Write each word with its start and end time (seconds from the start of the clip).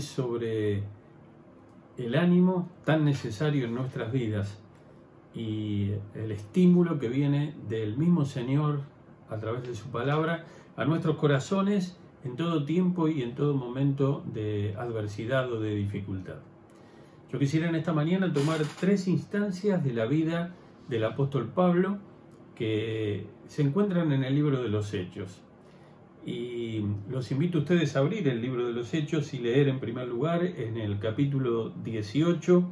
sobre 0.00 0.82
el 1.96 2.14
ánimo 2.14 2.68
tan 2.84 3.04
necesario 3.04 3.64
en 3.64 3.74
nuestras 3.74 4.12
vidas 4.12 4.58
y 5.34 5.92
el 6.14 6.32
estímulo 6.32 6.98
que 6.98 7.08
viene 7.08 7.54
del 7.68 7.96
mismo 7.96 8.24
Señor 8.24 8.80
a 9.28 9.36
través 9.38 9.66
de 9.66 9.74
su 9.74 9.88
palabra 9.88 10.46
a 10.76 10.84
nuestros 10.84 11.16
corazones 11.16 11.96
en 12.24 12.36
todo 12.36 12.64
tiempo 12.64 13.08
y 13.08 13.22
en 13.22 13.34
todo 13.34 13.54
momento 13.54 14.24
de 14.32 14.74
adversidad 14.78 15.50
o 15.52 15.60
de 15.60 15.74
dificultad. 15.74 16.36
Yo 17.32 17.38
quisiera 17.38 17.68
en 17.68 17.74
esta 17.74 17.92
mañana 17.92 18.32
tomar 18.32 18.60
tres 18.78 19.08
instancias 19.08 19.82
de 19.84 19.92
la 19.92 20.06
vida 20.06 20.54
del 20.88 21.04
apóstol 21.04 21.48
Pablo 21.48 21.98
que 22.54 23.26
se 23.46 23.62
encuentran 23.62 24.12
en 24.12 24.24
el 24.24 24.34
libro 24.34 24.62
de 24.62 24.68
los 24.68 24.92
Hechos. 24.94 25.42
Y 26.26 26.84
los 27.08 27.30
invito 27.30 27.58
a 27.58 27.60
ustedes 27.60 27.94
a 27.94 28.00
abrir 28.00 28.26
el 28.26 28.42
libro 28.42 28.66
de 28.66 28.72
los 28.72 28.92
Hechos 28.92 29.32
y 29.32 29.38
leer 29.38 29.68
en 29.68 29.78
primer 29.78 30.08
lugar 30.08 30.44
en 30.44 30.76
el 30.76 30.98
capítulo 30.98 31.70
18, 31.84 32.64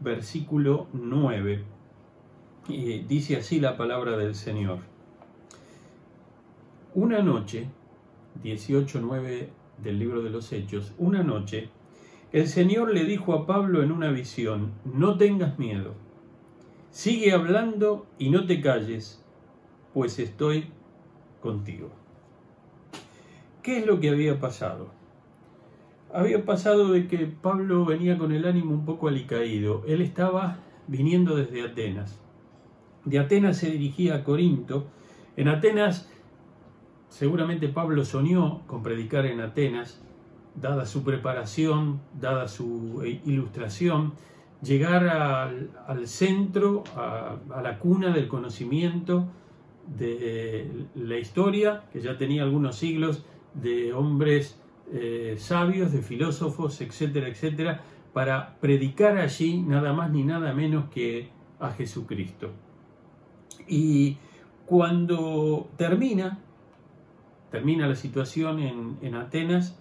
versículo 0.00 0.88
9. 0.92 1.64
Y 2.68 2.98
dice 2.98 3.38
así 3.38 3.58
la 3.58 3.78
palabra 3.78 4.18
del 4.18 4.34
Señor. 4.34 4.80
Una 6.92 7.22
noche, 7.22 7.68
18.9 8.42 9.48
del 9.78 9.98
libro 9.98 10.22
de 10.22 10.28
los 10.28 10.52
Hechos, 10.52 10.92
una 10.98 11.22
noche, 11.22 11.70
el 12.32 12.48
Señor 12.48 12.92
le 12.92 13.04
dijo 13.04 13.32
a 13.32 13.46
Pablo 13.46 13.82
en 13.82 13.92
una 13.92 14.10
visión, 14.10 14.72
no 14.84 15.16
tengas 15.16 15.58
miedo, 15.58 15.94
sigue 16.90 17.32
hablando 17.32 18.06
y 18.18 18.28
no 18.28 18.44
te 18.44 18.60
calles, 18.60 19.24
pues 19.94 20.18
estoy 20.18 20.66
contigo. 21.40 22.03
¿Qué 23.64 23.78
es 23.78 23.86
lo 23.86 23.98
que 23.98 24.10
había 24.10 24.38
pasado? 24.38 24.88
Había 26.12 26.44
pasado 26.44 26.92
de 26.92 27.08
que 27.08 27.26
Pablo 27.26 27.86
venía 27.86 28.18
con 28.18 28.30
el 28.30 28.44
ánimo 28.44 28.74
un 28.74 28.84
poco 28.84 29.08
alicaído. 29.08 29.82
Él 29.86 30.02
estaba 30.02 30.58
viniendo 30.86 31.34
desde 31.34 31.62
Atenas. 31.62 32.20
De 33.06 33.18
Atenas 33.18 33.56
se 33.56 33.70
dirigía 33.70 34.16
a 34.16 34.22
Corinto. 34.22 34.84
En 35.38 35.48
Atenas, 35.48 36.10
seguramente 37.08 37.68
Pablo 37.68 38.04
soñó 38.04 38.66
con 38.66 38.82
predicar 38.82 39.24
en 39.24 39.40
Atenas, 39.40 39.98
dada 40.54 40.84
su 40.84 41.02
preparación, 41.02 42.02
dada 42.20 42.48
su 42.48 43.00
eh, 43.02 43.22
ilustración, 43.24 44.12
llegar 44.60 45.08
al, 45.08 46.06
centro, 46.06 46.84
a, 46.96 47.38
a 47.50 47.62
la 47.62 47.78
cuna 47.78 48.12
del 48.12 48.28
conocimiento, 48.28 49.26
de 49.86 50.86
la 50.94 51.18
historia, 51.18 51.84
que 51.92 52.02
ya 52.02 52.18
tenía 52.18 52.42
algunos 52.42 52.76
siglos, 52.76 53.24
de 53.54 53.92
hombres 53.92 54.60
eh, 54.92 55.36
sabios, 55.38 55.92
de 55.92 56.02
filósofos, 56.02 56.80
etcétera, 56.80 57.28
etcétera, 57.28 57.82
para 58.12 58.56
predicar 58.60 59.18
allí 59.18 59.62
nada 59.62 59.92
más 59.92 60.10
ni 60.10 60.22
nada 60.22 60.52
menos 60.52 60.90
que 60.90 61.28
a 61.58 61.70
Jesucristo. 61.70 62.50
Y 63.66 64.18
cuando 64.66 65.68
termina, 65.76 66.38
termina 67.50 67.86
la 67.86 67.94
situación 67.94 68.98
en, 69.02 69.14
Atenas, 69.14 69.78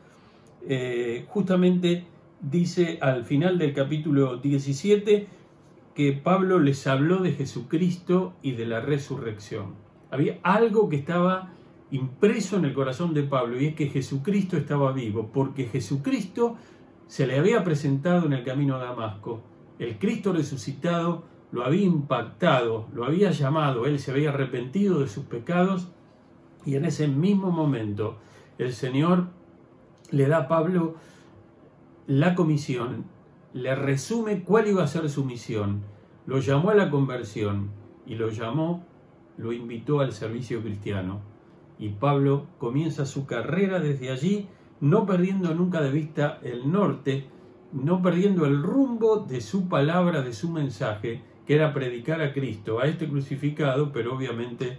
eh, 0.67 1.25
justamente 1.27 2.05
dice 2.41 2.99
al 3.01 3.23
final 3.25 3.57
del 3.57 3.73
capítulo 3.73 4.37
17 4.37 5.27
que 5.95 6.13
Pablo 6.13 6.59
les 6.59 6.87
habló 6.87 7.19
de 7.19 7.33
Jesucristo 7.33 8.33
y 8.41 8.53
de 8.53 8.65
la 8.65 8.81
resurrección. 8.81 9.75
Había 10.11 10.39
algo 10.43 10.89
que 10.89 10.95
estaba 10.95 11.51
impreso 11.93 12.57
en 12.57 12.65
el 12.65 12.73
corazón 12.73 13.13
de 13.13 13.21
Pablo 13.21 13.61
y 13.61 13.67
es 13.67 13.75
que 13.75 13.87
Jesucristo 13.87 14.57
estaba 14.57 14.91
vivo, 14.91 15.29
porque 15.31 15.65
Jesucristo 15.65 16.55
se 17.05 17.27
le 17.27 17.37
había 17.37 17.63
presentado 17.63 18.25
en 18.25 18.33
el 18.33 18.43
camino 18.43 18.75
a 18.75 18.83
Damasco. 18.83 19.41
El 19.77 19.99
Cristo 19.99 20.33
resucitado 20.33 21.23
lo 21.51 21.63
había 21.63 21.83
impactado, 21.83 22.87
lo 22.95 23.05
había 23.05 23.29
llamado, 23.29 23.85
él 23.85 23.99
se 23.99 24.09
había 24.09 24.29
arrepentido 24.29 25.01
de 25.01 25.07
sus 25.07 25.25
pecados 25.25 25.87
y 26.65 26.77
en 26.77 26.85
ese 26.85 27.07
mismo 27.07 27.51
momento 27.51 28.17
el 28.57 28.73
Señor 28.73 29.27
le 30.09 30.27
da 30.27 30.37
a 30.37 30.47
Pablo 30.47 30.95
la 32.07 32.33
comisión, 32.33 33.05
le 33.53 33.75
resume 33.75 34.41
cuál 34.41 34.67
iba 34.67 34.83
a 34.83 34.87
ser 34.87 35.07
su 35.11 35.25
misión, 35.25 35.83
lo 36.25 36.39
llamó 36.39 36.71
a 36.71 36.75
la 36.75 36.89
conversión 36.89 37.69
y 38.07 38.15
lo 38.15 38.29
llamó, 38.29 38.83
lo 39.37 39.51
invitó 39.51 39.99
al 39.99 40.11
servicio 40.11 40.59
cristiano 40.63 41.32
y 41.79 41.89
Pablo 41.89 42.47
comienza 42.57 43.05
su 43.05 43.25
carrera 43.25 43.79
desde 43.79 44.11
allí, 44.11 44.47
no 44.81 45.05
perdiendo 45.05 45.53
nunca 45.53 45.81
de 45.81 45.91
vista 45.91 46.39
el 46.43 46.71
norte, 46.71 47.25
no 47.71 48.01
perdiendo 48.01 48.45
el 48.45 48.61
rumbo 48.61 49.19
de 49.19 49.41
su 49.41 49.67
palabra, 49.67 50.21
de 50.21 50.33
su 50.33 50.51
mensaje, 50.51 51.21
que 51.45 51.55
era 51.55 51.73
predicar 51.73 52.21
a 52.21 52.33
Cristo, 52.33 52.79
a 52.79 52.85
este 52.85 53.07
crucificado, 53.07 53.91
pero 53.91 54.15
obviamente 54.15 54.77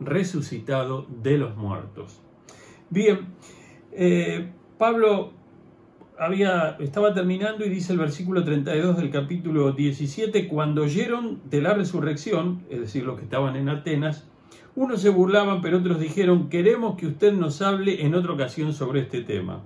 resucitado 0.00 1.06
de 1.22 1.38
los 1.38 1.56
muertos. 1.56 2.20
Bien, 2.90 3.28
eh, 3.92 4.50
Pablo 4.78 5.32
había, 6.18 6.76
estaba 6.80 7.14
terminando 7.14 7.64
y 7.64 7.68
dice 7.68 7.92
el 7.92 7.98
versículo 7.98 8.44
32 8.44 8.96
del 8.96 9.10
capítulo 9.10 9.72
17, 9.72 10.48
cuando 10.48 10.82
oyeron 10.82 11.40
de 11.48 11.62
la 11.62 11.74
resurrección, 11.74 12.64
es 12.68 12.80
decir, 12.80 13.04
los 13.04 13.18
que 13.18 13.24
estaban 13.24 13.56
en 13.56 13.68
Atenas, 13.68 14.28
unos 14.76 15.00
se 15.00 15.08
burlaban, 15.08 15.62
pero 15.62 15.78
otros 15.78 15.98
dijeron, 15.98 16.50
queremos 16.50 16.96
que 16.96 17.06
usted 17.06 17.32
nos 17.32 17.62
hable 17.62 18.04
en 18.04 18.14
otra 18.14 18.34
ocasión 18.34 18.74
sobre 18.74 19.00
este 19.00 19.22
tema. 19.22 19.62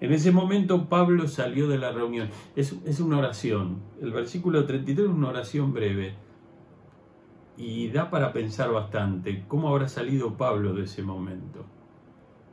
En 0.00 0.12
ese 0.12 0.32
momento 0.32 0.88
Pablo 0.88 1.28
salió 1.28 1.68
de 1.68 1.76
la 1.76 1.92
reunión. 1.92 2.30
Es, 2.56 2.72
una 3.00 3.18
oración. 3.18 3.82
El 4.00 4.12
versículo 4.12 4.64
33 4.64 5.06
es 5.06 5.12
una 5.12 5.28
oración 5.28 5.74
breve. 5.74 6.14
Y 7.58 7.88
da 7.88 8.08
para 8.08 8.32
pensar 8.32 8.72
bastante 8.72 9.44
cómo 9.48 9.68
habrá 9.68 9.88
salido 9.88 10.36
Pablo 10.36 10.72
de 10.72 10.84
ese 10.84 11.02
momento. 11.02 11.66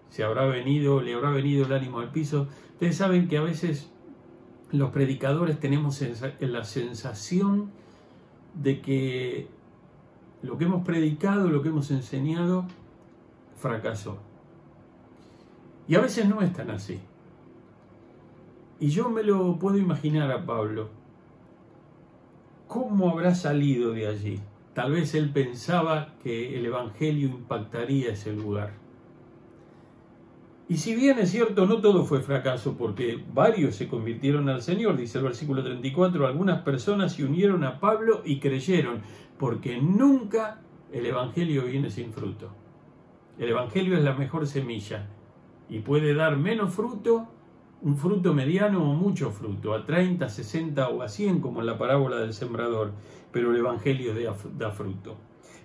Se 0.10 0.24
habrá 0.24 0.46
venido, 0.46 1.02
le 1.02 1.14
habrá 1.14 1.30
venido 1.30 1.66
el 1.66 1.72
ánimo 1.72 2.00
al 2.00 2.12
piso. 2.12 2.48
Ustedes 2.74 2.98
saben 2.98 3.28
que 3.30 3.38
a 3.38 3.42
veces 3.42 3.92
los 4.72 4.90
predicadores 4.90 5.60
tenemos 5.60 6.04
la 6.40 6.64
sensación 6.66 7.72
de 8.56 8.82
que 8.82 9.48
lo 10.46 10.58
que 10.58 10.66
hemos 10.66 10.86
predicado, 10.86 11.50
lo 11.50 11.62
que 11.62 11.70
hemos 11.70 11.92
enseñado, 11.92 12.66
fracasó. 13.58 14.18
Y 15.88 15.96
a 15.96 16.02
veces 16.02 16.28
no 16.28 16.42
es 16.42 16.54
tan 16.54 16.70
así. 16.70 17.00
Y 18.80 18.90
yo 18.90 19.10
me 19.10 19.24
lo 19.24 19.58
puedo 19.58 19.78
imaginar 19.78 20.32
a 20.32 20.46
Pablo. 20.46 20.90
¿Cómo 22.68 23.10
habrá 23.10 23.34
salido 23.36 23.92
de 23.92 24.08
allí? 24.08 24.40
Tal 24.74 24.92
vez 24.92 25.16
él 25.16 25.30
pensaba 25.30 26.16
que 26.22 26.58
el 26.58 26.66
Evangelio 26.66 27.30
impactaría 27.30 28.12
ese 28.12 28.34
lugar. 28.34 28.74
Y 30.68 30.78
si 30.78 30.96
bien 30.96 31.20
es 31.20 31.30
cierto, 31.30 31.68
no 31.68 31.80
todo 31.80 32.06
fue 32.06 32.22
fracaso, 32.22 32.76
porque 32.76 33.24
varios 33.34 33.76
se 33.76 33.88
convirtieron 33.88 34.50
al 34.50 34.64
Señor, 34.64 34.98
dice 34.98 35.20
el 35.20 35.24
versículo 35.24 35.64
34, 35.64 36.26
algunas 36.26 36.64
personas 36.64 37.14
se 37.14 37.24
unieron 37.24 37.64
a 37.64 37.80
Pablo 37.80 38.24
y 38.26 38.40
creyeron, 38.40 39.02
porque 39.38 39.80
nunca 39.82 40.62
el 40.92 41.06
Evangelio 41.06 41.64
viene 41.64 41.90
sin 41.90 42.14
fruto. 42.14 42.50
El 43.38 43.50
Evangelio 43.50 43.98
es 43.98 44.04
la 44.04 44.14
mejor 44.14 44.48
semilla 44.48 45.08
y 45.70 45.80
puede 45.80 46.14
dar 46.14 46.38
menos 46.38 46.74
fruto, 46.74 47.28
un 47.82 47.98
fruto 47.98 48.34
mediano 48.34 48.90
o 48.90 48.94
mucho 48.94 49.32
fruto, 49.32 49.74
a 49.74 49.86
30, 49.86 50.30
60 50.30 50.88
o 50.90 51.02
a 51.02 51.10
100 51.10 51.42
como 51.42 51.60
en 51.60 51.66
la 51.66 51.78
parábola 51.78 52.18
del 52.18 52.34
sembrador, 52.34 52.94
pero 53.32 53.52
el 53.52 53.58
Evangelio 53.58 54.14
da 54.58 54.72
fruto. 54.72 55.18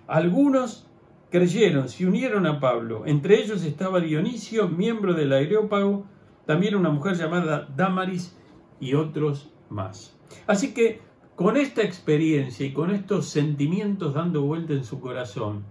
Algunos 0.07 0.87
creyeron, 1.29 1.87
se 1.87 2.05
unieron 2.05 2.45
a 2.45 2.59
Pablo. 2.59 3.03
Entre 3.05 3.41
ellos 3.41 3.63
estaba 3.63 4.01
Dionisio, 4.01 4.67
miembro 4.67 5.13
del 5.13 5.31
Areópago, 5.31 6.05
también 6.45 6.75
una 6.75 6.89
mujer 6.89 7.15
llamada 7.15 7.67
Damaris 7.75 8.37
y 8.79 8.93
otros 8.95 9.49
más. 9.69 10.17
Así 10.47 10.73
que 10.73 10.99
con 11.41 11.57
esta 11.57 11.81
experiencia 11.81 12.67
y 12.67 12.71
con 12.71 12.91
estos 12.91 13.25
sentimientos 13.29 14.13
dando 14.13 14.43
vuelta 14.43 14.73
en 14.73 14.83
su 14.83 14.99
corazón, 14.99 15.63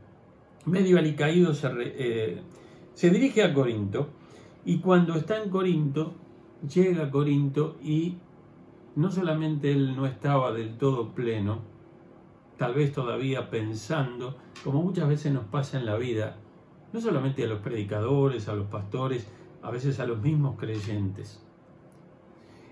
medio 0.66 0.98
alicaído 0.98 1.54
se, 1.54 1.68
eh, 1.78 2.42
se 2.92 3.10
dirige 3.10 3.44
a 3.44 3.54
Corinto 3.54 4.08
y 4.64 4.80
cuando 4.80 5.14
está 5.14 5.40
en 5.40 5.48
Corinto, 5.48 6.14
llega 6.68 7.04
a 7.04 7.10
Corinto 7.12 7.78
y 7.84 8.16
no 8.96 9.12
solamente 9.12 9.70
él 9.70 9.94
no 9.94 10.06
estaba 10.06 10.52
del 10.52 10.76
todo 10.76 11.14
pleno, 11.14 11.60
tal 12.56 12.74
vez 12.74 12.92
todavía 12.92 13.48
pensando, 13.48 14.38
como 14.64 14.82
muchas 14.82 15.08
veces 15.08 15.32
nos 15.32 15.44
pasa 15.44 15.78
en 15.78 15.86
la 15.86 15.96
vida, 15.96 16.36
no 16.92 17.00
solamente 17.00 17.44
a 17.44 17.46
los 17.46 17.60
predicadores, 17.60 18.48
a 18.48 18.54
los 18.54 18.66
pastores, 18.66 19.30
a 19.62 19.70
veces 19.70 20.00
a 20.00 20.06
los 20.06 20.20
mismos 20.20 20.58
creyentes. 20.58 21.40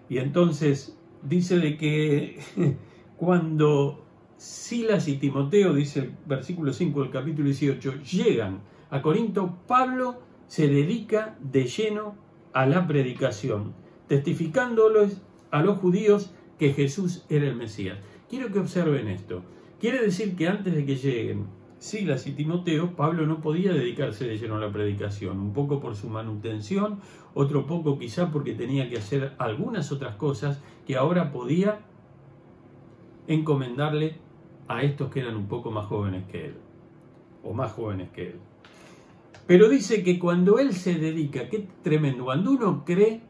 Y 0.09 0.19
entonces 0.19 0.99
dice 1.23 1.59
de 1.59 1.77
que 1.77 2.41
cuando 3.19 4.05
Silas 4.37 5.09
y 5.09 5.17
Timoteo, 5.17 5.75
dice 5.75 6.01
el 6.01 6.13
versículo 6.25 6.73
5 6.73 7.03
del 7.03 7.11
capítulo 7.11 7.47
18, 7.47 8.03
llegan 8.03 8.61
a 8.91 9.03
Corinto, 9.03 9.59
Pablo 9.67 10.21
se 10.47 10.69
dedica 10.69 11.37
de 11.41 11.65
lleno 11.65 12.15
a 12.53 12.65
la 12.65 12.87
predicación. 12.87 13.75
testificándolos 14.07 15.21
a 15.51 15.63
los 15.63 15.79
judíos 15.79 16.33
que 16.59 16.73
Jesús 16.73 17.27
era 17.29 17.47
el 17.47 17.57
Mesías. 17.57 17.99
Quiero 18.31 18.51
que 18.51 18.59
observen 18.59 19.09
esto. 19.09 19.43
Quiere 19.81 20.01
decir 20.01 20.35
que 20.35 20.49
antes 20.49 20.75
de 20.75 20.87
que 20.87 20.97
lleguen 20.97 21.47
Silas 21.79 22.27
y 22.27 22.33
Timoteo, 22.33 22.97
Pablo 22.97 23.27
no 23.27 23.41
podía 23.41 23.73
dedicarse 23.73 24.27
de 24.27 24.39
lleno 24.39 24.57
a 24.57 24.61
la 24.61 24.73
predicación, 24.73 25.39
un 25.41 25.53
poco 25.53 25.79
por 25.79 25.95
su 25.95 26.09
manutención, 26.09 27.01
otro 27.35 27.67
poco 27.67 27.99
quizá 27.99 28.31
porque 28.31 28.55
tenía 28.55 28.89
que 28.89 28.97
hacer 28.97 29.35
algunas 29.39 29.93
otras 29.93 30.17
cosas 30.17 30.63
que 30.87 30.97
ahora 30.97 31.31
podía 31.31 31.81
encomendarle 33.29 34.17
a 34.67 34.83
estos 34.83 35.11
que 35.11 35.21
eran 35.21 35.37
un 35.37 35.47
poco 35.47 35.71
más 35.71 35.87
jóvenes 35.87 36.25
que 36.27 36.47
él, 36.47 36.55
o 37.45 37.53
más 37.55 37.73
jóvenes 37.73 38.11
que 38.11 38.31
él. 38.31 38.41
Pero 39.47 39.69
dice 39.69 40.03
que 40.03 40.19
cuando 40.19 40.59
él 40.59 40.75
se 40.75 40.95
dedica, 40.95 41.49
qué 41.49 41.69
tremendo, 41.83 42.25
cuando 42.25 42.51
uno 42.51 42.85
cree 42.85 43.23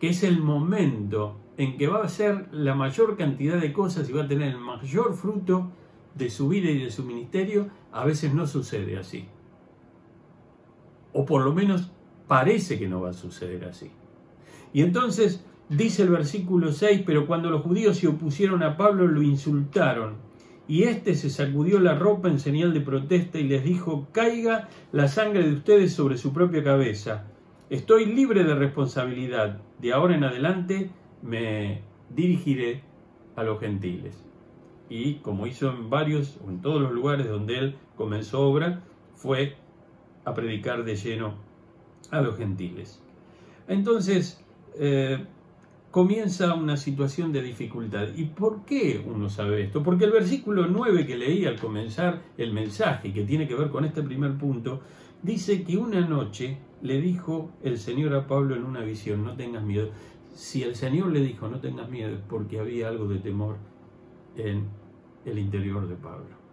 que 0.00 0.08
es 0.08 0.22
el 0.24 0.40
momento 0.40 1.38
en 1.56 1.76
que 1.76 1.86
va 1.86 1.98
a 2.00 2.04
hacer 2.04 2.48
la 2.52 2.74
mayor 2.74 3.16
cantidad 3.16 3.60
de 3.60 3.72
cosas 3.72 4.08
y 4.08 4.12
va 4.12 4.24
a 4.24 4.28
tener 4.28 4.48
el 4.48 4.58
mayor 4.58 5.14
fruto 5.14 5.70
de 6.14 6.30
su 6.30 6.48
vida 6.48 6.70
y 6.70 6.78
de 6.78 6.90
su 6.90 7.04
ministerio, 7.04 7.68
a 7.92 8.04
veces 8.04 8.34
no 8.34 8.46
sucede 8.46 8.98
así. 8.98 9.26
O 11.12 11.24
por 11.24 11.44
lo 11.44 11.52
menos 11.52 11.92
parece 12.26 12.78
que 12.78 12.88
no 12.88 13.00
va 13.00 13.10
a 13.10 13.14
suceder 13.14 13.64
así. 13.64 13.90
Y 14.72 14.82
entonces 14.82 15.44
dice 15.68 16.02
el 16.02 16.10
versículo 16.10 16.72
6, 16.72 17.02
pero 17.06 17.26
cuando 17.26 17.50
los 17.50 17.62
judíos 17.62 17.98
se 17.98 18.08
opusieron 18.08 18.62
a 18.62 18.76
Pablo 18.76 19.06
lo 19.06 19.22
insultaron. 19.22 20.16
Y 20.66 20.84
éste 20.84 21.14
se 21.14 21.28
sacudió 21.28 21.78
la 21.78 21.94
ropa 21.94 22.28
en 22.28 22.38
señal 22.38 22.72
de 22.72 22.80
protesta 22.80 23.38
y 23.38 23.44
les 23.44 23.64
dijo, 23.64 24.08
caiga 24.12 24.68
la 24.92 25.08
sangre 25.08 25.42
de 25.42 25.54
ustedes 25.54 25.92
sobre 25.92 26.16
su 26.16 26.32
propia 26.32 26.64
cabeza. 26.64 27.26
Estoy 27.68 28.06
libre 28.06 28.44
de 28.44 28.54
responsabilidad. 28.54 29.60
De 29.78 29.92
ahora 29.92 30.16
en 30.16 30.24
adelante 30.24 30.90
me 31.22 31.82
dirigiré 32.08 32.82
a 33.36 33.42
los 33.42 33.60
gentiles. 33.60 34.24
Y 34.88 35.16
como 35.16 35.46
hizo 35.46 35.70
en 35.70 35.90
varios 35.90 36.38
o 36.46 36.50
en 36.50 36.62
todos 36.62 36.80
los 36.80 36.92
lugares 36.92 37.28
donde 37.28 37.58
él 37.58 37.76
comenzó 37.96 38.40
obra, 38.40 38.82
fue 39.14 39.56
a 40.24 40.34
predicar 40.34 40.84
de 40.84 40.96
lleno 40.96 41.34
a 42.10 42.20
los 42.20 42.36
gentiles. 42.36 43.02
Entonces, 43.68 44.42
eh, 44.78 45.24
comienza 45.94 46.54
una 46.54 46.76
situación 46.76 47.30
de 47.30 47.40
dificultad. 47.40 48.08
¿Y 48.16 48.24
por 48.24 48.64
qué 48.64 49.00
uno 49.06 49.30
sabe 49.30 49.62
esto? 49.62 49.84
Porque 49.84 50.06
el 50.06 50.10
versículo 50.10 50.66
9 50.66 51.06
que 51.06 51.16
leí 51.16 51.46
al 51.46 51.60
comenzar 51.60 52.20
el 52.36 52.52
mensaje, 52.52 53.12
que 53.12 53.22
tiene 53.22 53.46
que 53.46 53.54
ver 53.54 53.70
con 53.70 53.84
este 53.84 54.02
primer 54.02 54.36
punto, 54.36 54.80
dice 55.22 55.62
que 55.62 55.76
una 55.76 56.00
noche 56.00 56.58
le 56.82 57.00
dijo 57.00 57.52
el 57.62 57.78
Señor 57.78 58.12
a 58.12 58.26
Pablo 58.26 58.56
en 58.56 58.64
una 58.64 58.80
visión, 58.80 59.22
no 59.22 59.36
tengas 59.36 59.62
miedo 59.62 59.90
si 60.34 60.64
el 60.64 60.74
Señor 60.74 61.12
le 61.12 61.20
dijo 61.20 61.46
no 61.46 61.60
tengas 61.60 61.88
miedo 61.88 62.12
es 62.12 62.22
porque 62.28 62.58
había 62.58 62.88
algo 62.88 63.06
de 63.06 63.20
temor 63.20 63.54
en 64.36 64.64
el 65.24 65.38
interior 65.38 65.86
de 65.86 65.94
Pablo. 65.94 66.43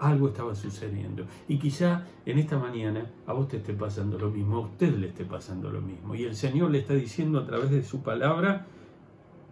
Algo 0.00 0.28
estaba 0.28 0.54
sucediendo. 0.54 1.26
Y 1.46 1.58
quizá 1.58 2.06
en 2.24 2.38
esta 2.38 2.58
mañana 2.58 3.10
a 3.26 3.34
vos 3.34 3.48
te 3.48 3.58
esté 3.58 3.74
pasando 3.74 4.18
lo 4.18 4.30
mismo, 4.30 4.56
a 4.56 4.60
usted 4.60 4.96
le 4.96 5.08
esté 5.08 5.26
pasando 5.26 5.70
lo 5.70 5.82
mismo. 5.82 6.14
Y 6.14 6.24
el 6.24 6.34
Señor 6.34 6.70
le 6.70 6.78
está 6.78 6.94
diciendo 6.94 7.38
a 7.38 7.46
través 7.46 7.70
de 7.70 7.82
su 7.82 8.02
palabra 8.02 8.66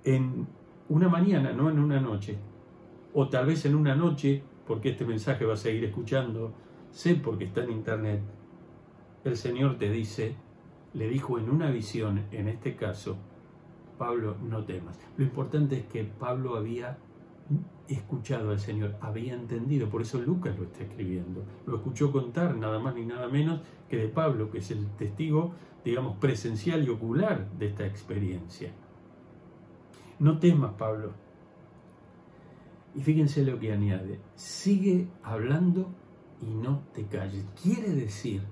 en 0.05 0.47
una 0.89 1.09
mañana, 1.09 1.53
no 1.53 1.69
en 1.69 1.79
una 1.79 2.01
noche. 2.01 2.39
O 3.13 3.29
tal 3.29 3.47
vez 3.47 3.67
en 3.67 3.75
una 3.75 3.95
noche, 3.95 4.43
porque 4.67 4.91
este 4.91 5.05
mensaje 5.05 5.45
va 5.45 5.53
a 5.53 5.59
seguir 5.59 5.85
escuchando, 5.85 6.55
sé 6.91 7.15
porque 7.17 7.45
está 7.45 7.63
en 7.65 7.71
internet. 7.71 8.21
El 9.25 9.37
Señor 9.37 9.77
te 9.77 9.91
dice, 9.91 10.35
le 10.95 11.09
dijo 11.09 11.39
en 11.39 11.51
una 11.51 11.71
visión, 11.71 12.25
en 12.33 12.49
este 12.49 12.75
caso, 12.75 13.19
Pablo, 13.99 14.37
no 14.43 14.65
temas. 14.65 14.99
Lo 15.19 15.25
importante 15.25 15.77
es 15.77 15.85
que 15.87 16.05
Pablo 16.05 16.57
había 16.57 16.97
escuchado 17.89 18.51
al 18.51 18.61
Señor, 18.61 18.97
había 19.01 19.35
entendido, 19.35 19.89
por 19.89 20.03
eso 20.03 20.21
Lucas 20.21 20.59
lo 20.59 20.65
está 20.65 20.85
escribiendo. 20.85 21.45
Lo 21.67 21.77
escuchó 21.77 22.13
contar 22.13 22.57
nada 22.57 22.79
más 22.79 22.95
ni 22.95 23.07
nada 23.07 23.29
menos 23.29 23.61
que 23.89 23.97
de 23.97 24.09
Pablo, 24.09 24.51
que 24.51 24.59
es 24.59 24.71
el 24.71 24.87
testigo, 24.97 25.53
digamos, 25.85 26.19
presencial 26.19 26.85
y 26.87 26.91
ocular 26.91 27.51
de 27.53 27.67
esta 27.67 27.87
experiencia. 27.87 28.73
No 30.19 30.39
temas, 30.39 30.75
Pablo. 30.75 31.13
Y 32.95 33.03
fíjense 33.03 33.45
lo 33.45 33.59
que 33.59 33.73
añade, 33.73 34.21
sigue 34.35 35.09
hablando 35.23 35.89
y 36.43 36.47
no 36.47 36.83
te 36.93 37.07
calles. 37.07 37.45
Quiere 37.63 37.91
decir 37.91 38.43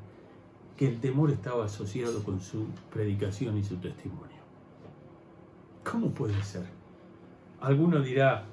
que 0.77 0.87
el 0.87 1.01
temor 1.01 1.31
estaba 1.31 1.65
asociado 1.65 2.23
con 2.23 2.41
su 2.41 2.67
predicación 2.93 3.57
y 3.59 3.65
su 3.65 3.77
testimonio. 3.77 4.37
¿Cómo 5.91 6.11
puede 6.11 6.41
ser? 6.43 6.67
Alguno 7.61 8.01
dirá, 8.01 8.47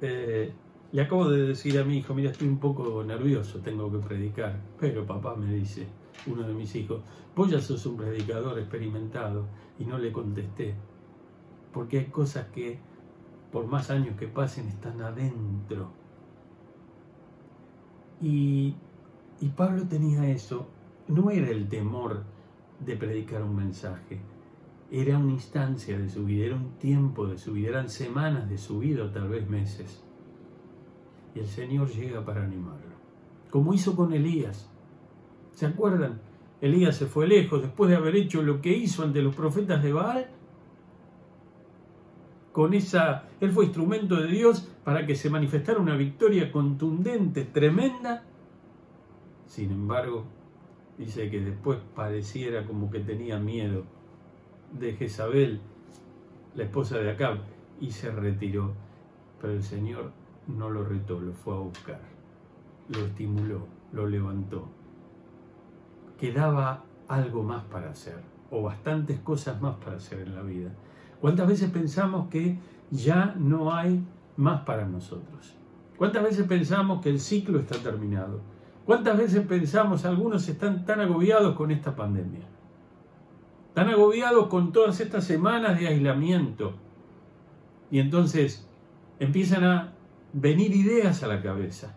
eh, 0.00 0.52
le 0.92 1.02
acabo 1.02 1.28
de 1.28 1.48
decir 1.48 1.78
a 1.78 1.84
mi 1.84 1.98
hijo, 1.98 2.14
mira, 2.14 2.30
estoy 2.30 2.48
un 2.48 2.58
poco 2.58 3.04
nervioso, 3.04 3.60
tengo 3.60 3.90
que 3.90 3.98
predicar. 3.98 4.60
Pero 4.78 5.06
papá 5.06 5.36
me 5.36 5.52
dice, 5.54 5.86
uno 6.26 6.46
de 6.46 6.54
mis 6.54 6.74
hijos, 6.74 7.02
vos 7.36 7.50
ya 7.50 7.60
sos 7.60 7.86
un 7.86 7.96
predicador 7.96 8.58
experimentado. 8.58 9.46
Y 9.78 9.84
no 9.84 9.98
le 9.98 10.12
contesté, 10.12 10.74
porque 11.72 12.00
hay 12.00 12.04
cosas 12.06 12.48
que 12.48 12.78
por 13.50 13.66
más 13.66 13.90
años 13.90 14.16
que 14.18 14.28
pasen 14.28 14.68
están 14.68 15.00
adentro. 15.00 15.90
Y, 18.20 18.74
y 19.40 19.48
Pablo 19.48 19.84
tenía 19.88 20.28
eso, 20.28 20.68
no 21.08 21.30
era 21.30 21.48
el 21.48 21.68
temor 21.68 22.24
de 22.84 22.96
predicar 22.96 23.42
un 23.42 23.56
mensaje, 23.56 24.20
era 24.90 25.18
una 25.18 25.32
instancia 25.32 25.96
de 25.96 26.08
su 26.08 26.24
vida, 26.24 26.46
era 26.46 26.56
un 26.56 26.76
tiempo 26.78 27.26
de 27.26 27.38
su 27.38 27.52
vida, 27.52 27.68
eran 27.70 27.88
semanas 27.88 28.50
de 28.50 28.58
su 28.58 28.80
vida 28.80 29.04
o 29.04 29.10
tal 29.10 29.28
vez 29.28 29.48
meses. 29.48 30.02
Y 31.34 31.38
el 31.38 31.46
Señor 31.46 31.88
llega 31.90 32.24
para 32.24 32.42
animarlo, 32.42 32.96
como 33.50 33.72
hizo 33.72 33.94
con 33.94 34.12
Elías. 34.12 34.68
¿Se 35.52 35.66
acuerdan? 35.66 36.20
Elías 36.60 36.96
se 36.96 37.06
fue 37.06 37.28
lejos 37.28 37.62
después 37.62 37.88
de 37.88 37.96
haber 37.96 38.16
hecho 38.16 38.42
lo 38.42 38.60
que 38.60 38.76
hizo 38.76 39.04
ante 39.04 39.22
los 39.22 39.34
profetas 39.34 39.82
de 39.82 39.92
Baal. 39.92 40.26
Con 42.50 42.74
esa, 42.74 43.28
él 43.40 43.52
fue 43.52 43.66
instrumento 43.66 44.16
de 44.16 44.26
Dios 44.26 44.68
para 44.82 45.06
que 45.06 45.14
se 45.14 45.30
manifestara 45.30 45.78
una 45.78 45.96
victoria 45.96 46.50
contundente, 46.50 47.44
tremenda. 47.44 48.24
Sin 49.46 49.70
embargo, 49.70 50.24
dice 50.98 51.30
que 51.30 51.40
después 51.40 51.78
pareciera 51.94 52.66
como 52.66 52.90
que 52.90 52.98
tenía 52.98 53.38
miedo 53.38 53.99
de 54.72 54.92
Jezabel, 54.94 55.60
la 56.54 56.64
esposa 56.64 56.98
de 56.98 57.10
Acab, 57.10 57.38
y 57.80 57.90
se 57.90 58.10
retiró. 58.10 58.72
Pero 59.40 59.54
el 59.54 59.62
Señor 59.62 60.12
no 60.46 60.70
lo 60.70 60.84
retó, 60.84 61.20
lo 61.20 61.32
fue 61.32 61.54
a 61.54 61.58
buscar, 61.58 62.00
lo 62.88 63.06
estimuló, 63.06 63.66
lo 63.92 64.06
levantó. 64.06 64.68
Quedaba 66.18 66.84
algo 67.08 67.42
más 67.42 67.64
para 67.64 67.90
hacer, 67.90 68.20
o 68.50 68.62
bastantes 68.62 69.18
cosas 69.20 69.60
más 69.60 69.76
para 69.76 69.96
hacer 69.96 70.20
en 70.20 70.34
la 70.34 70.42
vida. 70.42 70.70
¿Cuántas 71.20 71.48
veces 71.48 71.70
pensamos 71.70 72.28
que 72.28 72.58
ya 72.90 73.34
no 73.38 73.72
hay 73.72 74.02
más 74.36 74.62
para 74.62 74.86
nosotros? 74.86 75.54
¿Cuántas 75.96 76.22
veces 76.22 76.46
pensamos 76.46 77.02
que 77.02 77.10
el 77.10 77.20
ciclo 77.20 77.58
está 77.58 77.76
terminado? 77.78 78.40
¿Cuántas 78.86 79.18
veces 79.18 79.46
pensamos, 79.46 80.04
algunos 80.04 80.48
están 80.48 80.84
tan 80.84 81.00
agobiados 81.00 81.54
con 81.54 81.70
esta 81.70 81.94
pandemia? 81.94 82.40
Están 83.70 83.88
agobiados 83.88 84.48
con 84.48 84.72
todas 84.72 85.00
estas 85.00 85.24
semanas 85.24 85.78
de 85.78 85.86
aislamiento. 85.86 86.74
Y 87.88 88.00
entonces 88.00 88.68
empiezan 89.20 89.62
a 89.62 89.92
venir 90.32 90.74
ideas 90.74 91.22
a 91.22 91.28
la 91.28 91.40
cabeza. 91.40 91.96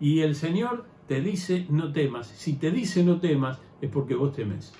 Y 0.00 0.22
el 0.22 0.34
Señor 0.34 0.86
te 1.06 1.20
dice 1.20 1.66
no 1.70 1.92
temas. 1.92 2.26
Si 2.26 2.54
te 2.54 2.72
dice 2.72 3.04
no 3.04 3.20
temas 3.20 3.60
es 3.80 3.88
porque 3.88 4.16
vos 4.16 4.34
temes. 4.34 4.74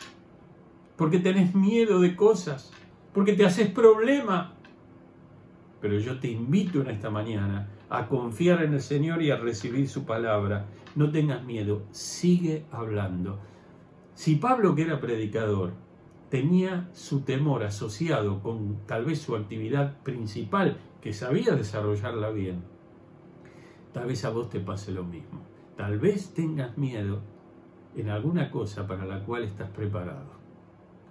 Porque 0.96 1.20
tenés 1.20 1.54
miedo 1.54 2.00
de 2.00 2.16
cosas. 2.16 2.72
Porque 3.12 3.34
te 3.34 3.46
haces 3.46 3.70
problema. 3.70 4.54
Pero 5.80 6.00
yo 6.00 6.18
te 6.18 6.32
invito 6.32 6.80
en 6.80 6.90
esta 6.90 7.10
mañana 7.10 7.68
a 7.88 8.08
confiar 8.08 8.64
en 8.64 8.74
el 8.74 8.80
Señor 8.80 9.22
y 9.22 9.30
a 9.30 9.36
recibir 9.36 9.88
su 9.88 10.04
palabra. 10.04 10.66
No 10.96 11.12
tengas 11.12 11.44
miedo. 11.44 11.82
Sigue 11.92 12.64
hablando 12.72 13.38
si 14.14 14.36
Pablo, 14.36 14.74
que 14.74 14.82
era 14.82 15.00
predicador, 15.00 15.72
tenía 16.30 16.88
su 16.92 17.22
temor 17.22 17.64
asociado 17.64 18.42
con 18.42 18.78
tal 18.86 19.04
vez 19.04 19.20
su 19.20 19.34
actividad 19.34 19.98
principal, 20.02 20.78
que 21.00 21.12
sabía 21.12 21.54
desarrollarla 21.54 22.30
bien, 22.30 22.62
tal 23.92 24.06
vez 24.06 24.24
a 24.24 24.30
vos 24.30 24.48
te 24.48 24.60
pase 24.60 24.92
lo 24.92 25.04
mismo. 25.04 25.42
Tal 25.76 25.98
vez 25.98 26.32
tengas 26.32 26.78
miedo 26.78 27.20
en 27.96 28.08
alguna 28.08 28.50
cosa 28.50 28.86
para 28.86 29.04
la 29.04 29.24
cual 29.24 29.42
estás 29.42 29.68
preparado, 29.70 30.30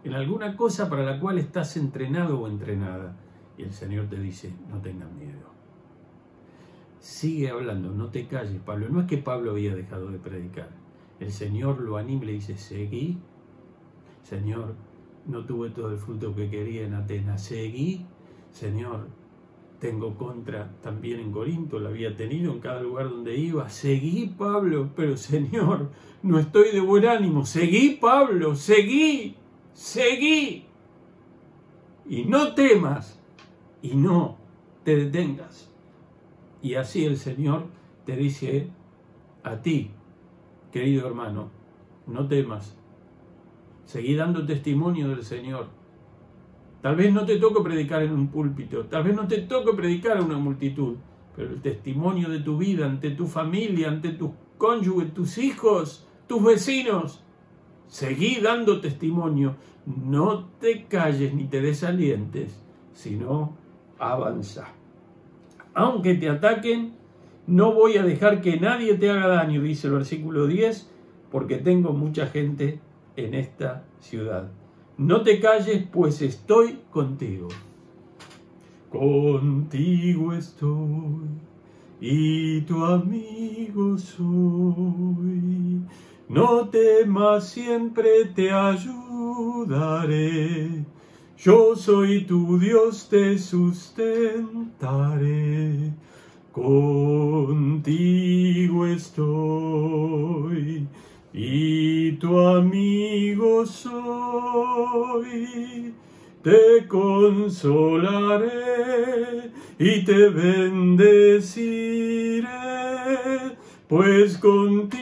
en 0.06 0.14
alguna 0.14 0.56
cosa 0.56 0.90
para 0.90 1.04
la 1.04 1.20
cual 1.20 1.38
estás 1.38 1.76
entrenado 1.76 2.40
o 2.40 2.48
entrenada. 2.48 3.18
Y 3.58 3.64
el 3.64 3.74
Señor 3.74 4.08
te 4.08 4.18
dice, 4.18 4.54
no 4.70 4.80
tengas 4.80 5.12
miedo. 5.12 5.52
Sigue 7.00 7.50
hablando, 7.50 7.92
no 7.92 8.08
te 8.08 8.26
calles, 8.28 8.62
Pablo. 8.66 8.88
No 8.90 9.02
es 9.02 9.08
que 9.08 9.18
Pablo 9.18 9.52
había 9.52 9.76
dejado 9.76 10.10
de 10.10 10.18
predicar 10.18 10.83
el 11.24 11.32
Señor 11.32 11.80
lo 11.82 11.98
anima 11.98 12.24
y 12.24 12.28
le 12.28 12.34
dice, 12.34 12.58
seguí, 12.58 13.18
Señor, 14.24 14.76
no 15.26 15.46
tuve 15.46 15.70
todo 15.70 15.92
el 15.92 15.98
fruto 15.98 16.36
que 16.36 16.50
quería 16.50 16.86
en 16.86 16.94
Atenas. 16.94 17.44
Seguí, 17.44 18.06
Señor, 18.52 19.08
tengo 19.80 20.16
contra 20.16 20.72
también 20.82 21.20
en 21.20 21.32
Corinto, 21.32 21.80
la 21.80 21.90
había 21.90 22.16
tenido 22.16 22.52
en 22.52 22.60
cada 22.60 22.82
lugar 22.82 23.10
donde 23.10 23.36
iba. 23.36 23.70
Seguí, 23.70 24.34
Pablo, 24.38 24.92
pero 24.96 25.18
Señor, 25.18 25.90
no 26.22 26.40
estoy 26.40 26.72
de 26.72 26.82
buen 26.82 27.06
ánimo. 27.06 27.46
Seguí, 27.46 27.98
Pablo, 28.02 28.56
seguí, 28.56 29.36
seguí. 29.74 30.66
Y 32.06 32.26
no 32.26 32.54
temas 32.54 33.20
y 33.82 33.96
no 33.96 34.38
te 34.84 34.96
detengas. 34.96 35.70
Y 36.62 36.76
así 36.76 37.06
el 37.06 37.18
Señor 37.18 37.66
te 38.06 38.16
dice 38.16 38.70
a 39.44 39.62
ti, 39.62 39.92
querido 40.74 41.06
hermano, 41.06 41.52
no 42.08 42.28
temas, 42.28 42.76
seguí 43.86 44.16
dando 44.16 44.44
testimonio 44.44 45.08
del 45.10 45.24
Señor. 45.24 45.68
Tal 46.82 46.96
vez 46.96 47.14
no 47.14 47.26
te 47.26 47.38
toque 47.38 47.62
predicar 47.62 48.02
en 48.02 48.12
un 48.12 48.28
púlpito, 48.28 48.86
tal 48.88 49.04
vez 49.04 49.16
no 49.16 49.28
te 49.28 49.44
toque 49.44 49.74
predicar 49.74 50.18
a 50.18 50.24
una 50.24 50.40
multitud, 50.40 50.96
pero 51.36 51.52
el 51.52 51.62
testimonio 51.62 52.28
de 52.28 52.40
tu 52.40 52.58
vida 52.58 52.88
ante 52.88 53.12
tu 53.12 53.28
familia, 53.28 53.88
ante 53.88 54.10
tus 54.10 54.32
cónyuges, 54.58 55.14
tus 55.14 55.38
hijos, 55.38 56.08
tus 56.28 56.44
vecinos, 56.44 57.24
seguí 57.88 58.42
dando 58.42 58.82
testimonio. 58.82 59.56
No 59.86 60.46
te 60.60 60.86
calles 60.86 61.34
ni 61.36 61.46
te 61.46 61.62
desalientes, 61.62 62.64
sino 62.94 63.56
avanza. 64.00 64.70
Aunque 65.76 66.16
te 66.16 66.30
ataquen, 66.30 66.96
no 67.48 67.74
voy 67.74 67.98
a 67.98 68.04
dejar 68.04 68.42
que 68.42 68.60
nadie 68.60 68.96
te 68.96 69.10
haga 69.10 69.28
daño, 69.28 69.62
dice 69.62 69.88
el 69.88 69.94
versículo 69.94 70.48
10, 70.48 70.90
porque 71.32 71.58
tengo 71.58 71.94
mucha 71.94 72.28
gente 72.28 72.80
en 73.16 73.34
esta 73.34 73.84
ciudad. 74.00 74.50
No 74.98 75.24
te 75.24 75.40
calles, 75.40 75.86
pues 75.92 76.22
estoy 76.22 76.80
contigo. 76.92 77.48
Contigo 78.90 80.34
estoy 80.34 81.30
y 82.06 82.62
tu 82.62 82.84
amigo 82.84 83.98
soy. 83.98 85.82
No 86.28 86.68
temas, 86.68 87.48
siempre 87.50 88.26
te 88.36 88.52
ayudaré. 88.52 90.04
Yo 91.38 91.76
soy 91.78 92.26
tu 92.26 92.60
Dios, 92.60 93.08
te 93.10 93.38
sustentaré. 93.40 94.64
Contigo 96.54 98.86
estoy 98.86 100.88
y 101.34 102.12
tu 102.14 102.40
amigo 102.40 103.66
soy. 103.66 103.92
Te 106.44 106.88
consolaré 106.88 108.52
y 109.80 110.06
te 110.06 110.30
bendeciré, 110.30 112.48
pues 113.88 114.38
contigo 114.38 115.02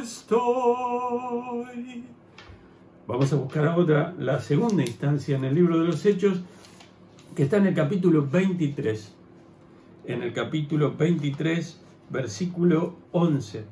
estoy. 0.00 2.04
Vamos 3.08 3.32
a 3.32 3.36
buscar 3.36 3.66
ahora 3.66 4.14
la 4.20 4.38
segunda 4.38 4.84
instancia 4.84 5.36
en 5.36 5.46
el 5.46 5.56
libro 5.56 5.80
de 5.80 5.86
los 5.86 6.06
Hechos, 6.06 6.42
que 7.38 7.44
está 7.44 7.58
en 7.58 7.68
el 7.68 7.74
capítulo 7.74 8.26
23. 8.26 9.14
En 10.06 10.24
el 10.24 10.32
capítulo 10.32 10.96
23 10.96 11.80
versículo 12.10 12.96
11. 13.12 13.64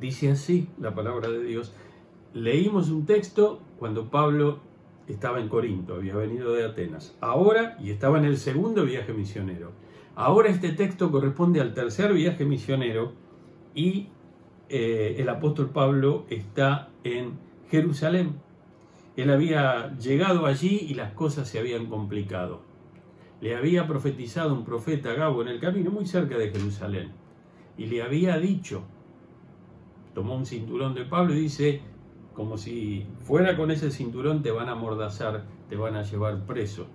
Dice 0.00 0.30
así 0.30 0.70
la 0.80 0.94
palabra 0.94 1.28
de 1.28 1.44
Dios. 1.44 1.74
Leímos 2.32 2.88
un 2.88 3.04
texto 3.04 3.60
cuando 3.78 4.08
Pablo 4.08 4.60
estaba 5.06 5.38
en 5.38 5.50
Corinto, 5.50 5.96
había 5.96 6.16
venido 6.16 6.54
de 6.54 6.64
Atenas. 6.64 7.14
Ahora, 7.20 7.76
y 7.78 7.90
estaba 7.90 8.16
en 8.16 8.24
el 8.24 8.38
segundo 8.38 8.86
viaje 8.86 9.12
misionero. 9.12 9.72
Ahora 10.14 10.48
este 10.48 10.72
texto 10.72 11.10
corresponde 11.10 11.60
al 11.60 11.74
tercer 11.74 12.14
viaje 12.14 12.46
misionero 12.46 13.12
y 13.74 14.08
eh, 14.70 15.16
el 15.18 15.28
apóstol 15.28 15.68
Pablo 15.74 16.24
está 16.30 16.88
en 17.04 17.32
Jerusalén. 17.70 18.47
Él 19.22 19.30
había 19.30 19.96
llegado 19.98 20.46
allí 20.46 20.86
y 20.88 20.94
las 20.94 21.12
cosas 21.12 21.48
se 21.48 21.58
habían 21.58 21.86
complicado 21.86 22.68
le 23.40 23.56
había 23.56 23.86
profetizado 23.86 24.52
un 24.52 24.64
profeta 24.64 25.14
Gabo 25.14 25.42
en 25.42 25.48
el 25.48 25.60
camino 25.60 25.90
muy 25.90 26.06
cerca 26.06 26.36
de 26.36 26.50
Jerusalén 26.50 27.12
y 27.76 27.86
le 27.86 28.02
había 28.02 28.38
dicho, 28.38 28.82
tomó 30.14 30.34
un 30.34 30.46
cinturón 30.46 30.94
de 30.94 31.04
Pablo 31.04 31.34
y 31.34 31.40
dice, 31.40 31.80
como 32.34 32.58
si 32.58 33.06
fuera 33.24 33.56
con 33.56 33.70
ese 33.70 33.90
cinturón 33.90 34.42
te 34.42 34.50
van 34.50 34.68
a 34.68 34.72
amordazar, 34.72 35.44
te 35.68 35.76
van 35.76 35.94
a 35.94 36.02
llevar 36.02 36.44
preso, 36.46 36.88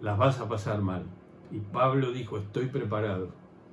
las 0.00 0.18
vas 0.18 0.40
a 0.40 0.48
pasar 0.48 0.82
mal. 0.82 1.04
Y 1.52 1.60
Pablo 1.60 2.10
dijo, 2.10 2.38
estoy 2.38 2.66
preparado. 2.66 3.28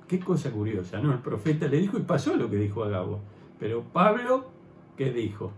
Qué 0.06 0.20
cosa 0.20 0.52
curiosa, 0.52 1.00
¿no? 1.00 1.12
El 1.12 1.18
profeta 1.18 1.66
le 1.66 1.78
dijo 1.78 1.98
y 1.98 2.02
pasó 2.02 2.36
lo 2.36 2.48
que 2.48 2.56
dijo 2.56 2.84
a 2.84 2.88
Gabo. 2.88 3.20
Pero 3.58 3.82
Pablo, 3.92 4.51
¿qué 5.02 5.10
dijo? 5.10 5.50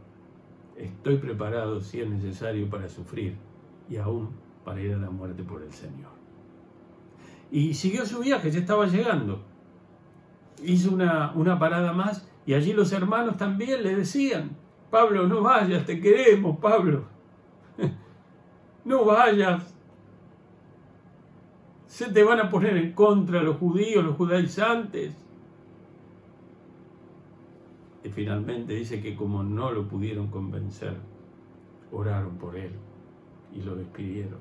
Estoy 0.74 1.18
preparado 1.18 1.78
si 1.80 2.00
es 2.00 2.08
necesario 2.08 2.68
para 2.70 2.88
sufrir 2.88 3.36
y 3.90 3.96
aún 3.96 4.30
para 4.64 4.80
ir 4.80 4.94
a 4.94 4.96
la 4.96 5.10
muerte 5.10 5.42
por 5.42 5.62
el 5.62 5.70
Señor. 5.70 6.12
Y 7.50 7.74
siguió 7.74 8.06
su 8.06 8.20
viaje, 8.20 8.50
ya 8.50 8.60
estaba 8.60 8.86
llegando. 8.86 9.42
Hizo 10.62 10.92
una, 10.92 11.32
una 11.34 11.58
parada 11.58 11.92
más 11.92 12.26
y 12.46 12.54
allí 12.54 12.72
los 12.72 12.90
hermanos 12.92 13.36
también 13.36 13.82
le 13.82 13.94
decían, 13.94 14.56
Pablo, 14.90 15.28
no 15.28 15.42
vayas, 15.42 15.84
te 15.84 16.00
queremos, 16.00 16.58
Pablo. 16.58 17.04
No 18.86 19.06
vayas. 19.06 19.74
Se 21.86 22.12
te 22.12 22.22
van 22.22 22.38
a 22.38 22.50
poner 22.50 22.76
en 22.76 22.92
contra 22.92 23.42
los 23.42 23.56
judíos, 23.56 24.04
los 24.04 24.14
judaizantes. 24.14 25.24
Y 28.04 28.11
finalmente 28.11 28.75
dice 28.75 29.00
que 29.00 29.16
como 29.16 29.42
no 29.42 29.73
lo 29.73 29.88
pudieron 29.88 30.28
convencer, 30.28 30.94
oraron 31.90 32.37
por 32.37 32.56
él 32.56 32.73
y 33.52 33.62
lo 33.62 33.75
despidieron. 33.75 34.38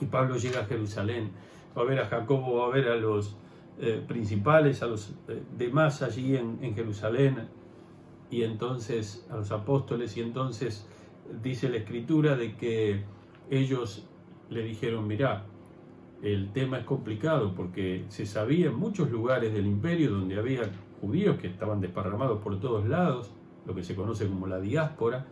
Y 0.00 0.06
Pablo 0.06 0.36
llega 0.36 0.60
a 0.60 0.64
Jerusalén, 0.64 1.32
va 1.76 1.82
a 1.82 1.84
ver 1.84 1.98
a 1.98 2.06
Jacobo, 2.06 2.58
va 2.58 2.66
a 2.66 2.70
ver 2.70 2.88
a 2.88 2.96
los 2.96 3.36
eh, 3.80 4.02
principales, 4.06 4.82
a 4.82 4.86
los 4.86 5.10
eh, 5.28 5.42
demás 5.56 6.02
allí 6.02 6.36
en, 6.36 6.58
en 6.62 6.74
Jerusalén, 6.74 7.48
y 8.30 8.42
entonces 8.42 9.26
a 9.30 9.36
los 9.36 9.50
apóstoles, 9.50 10.16
y 10.16 10.20
entonces 10.20 10.86
dice 11.42 11.68
la 11.68 11.78
escritura 11.78 12.36
de 12.36 12.54
que 12.54 13.02
ellos 13.50 14.06
le 14.50 14.62
dijeron, 14.62 15.06
mirá, 15.06 15.44
el 16.22 16.52
tema 16.52 16.78
es 16.78 16.84
complicado 16.84 17.54
porque 17.54 18.04
se 18.08 18.26
sabía 18.26 18.66
en 18.66 18.74
muchos 18.74 19.10
lugares 19.10 19.52
del 19.52 19.66
imperio 19.66 20.10
donde 20.10 20.38
había 20.38 20.62
judíos 21.00 21.38
que 21.38 21.48
estaban 21.48 21.80
desparramados 21.80 22.40
por 22.42 22.58
todos 22.60 22.86
lados, 22.86 23.30
lo 23.66 23.74
que 23.74 23.82
se 23.82 23.94
conoce 23.94 24.28
como 24.28 24.46
la 24.46 24.60
diáspora, 24.60 25.26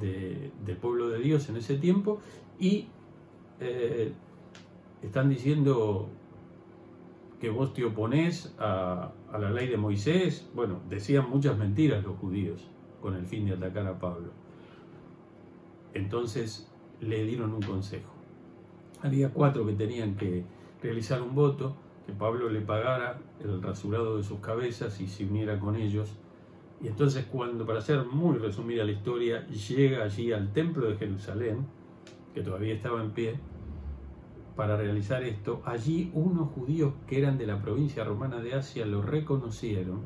del 0.00 0.76
pueblo 0.80 1.08
de 1.08 1.18
Dios 1.18 1.48
en 1.48 1.56
ese 1.56 1.76
tiempo 1.76 2.20
y 2.58 2.86
eh, 3.58 4.12
están 5.02 5.28
diciendo 5.28 6.08
que 7.40 7.50
vos 7.50 7.72
te 7.72 7.84
oponés 7.84 8.54
a, 8.58 9.12
a, 9.32 9.38
la 9.38 9.50
ley 9.50 9.68
de 9.68 9.76
Moisés. 9.76 10.48
Bueno, 10.54 10.80
decían 10.88 11.28
muchas 11.28 11.56
mentiras 11.56 12.04
los 12.04 12.16
judíos 12.18 12.68
con 13.00 13.14
el 13.14 13.26
fin 13.26 13.46
de 13.46 13.54
atacar 13.54 13.86
a 13.86 13.98
Pablo. 13.98 14.30
Entonces 15.94 16.70
le 17.00 17.24
dieron 17.24 17.52
un 17.52 17.62
consejo. 17.62 18.12
Había 19.02 19.30
cuatro 19.30 19.64
que 19.66 19.72
tenían 19.72 20.16
que 20.16 20.44
realizar 20.82 21.22
un 21.22 21.34
voto, 21.34 21.76
que 22.08 22.14
Pablo 22.14 22.48
le 22.48 22.62
pagara 22.62 23.20
el 23.38 23.62
rasurado 23.62 24.16
de 24.16 24.24
sus 24.24 24.40
cabezas 24.40 25.00
y 25.00 25.06
se 25.06 25.26
uniera 25.26 25.60
con 25.60 25.76
ellos 25.76 26.18
y 26.80 26.86
entonces 26.86 27.26
cuando, 27.26 27.66
para 27.66 27.80
hacer 27.80 28.04
muy 28.04 28.38
resumida 28.38 28.84
la 28.84 28.92
historia, 28.92 29.46
llega 29.48 30.04
allí 30.04 30.32
al 30.32 30.52
templo 30.52 30.88
de 30.88 30.96
Jerusalén, 30.96 31.66
que 32.34 32.42
todavía 32.42 32.74
estaba 32.74 33.02
en 33.02 33.10
pie, 33.10 33.38
para 34.54 34.76
realizar 34.76 35.22
esto, 35.22 35.62
allí 35.64 36.10
unos 36.14 36.50
judíos 36.50 36.92
que 37.06 37.18
eran 37.18 37.38
de 37.38 37.46
la 37.46 37.62
provincia 37.62 38.04
romana 38.04 38.40
de 38.40 38.54
Asia 38.54 38.86
lo 38.86 39.02
reconocieron. 39.02 40.02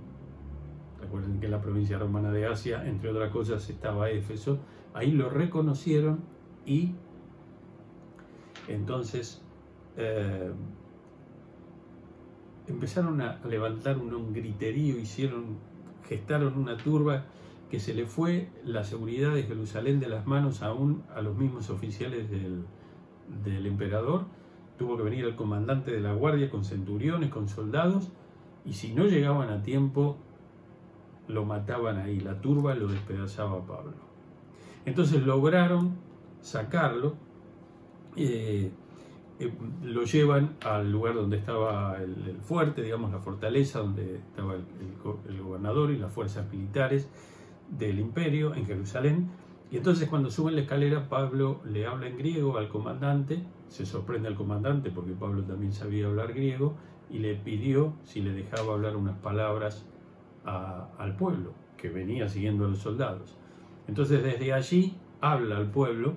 Recuerden 1.00 1.40
que 1.40 1.46
en 1.46 1.52
la 1.52 1.60
provincia 1.60 1.98
romana 1.98 2.30
de 2.30 2.46
Asia, 2.46 2.86
entre 2.86 3.10
otras 3.10 3.30
cosas, 3.30 3.68
estaba 3.68 4.10
Éfeso. 4.10 4.58
Ahí 4.94 5.12
lo 5.12 5.30
reconocieron 5.30 6.20
y 6.66 6.94
entonces 8.68 9.42
eh, 9.96 10.52
empezaron 12.68 13.20
a 13.20 13.40
levantar 13.48 13.98
un 13.98 14.32
griterío, 14.32 14.98
hicieron 14.98 15.58
gestaron 16.08 16.58
una 16.58 16.76
turba 16.76 17.24
que 17.70 17.80
se 17.80 17.94
le 17.94 18.04
fue 18.04 18.48
la 18.64 18.84
seguridad 18.84 19.32
de 19.32 19.44
Jerusalén 19.44 19.98
de 19.98 20.08
las 20.08 20.26
manos 20.26 20.62
aún 20.62 21.02
a 21.14 21.22
los 21.22 21.36
mismos 21.36 21.70
oficiales 21.70 22.30
del, 22.30 22.64
del 23.44 23.66
emperador. 23.66 24.26
Tuvo 24.76 24.96
que 24.96 25.04
venir 25.04 25.24
el 25.24 25.36
comandante 25.36 25.90
de 25.90 26.00
la 26.00 26.12
guardia 26.12 26.50
con 26.50 26.64
centuriones, 26.64 27.30
con 27.30 27.48
soldados, 27.48 28.10
y 28.66 28.74
si 28.74 28.92
no 28.92 29.04
llegaban 29.04 29.48
a 29.48 29.62
tiempo, 29.62 30.18
lo 31.28 31.46
mataban 31.46 31.96
ahí, 31.96 32.20
la 32.20 32.40
turba 32.40 32.74
lo 32.74 32.88
despedazaba 32.88 33.58
a 33.58 33.66
Pablo. 33.66 33.94
Entonces 34.84 35.22
lograron 35.24 35.96
sacarlo, 36.42 37.14
eh, 38.16 38.70
eh, 39.44 39.52
lo 39.82 40.04
llevan 40.04 40.56
al 40.64 40.90
lugar 40.90 41.14
donde 41.14 41.36
estaba 41.36 41.96
el, 42.00 42.38
fuerte, 42.42 42.82
digamos 42.82 43.12
la 43.12 43.18
fortaleza, 43.18 43.80
donde 43.80 44.16
estaba 44.16 44.54
el, 44.54 45.42
gobernador 45.42 45.90
y 45.90 45.98
las 45.98 46.12
fuerzas 46.12 46.50
militares 46.50 47.08
del 47.70 47.98
imperio 47.98 48.54
en 48.54 48.66
Jerusalén. 48.66 49.30
Y 49.70 49.78
entonces 49.78 50.08
cuando 50.08 50.30
suben 50.30 50.54
la 50.54 50.62
escalera, 50.62 51.08
Pablo 51.08 51.60
le 51.64 51.86
habla 51.86 52.08
en 52.08 52.18
griego 52.18 52.58
al 52.58 52.68
comandante, 52.68 53.42
se 53.68 53.86
sorprende 53.86 54.28
al 54.28 54.34
comandante 54.34 54.90
porque 54.90 55.12
Pablo 55.12 55.42
también 55.44 55.72
sabía 55.72 56.06
hablar 56.06 56.32
griego, 56.34 56.76
y 57.12 57.18
le 57.18 57.34
pidió 57.34 57.92
si 58.04 58.22
le 58.22 58.32
dejaba 58.32 58.72
hablar 58.72 58.96
unas 58.96 59.18
palabras 59.18 59.86
al 60.44 61.16
pueblo 61.16 61.52
que 61.76 61.88
venía 61.88 62.28
siguiendo 62.28 62.64
a 62.64 62.68
los 62.68 62.78
soldados. 62.78 63.36
Entonces 63.86 64.22
desde 64.22 64.52
allí 64.52 64.96
habla 65.20 65.58
al 65.58 65.70
pueblo 65.70 66.14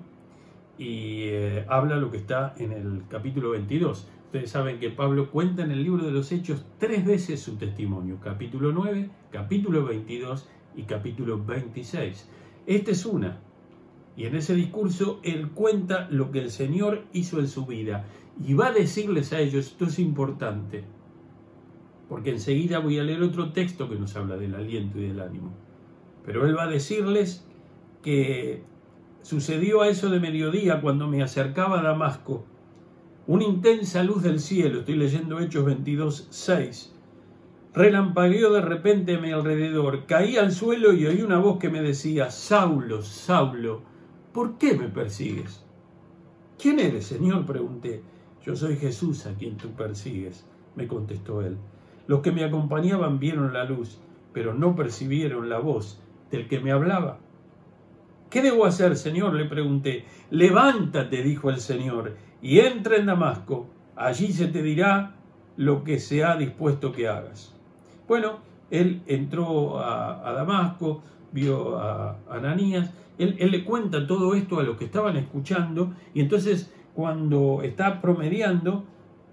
y 0.78 1.24
eh, 1.28 1.64
habla 1.68 1.96
lo 1.96 2.10
que 2.10 2.18
está 2.18 2.54
en 2.58 2.72
el 2.72 3.04
capítulo 3.08 3.50
22. 3.50 4.08
Ustedes 4.26 4.50
saben 4.50 4.78
que 4.78 4.90
Pablo 4.90 5.30
cuenta 5.30 5.62
en 5.62 5.70
el 5.70 5.82
libro 5.82 6.04
de 6.04 6.10
los 6.10 6.32
Hechos 6.32 6.64
tres 6.78 7.04
veces 7.04 7.40
su 7.40 7.56
testimonio, 7.56 8.18
capítulo 8.22 8.72
9, 8.72 9.08
capítulo 9.30 9.84
22 9.84 10.48
y 10.76 10.82
capítulo 10.82 11.42
26. 11.44 12.28
Esta 12.66 12.90
es 12.90 13.06
una. 13.06 13.40
Y 14.16 14.24
en 14.24 14.34
ese 14.34 14.54
discurso 14.54 15.20
él 15.22 15.50
cuenta 15.50 16.08
lo 16.10 16.30
que 16.30 16.40
el 16.40 16.50
Señor 16.50 17.04
hizo 17.12 17.38
en 17.38 17.48
su 17.48 17.66
vida 17.66 18.04
y 18.44 18.54
va 18.54 18.68
a 18.68 18.72
decirles 18.72 19.32
a 19.32 19.40
ellos, 19.40 19.66
esto 19.66 19.86
es 19.86 19.98
importante, 19.98 20.84
porque 22.08 22.30
enseguida 22.30 22.78
voy 22.78 22.98
a 22.98 23.04
leer 23.04 23.22
otro 23.22 23.52
texto 23.52 23.88
que 23.88 23.96
nos 23.96 24.14
habla 24.16 24.36
del 24.36 24.54
aliento 24.54 24.98
y 24.98 25.08
del 25.08 25.20
ánimo. 25.20 25.52
Pero 26.24 26.46
él 26.46 26.56
va 26.56 26.64
a 26.64 26.68
decirles 26.68 27.46
que 28.02 28.62
sucedió 29.26 29.82
a 29.82 29.88
eso 29.88 30.08
de 30.08 30.20
mediodía 30.20 30.80
cuando 30.80 31.08
me 31.08 31.20
acercaba 31.20 31.80
a 31.80 31.82
Damasco. 31.82 32.44
Una 33.26 33.42
intensa 33.42 34.04
luz 34.04 34.22
del 34.22 34.38
cielo, 34.38 34.78
estoy 34.78 34.94
leyendo 34.94 35.40
Hechos 35.40 35.64
22, 35.64 36.28
6. 36.30 36.94
Relampagueó 37.74 38.52
de 38.52 38.60
repente 38.60 39.16
a 39.16 39.20
mi 39.20 39.32
alrededor, 39.32 40.06
caí 40.06 40.36
al 40.36 40.52
suelo 40.52 40.92
y 40.92 41.06
oí 41.06 41.22
una 41.22 41.40
voz 41.40 41.58
que 41.58 41.70
me 41.70 41.82
decía, 41.82 42.30
Saulo, 42.30 43.02
Saulo, 43.02 43.82
¿por 44.32 44.58
qué 44.58 44.74
me 44.74 44.86
persigues? 44.86 45.64
¿Quién 46.56 46.78
eres, 46.78 47.06
Señor? 47.06 47.46
pregunté. 47.46 48.02
Yo 48.44 48.54
soy 48.54 48.76
Jesús 48.76 49.26
a 49.26 49.34
quien 49.34 49.56
tú 49.56 49.70
persigues, 49.70 50.46
me 50.76 50.86
contestó 50.86 51.42
él. 51.42 51.56
Los 52.06 52.20
que 52.20 52.30
me 52.30 52.44
acompañaban 52.44 53.18
vieron 53.18 53.52
la 53.52 53.64
luz, 53.64 53.98
pero 54.32 54.54
no 54.54 54.76
percibieron 54.76 55.48
la 55.48 55.58
voz 55.58 56.00
del 56.30 56.46
que 56.46 56.60
me 56.60 56.70
hablaba. 56.70 57.18
¿Qué 58.30 58.42
debo 58.42 58.66
hacer, 58.66 58.96
Señor? 58.96 59.34
le 59.34 59.44
pregunté. 59.44 60.04
Levántate, 60.30 61.22
dijo 61.22 61.50
el 61.50 61.60
Señor, 61.60 62.16
y 62.42 62.60
entra 62.60 62.96
en 62.96 63.06
Damasco. 63.06 63.68
Allí 63.94 64.32
se 64.32 64.48
te 64.48 64.62
dirá 64.62 65.14
lo 65.56 65.84
que 65.84 65.98
se 65.98 66.24
ha 66.24 66.36
dispuesto 66.36 66.92
que 66.92 67.08
hagas. 67.08 67.54
Bueno, 68.06 68.38
él 68.70 69.02
entró 69.06 69.78
a, 69.78 70.32
Damasco, 70.32 71.02
vio 71.32 71.78
a 71.78 72.18
Ananías, 72.30 72.92
él, 73.18 73.36
le 73.38 73.64
cuenta 73.64 74.06
todo 74.06 74.34
esto 74.34 74.60
a 74.60 74.62
los 74.62 74.76
que 74.76 74.84
estaban 74.84 75.16
escuchando, 75.16 75.94
y 76.12 76.20
entonces 76.20 76.72
cuando 76.94 77.62
está 77.62 78.00
promediando, 78.00 78.84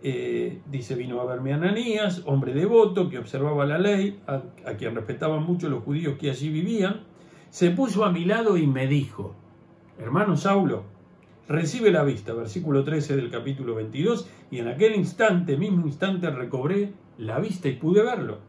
eh, 0.01 0.59
dice, 0.69 0.95
vino 0.95 1.21
a 1.21 1.25
verme 1.25 1.53
Ananías, 1.53 2.23
hombre 2.25 2.53
devoto, 2.53 3.09
que 3.09 3.17
observaba 3.17 3.65
la 3.65 3.77
ley, 3.77 4.19
a, 4.27 4.41
quien 4.77 4.95
respetaban 4.95 5.43
mucho 5.43 5.69
los 5.69 5.83
judíos 5.83 6.17
que 6.19 6.29
allí 6.29 6.49
vivían, 6.49 7.01
se 7.53 7.69
puso 7.69 8.03
a 8.03 8.11
mi 8.11 8.25
lado 8.25 8.57
y 8.57 8.65
me 8.65 8.87
dijo, 8.87 9.35
hermano 9.99 10.37
Saulo, 10.37 10.85
recibe 11.47 11.91
la 11.91 12.03
vista, 12.03 12.33
versículo 12.33 12.83
13 12.83 13.15
del 13.15 13.29
capítulo 13.29 13.75
22, 13.75 14.27
y 14.49 14.57
en 14.57 14.69
aquel 14.69 14.95
instante, 14.95 15.55
mismo 15.55 15.85
instante, 15.85 16.31
recobré 16.31 16.93
la 17.19 17.37
vista 17.37 17.67
y 17.67 17.75
pude 17.75 18.01
verlo. 18.01 18.39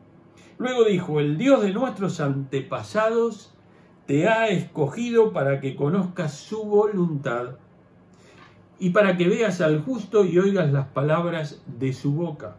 Luego 0.57 0.85
dijo, 0.85 1.21
el 1.21 1.37
Dios 1.37 1.61
de 1.61 1.75
nuestros 1.75 2.19
antepasados 2.19 3.53
te 4.07 4.27
ha 4.27 4.49
escogido 4.49 5.35
para 5.35 5.61
que 5.61 5.77
conozcas 5.77 6.39
su 6.39 6.65
voluntad 6.65 7.59
y 8.79 8.89
para 8.89 9.19
que 9.19 9.29
veas 9.29 9.61
al 9.61 9.83
justo 9.83 10.25
y 10.25 10.39
oigas 10.39 10.73
las 10.73 10.87
palabras 10.87 11.63
de 11.67 11.93
su 11.93 12.15
boca. 12.15 12.57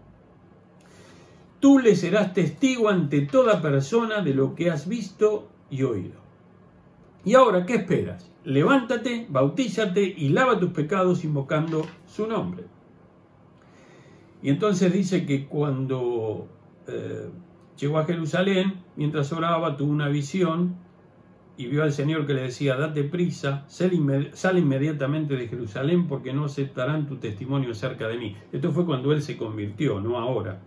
Tú 1.59 1.79
le 1.79 1.95
serás 1.95 2.35
testigo 2.35 2.89
ante 2.89 3.21
toda 3.21 3.63
persona 3.63 4.21
de 4.21 4.35
lo 4.35 4.53
que 4.53 4.69
has 4.69 4.87
visto 4.87 5.49
y 5.71 5.81
oído. 5.81 6.24
Y 7.25 7.33
ahora, 7.33 7.65
¿qué 7.65 7.75
esperas? 7.75 8.31
Levántate, 8.43 9.25
bautízate 9.27 10.03
y 10.03 10.29
lava 10.29 10.59
tus 10.59 10.69
pecados 10.69 11.23
invocando 11.23 11.85
su 12.05 12.27
nombre. 12.27 12.65
Y 14.43 14.49
entonces 14.49 14.93
dice 14.93 15.25
que 15.25 15.47
cuando 15.47 16.47
eh, 16.87 17.29
llegó 17.79 17.97
a 17.97 18.05
Jerusalén, 18.05 18.75
mientras 18.95 19.33
oraba, 19.33 19.75
tuvo 19.75 19.91
una 19.91 20.07
visión 20.07 20.75
y 21.57 21.65
vio 21.65 21.81
al 21.81 21.93
Señor 21.93 22.27
que 22.27 22.35
le 22.35 22.43
decía, 22.43 22.75
date 22.75 23.03
prisa, 23.05 23.65
sal, 23.67 24.57
inmediatamente 24.57 25.35
de 25.35 25.47
Jerusalén 25.47 26.07
porque 26.07 26.31
no 26.31 26.45
aceptarán 26.45 27.07
tu 27.07 27.15
testimonio 27.15 27.71
acerca 27.71 28.07
de 28.07 28.17
mí. 28.17 28.35
Esto 28.51 28.71
fue 28.71 28.85
cuando 28.85 29.13
él 29.13 29.23
se 29.23 29.35
convirtió, 29.35 29.99
no 29.99 30.19
ahora. 30.19 30.59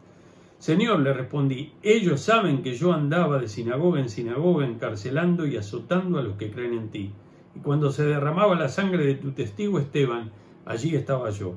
Señor, 0.59 1.01
le 1.01 1.12
respondí, 1.12 1.73
ellos 1.83 2.21
saben 2.21 2.62
que 2.62 2.75
yo 2.75 2.92
andaba 2.92 3.38
de 3.38 3.47
sinagoga 3.47 4.01
en 4.01 4.09
sinagoga 4.09 4.66
encarcelando 4.66 5.47
y 5.47 5.57
azotando 5.57 6.18
a 6.18 6.23
los 6.23 6.37
que 6.37 6.51
creen 6.51 6.73
en 6.73 6.88
ti. 6.90 7.12
Y 7.55 7.61
cuando 7.61 7.92
se 7.92 8.05
derramaba 8.05 8.57
la 8.57 8.68
sangre 8.68 9.07
de 9.07 9.14
tu 9.14 9.31
testigo 9.31 9.79
Esteban, 9.79 10.33
allí 10.66 10.97
estaba 10.97 11.31
yo, 11.31 11.55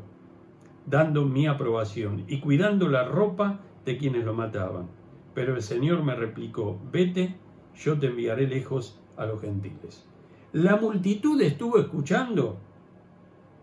dando 0.85 1.25
mi 1.25 1.47
aprobación 1.47 2.25
y 2.27 2.39
cuidando 2.39 2.87
la 2.89 3.03
ropa 3.03 3.61
de 3.85 3.97
quienes 3.97 4.23
lo 4.23 4.35
mataban. 4.35 4.87
Pero 5.33 5.55
el 5.55 5.63
Señor 5.63 6.03
me 6.03 6.15
replicó, 6.15 6.79
vete, 6.91 7.35
yo 7.75 7.97
te 7.97 8.07
enviaré 8.07 8.47
lejos 8.47 9.01
a 9.17 9.25
los 9.25 9.41
gentiles. 9.41 10.05
La 10.53 10.75
multitud 10.75 11.41
estuvo 11.41 11.79
escuchando 11.79 12.59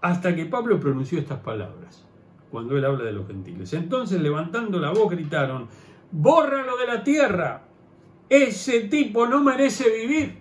hasta 0.01 0.35
que 0.35 0.47
Pablo 0.47 0.81
pronunció 0.81 1.19
estas 1.19 1.41
palabras, 1.41 2.08
cuando 2.51 2.77
él 2.77 2.85
habla 2.85 3.05
de 3.05 3.13
los 3.13 3.27
gentiles. 3.27 3.73
Entonces, 3.73 4.21
levantando 4.21 4.79
la 4.79 4.91
voz, 4.91 5.11
gritaron, 5.11 5.69
bórralo 6.11 6.77
de 6.77 6.87
la 6.87 7.05
tierra, 7.05 7.63
ese 8.29 8.81
tipo 8.83 9.27
no 9.27 9.43
merece 9.43 9.91
vivir. 9.91 10.39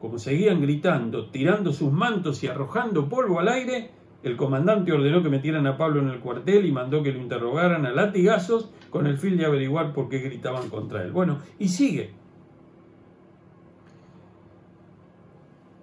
Como 0.00 0.18
seguían 0.18 0.60
gritando, 0.60 1.30
tirando 1.30 1.72
sus 1.72 1.90
mantos 1.92 2.42
y 2.42 2.48
arrojando 2.48 3.08
polvo 3.08 3.40
al 3.40 3.48
aire, 3.48 3.90
el 4.22 4.36
comandante 4.36 4.92
ordenó 4.92 5.22
que 5.22 5.28
metieran 5.28 5.66
a 5.66 5.76
Pablo 5.76 6.00
en 6.00 6.08
el 6.08 6.20
cuartel 6.20 6.64
y 6.66 6.72
mandó 6.72 7.02
que 7.02 7.12
lo 7.12 7.20
interrogaran 7.20 7.86
a 7.86 7.92
latigazos 7.92 8.70
con 8.90 9.06
el 9.06 9.18
fin 9.18 9.36
de 9.36 9.44
averiguar 9.44 9.92
por 9.92 10.08
qué 10.08 10.18
gritaban 10.18 10.70
contra 10.70 11.02
él. 11.02 11.12
Bueno, 11.12 11.40
y 11.58 11.68
sigue. 11.68 12.12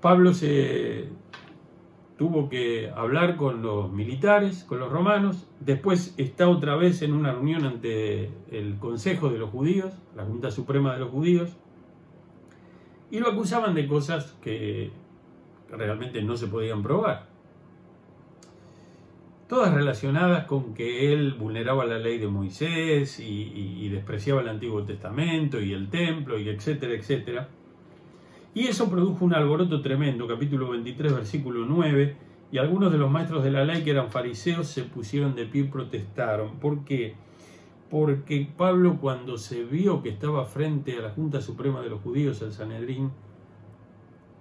Pablo 0.01 0.33
se 0.33 1.09
tuvo 2.21 2.49
que 2.49 2.91
hablar 2.95 3.35
con 3.35 3.63
los 3.63 3.91
militares, 3.91 4.63
con 4.63 4.79
los 4.79 4.91
romanos, 4.91 5.47
después 5.59 6.13
está 6.17 6.47
otra 6.49 6.75
vez 6.75 7.01
en 7.01 7.13
una 7.13 7.31
reunión 7.31 7.65
ante 7.65 8.29
el 8.51 8.77
Consejo 8.77 9.29
de 9.29 9.39
los 9.39 9.49
Judíos, 9.49 9.91
la 10.15 10.23
Junta 10.23 10.51
Suprema 10.51 10.93
de 10.93 10.99
los 10.99 11.09
Judíos, 11.09 11.57
y 13.09 13.17
lo 13.17 13.29
acusaban 13.29 13.73
de 13.73 13.87
cosas 13.87 14.37
que 14.39 14.91
realmente 15.71 16.21
no 16.21 16.37
se 16.37 16.45
podían 16.45 16.83
probar. 16.83 17.25
Todas 19.49 19.73
relacionadas 19.73 20.45
con 20.45 20.75
que 20.75 21.11
él 21.11 21.33
vulneraba 21.33 21.85
la 21.85 21.97
ley 21.97 22.19
de 22.19 22.27
Moisés 22.27 23.19
y, 23.19 23.89
despreciaba 23.89 24.41
el 24.41 24.49
Antiguo 24.49 24.83
Testamento 24.83 25.59
y 25.59 25.73
el 25.73 25.89
templo 25.89 26.37
y 26.37 26.49
etcétera, 26.49 26.93
etcétera. 26.93 27.49
Y 28.53 28.67
eso 28.67 28.89
produjo 28.89 29.23
un 29.23 29.33
alboroto 29.33 29.81
tremendo, 29.81 30.27
capítulo 30.27 30.69
23, 30.69 31.15
versículo 31.15 31.65
9, 31.65 32.15
y 32.51 32.57
algunos 32.57 32.91
de 32.91 32.97
los 32.97 33.09
maestros 33.09 33.45
de 33.45 33.51
la 33.51 33.63
ley 33.63 33.81
que 33.83 33.91
eran 33.91 34.09
fariseos 34.11 34.67
se 34.67 34.83
pusieron 34.83 35.35
de 35.35 35.45
pie 35.45 35.61
y 35.61 35.67
protestaron. 35.67 36.59
¿Por 36.59 36.83
qué? 36.83 37.15
Porque 37.89 38.45
Pablo 38.57 38.97
cuando 38.99 39.37
se 39.37 39.63
vio 39.63 40.03
que 40.03 40.09
estaba 40.09 40.43
frente 40.43 40.97
a 40.97 41.01
la 41.01 41.11
Junta 41.11 41.39
Suprema 41.39 41.81
de 41.81 41.89
los 41.89 42.01
Judíos, 42.01 42.41
el 42.41 42.51
Sanedrín, 42.51 43.11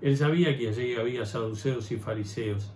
él 0.01 0.17
sabía 0.17 0.59
que 0.59 0.69
allí 0.69 0.97
había 0.97 1.25
saduceos 1.25 1.93
y 1.93 1.97
fariseos. 1.97 2.73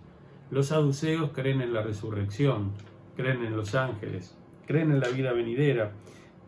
Los 0.51 0.67
saduceos 0.67 1.31
creen 1.33 1.59
en 1.59 1.73
la 1.73 1.81
resurrección, 1.81 2.71
creen 3.17 3.43
en 3.43 3.57
los 3.57 3.75
ángeles, 3.75 4.37
creen 4.67 4.91
en 4.91 5.01
la 5.01 5.09
vida 5.09 5.33
venidera, 5.33 5.91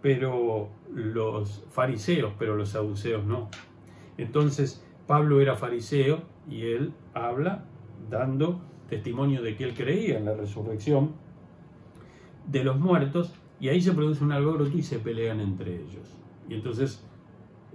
pero 0.02 0.70
los 0.94 1.66
fariseos, 1.72 2.32
pero 2.40 2.56
los 2.56 2.70
saduceos 2.70 3.26
no. 3.26 3.50
Entonces 4.18 4.84
Pablo 5.06 5.42
era 5.42 5.56
fariseo 5.56 6.22
y 6.50 6.64
él 6.64 6.94
habla 7.14 7.66
dando 8.10 8.62
testimonio 8.90 9.42
de 9.42 9.56
que 9.56 9.64
él 9.64 9.74
creía 9.74 10.18
en 10.18 10.26
la 10.26 10.34
resurrección 10.34 11.12
de 12.48 12.64
los 12.64 12.80
muertos 12.80 13.34
y 13.60 13.70
ahí 13.70 13.82
se 13.82 13.94
produce 13.94 14.24
un 14.24 14.32
alboroto 14.32 14.78
y 14.78 14.84
se 14.84 15.00
pelean 15.00 15.40
entre 15.40 15.76
ellos. 15.76 16.18
Y 16.50 16.56
entonces 16.56 17.04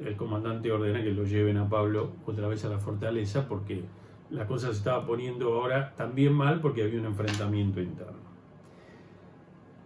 el 0.02 0.16
comandante 0.16 0.72
ordena 0.72 1.02
que 1.02 1.12
lo 1.12 1.24
lleven 1.24 1.58
a 1.58 1.68
Pablo 1.68 2.12
otra 2.26 2.48
vez 2.48 2.64
a 2.64 2.68
la 2.68 2.78
fortaleza 2.78 3.46
porque 3.48 3.84
la 4.30 4.46
cosa 4.46 4.68
se 4.68 4.78
estaba 4.78 5.06
poniendo 5.06 5.54
ahora 5.54 5.94
también 5.94 6.32
mal 6.32 6.60
porque 6.60 6.82
había 6.82 7.00
un 7.00 7.06
enfrentamiento 7.06 7.80
interno. 7.80 8.32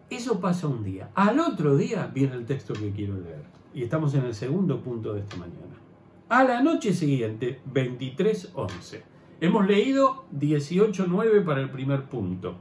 Eso 0.08 0.40
pasa 0.40 0.68
un 0.68 0.84
día. 0.84 1.10
Al 1.14 1.40
otro 1.40 1.76
día 1.76 2.08
viene 2.14 2.36
el 2.36 2.46
texto 2.46 2.74
que 2.74 2.92
quiero 2.92 3.14
leer. 3.14 3.42
Y 3.74 3.82
estamos 3.82 4.14
en 4.14 4.24
el 4.24 4.34
segundo 4.34 4.80
punto 4.80 5.12
de 5.12 5.20
esta 5.20 5.36
mañana. 5.36 5.65
A 6.28 6.42
la 6.42 6.60
noche 6.60 6.92
siguiente, 6.92 7.60
23.11. 7.72 9.02
Hemos 9.40 9.66
leído 9.68 10.24
18.9 10.36 11.44
para 11.44 11.60
el 11.60 11.70
primer 11.70 12.06
punto. 12.06 12.56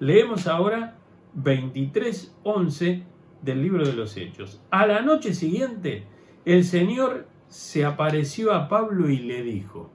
Leemos 0.00 0.46
ahora 0.46 0.96
23.11 1.36 3.02
del 3.42 3.62
libro 3.62 3.86
de 3.86 3.92
los 3.92 4.16
Hechos. 4.16 4.62
A 4.70 4.86
la 4.86 5.02
noche 5.02 5.34
siguiente, 5.34 6.06
el 6.46 6.64
Señor 6.64 7.26
se 7.48 7.84
apareció 7.84 8.54
a 8.54 8.68
Pablo 8.70 9.10
y 9.10 9.18
le 9.18 9.42
dijo, 9.42 9.90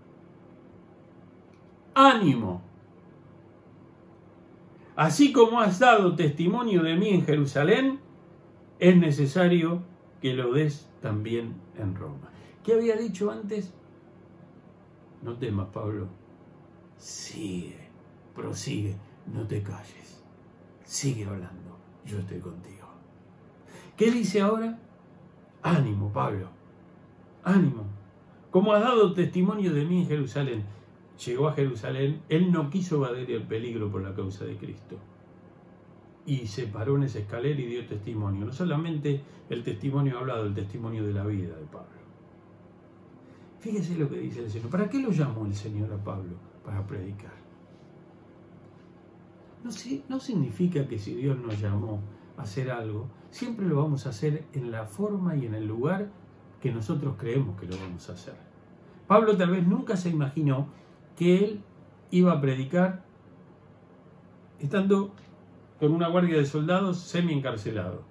ánimo, 1.96 2.62
así 4.96 5.34
como 5.34 5.62
has 5.62 5.80
dado 5.80 6.16
testimonio 6.16 6.84
de 6.84 6.96
mí 6.96 7.10
en 7.10 7.26
Jerusalén, 7.26 8.00
es 8.78 8.96
necesario 8.96 9.82
que 10.22 10.36
lo 10.36 10.54
des 10.54 10.88
también 11.02 11.56
en 11.80 11.96
Roma. 11.96 12.37
¿Qué 12.68 12.74
había 12.74 12.98
dicho 12.98 13.32
antes? 13.32 13.74
No 15.22 15.38
temas, 15.38 15.70
Pablo. 15.70 16.10
Sigue, 16.98 17.78
prosigue, 18.36 18.94
no 19.34 19.48
te 19.48 19.64
calles. 19.64 20.22
Sigue 20.84 21.24
hablando, 21.24 21.78
yo 22.06 22.20
estoy 22.20 22.40
contigo. 22.42 22.86
¿Qué 23.96 24.12
dice 24.12 24.42
ahora? 24.42 24.78
Ánimo, 25.64 26.12
Pablo. 26.12 26.50
Ánimo. 27.46 27.86
Como 28.52 28.74
has 28.74 28.82
dado 28.82 29.14
testimonio 29.14 29.74
de 29.74 29.86
mí 29.86 30.02
en 30.02 30.08
Jerusalén, 30.10 30.66
llegó 31.26 31.48
a 31.48 31.54
Jerusalén, 31.54 32.22
él 32.28 32.52
no 32.52 32.70
quiso 32.70 32.98
evadir 32.98 33.32
el 33.32 33.44
peligro 33.44 33.90
por 33.90 34.02
la 34.02 34.14
causa 34.14 34.44
de 34.44 34.58
Cristo. 34.58 34.98
Y 36.26 36.48
se 36.48 36.68
paró 36.68 36.98
en 36.98 37.04
esa 37.04 37.20
escalera 37.20 37.62
y 37.62 37.66
dio 37.66 37.86
testimonio. 37.86 38.46
No 38.46 38.52
solamente 38.52 39.22
el 39.50 39.64
testimonio 39.64 40.20
hablado, 40.20 40.46
el 40.46 40.54
testimonio 40.54 41.08
de 41.08 41.14
la 41.14 41.26
vida 41.26 41.56
de 41.56 41.66
Pablo. 41.68 41.97
Fíjese 43.60 43.96
lo 43.96 44.10
que 44.10 44.18
dice 44.18 44.44
el 44.44 44.52
Señor. 44.52 44.70
¿Para 44.70 44.90
qué 44.90 45.00
lo 45.00 45.12
llamó 45.12 45.46
el 45.46 45.56
Señor 45.56 45.92
a 45.92 46.04
Pablo? 46.04 46.36
Para 46.64 46.86
predicar. 46.86 47.34
No, 49.64 49.72
no 50.10 50.20
significa 50.20 50.88
que 50.88 51.00
si 51.00 51.16
Dios 51.16 51.38
nos 51.38 51.60
llamó 51.60 52.00
a 52.38 52.44
hacer 52.44 52.70
algo, 52.70 53.10
siempre 53.32 53.66
lo 53.66 53.82
vamos 53.82 54.06
a 54.06 54.10
hacer 54.10 54.46
en 54.54 54.72
la 54.72 54.86
forma 54.86 55.36
y 55.36 55.46
en 55.46 55.56
el 55.56 55.68
lugar 55.68 56.12
que 56.62 56.72
nosotros 56.72 57.16
creemos 57.18 57.60
que 57.60 57.66
lo 57.66 57.78
vamos 57.78 58.10
a 58.10 58.14
hacer. 58.14 58.36
Pablo 59.08 59.36
tal 59.38 59.52
vez 59.52 59.66
nunca 59.66 59.98
se 59.98 60.10
imaginó 60.10 60.68
que 61.16 61.44
él 61.44 61.62
iba 62.12 62.34
a 62.34 62.42
predicar 62.42 63.04
estando 64.60 65.14
con 65.80 65.92
una 65.92 66.08
guardia 66.08 66.38
de 66.38 66.46
soldados 66.46 67.00
semi 67.00 67.34
encarcelado. 67.34 68.04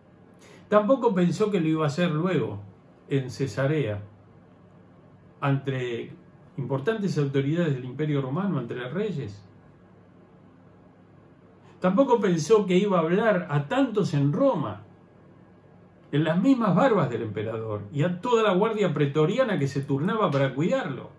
Tampoco 0.69 1.15
pensó 1.15 1.51
que 1.51 1.61
lo 1.61 1.69
iba 1.69 1.85
a 1.85 1.89
hacer 1.89 2.11
luego 2.11 2.61
en 3.09 3.31
Cesarea 3.31 4.03
ante 5.41 6.13
importantes 6.57 7.19
autoridades 7.19 7.75
del 7.75 7.85
Imperio 7.85 8.23
Romano, 8.23 8.61
entre 8.61 8.89
reyes. 8.89 9.43
Tampoco 11.81 12.21
pensó 12.21 12.67
que 12.67 12.77
iba 12.77 12.99
a 12.99 13.03
hablar 13.03 13.47
a 13.51 13.69
tantos 13.69 14.15
en 14.15 14.33
Roma, 14.33 14.83
en 16.13 16.25
las 16.25 16.41
mismas 16.41 16.75
barbas 16.75 17.11
del 17.11 17.23
emperador, 17.23 17.83
y 17.93 18.03
a 18.03 18.21
toda 18.21 18.43
la 18.43 18.55
guardia 18.55 18.95
pretoriana 18.95 19.59
que 19.59 19.69
se 19.69 19.83
turnaba 19.83 20.31
para 20.31 20.55
cuidarlo. 20.55 21.11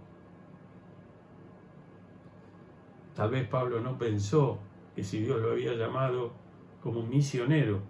Tal 3.16 3.32
vez 3.32 3.48
Pablo 3.48 3.82
no 3.82 3.98
pensó 3.98 4.60
que 4.96 5.04
si 5.04 5.20
Dios 5.20 5.40
lo 5.40 5.52
había 5.52 5.74
llamado 5.74 6.34
como 6.82 7.04
misionero 7.04 7.82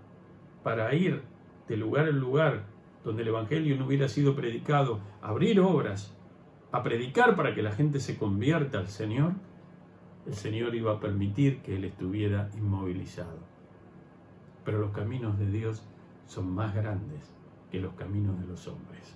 para 0.63 0.93
ir 0.93 1.21
de 1.67 1.77
lugar 1.77 2.07
en 2.07 2.19
lugar 2.19 2.63
donde 3.03 3.21
el 3.21 3.29
Evangelio 3.29 3.77
no 3.77 3.85
hubiera 3.85 4.09
sido 4.09 4.35
predicado, 4.35 4.99
abrir 5.21 5.59
obras, 5.59 6.16
a 6.71 6.83
predicar 6.83 7.35
para 7.35 7.55
que 7.55 7.61
la 7.61 7.71
gente 7.71 7.99
se 7.99 8.17
convierta 8.17 8.79
al 8.79 8.87
Señor, 8.87 9.33
el 10.25 10.33
Señor 10.33 10.75
iba 10.75 10.93
a 10.93 10.99
permitir 10.99 11.61
que 11.61 11.75
él 11.77 11.85
estuviera 11.85 12.49
inmovilizado. 12.57 13.39
Pero 14.65 14.79
los 14.79 14.91
caminos 14.91 15.39
de 15.39 15.49
Dios 15.49 15.83
son 16.25 16.53
más 16.53 16.75
grandes 16.75 17.31
que 17.71 17.79
los 17.79 17.93
caminos 17.93 18.39
de 18.39 18.47
los 18.47 18.67
hombres. 18.67 19.15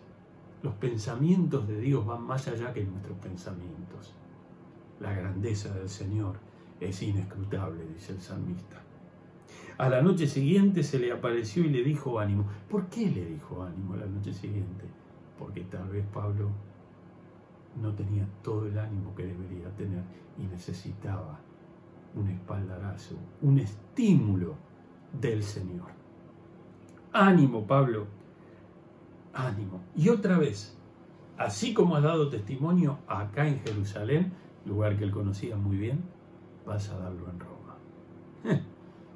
Los 0.64 0.76
pensamientos 0.76 1.68
de 1.68 1.80
Dios 1.80 2.06
van 2.06 2.24
más 2.24 2.48
allá 2.48 2.72
que 2.72 2.84
nuestros 2.84 3.18
pensamientos. 3.18 4.14
La 5.00 5.14
grandeza 5.14 5.74
del 5.74 5.90
Señor 5.90 6.38
es 6.80 7.02
inescrutable, 7.02 7.84
dice 7.94 8.14
el 8.14 8.22
salmista. 8.22 8.82
A 9.78 9.90
la 9.90 10.02
noche 10.02 10.28
siguiente 10.28 10.84
se 10.84 11.00
le 11.00 11.12
apareció 11.12 11.64
y 11.64 11.70
le 11.70 11.84
dijo 11.84 12.20
ánimo. 12.20 12.46
¿Por 12.70 12.88
qué 12.88 13.10
le 13.10 13.26
dijo 13.26 13.64
ánimo 13.64 13.96
la 13.96 14.06
noche 14.06 14.32
siguiente? 14.32 14.86
Porque 15.38 15.62
tal 15.62 15.90
vez 15.90 16.06
Pablo 16.14 16.52
no 17.80 17.94
tenía 17.94 18.28
todo 18.42 18.68
el 18.68 18.78
ánimo 18.78 19.14
que 19.16 19.26
debería 19.26 19.70
tener 19.76 20.04
y 20.38 20.44
necesitaba 20.44 21.40
un 22.16 22.28
espaldarazo, 22.30 23.16
un 23.42 23.60
estímulo 23.60 24.56
del 25.20 25.44
Señor. 25.44 25.90
Ánimo, 27.14 27.66
Pablo, 27.66 28.08
ánimo. 29.34 29.82
Y 29.96 30.10
otra 30.10 30.38
vez, 30.38 30.78
así 31.38 31.74
como 31.74 31.96
has 31.96 32.04
dado 32.04 32.30
testimonio 32.30 33.00
acá 33.08 33.48
en 33.48 33.60
Jerusalén, 33.60 34.34
lugar 34.66 34.98
que 34.98 35.04
él 35.04 35.12
conocía 35.12 35.56
muy 35.56 35.78
bien, 35.78 36.04
vas 36.66 36.90
a 36.90 36.98
darlo 36.98 37.30
en 37.30 37.40
Roma. 37.40 38.62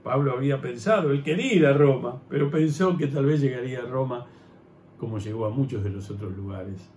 Pablo 0.04 0.34
había 0.34 0.62
pensado, 0.62 1.12
él 1.12 1.24
quería 1.24 1.54
ir 1.54 1.65
a 1.65 1.74
Roma, 1.74 2.22
pero 2.30 2.52
pensó 2.52 2.96
que 2.96 3.08
tal 3.08 3.26
vez 3.26 3.41
llegaría 3.41 3.80
a 3.80 3.86
Roma 3.86 4.28
como 4.98 5.18
llegó 5.20 5.46
a 5.46 5.50
muchos 5.50 5.84
de 5.84 5.89
los 5.89 6.10
otros 6.10 6.36
lugares, 6.36 6.89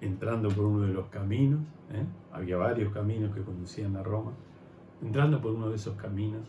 entrando 0.00 0.48
por 0.48 0.64
uno 0.64 0.86
de 0.86 0.92
los 0.92 1.06
caminos, 1.06 1.60
¿eh? 1.92 2.04
había 2.32 2.56
varios 2.56 2.92
caminos 2.92 3.34
que 3.34 3.42
conducían 3.42 3.96
a 3.96 4.02
Roma, 4.02 4.32
entrando 5.02 5.40
por 5.40 5.52
uno 5.52 5.68
de 5.68 5.76
esos 5.76 5.96
caminos, 5.96 6.46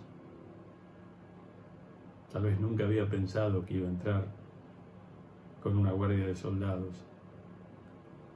tal 2.32 2.44
vez 2.44 2.60
nunca 2.60 2.84
había 2.84 3.10
pensado 3.10 3.66
que 3.66 3.76
iba 3.76 3.88
a 3.88 3.92
entrar 3.92 4.26
con 5.62 5.78
una 5.78 5.92
guardia 5.92 6.28
de 6.28 6.36
soldados 6.36 7.08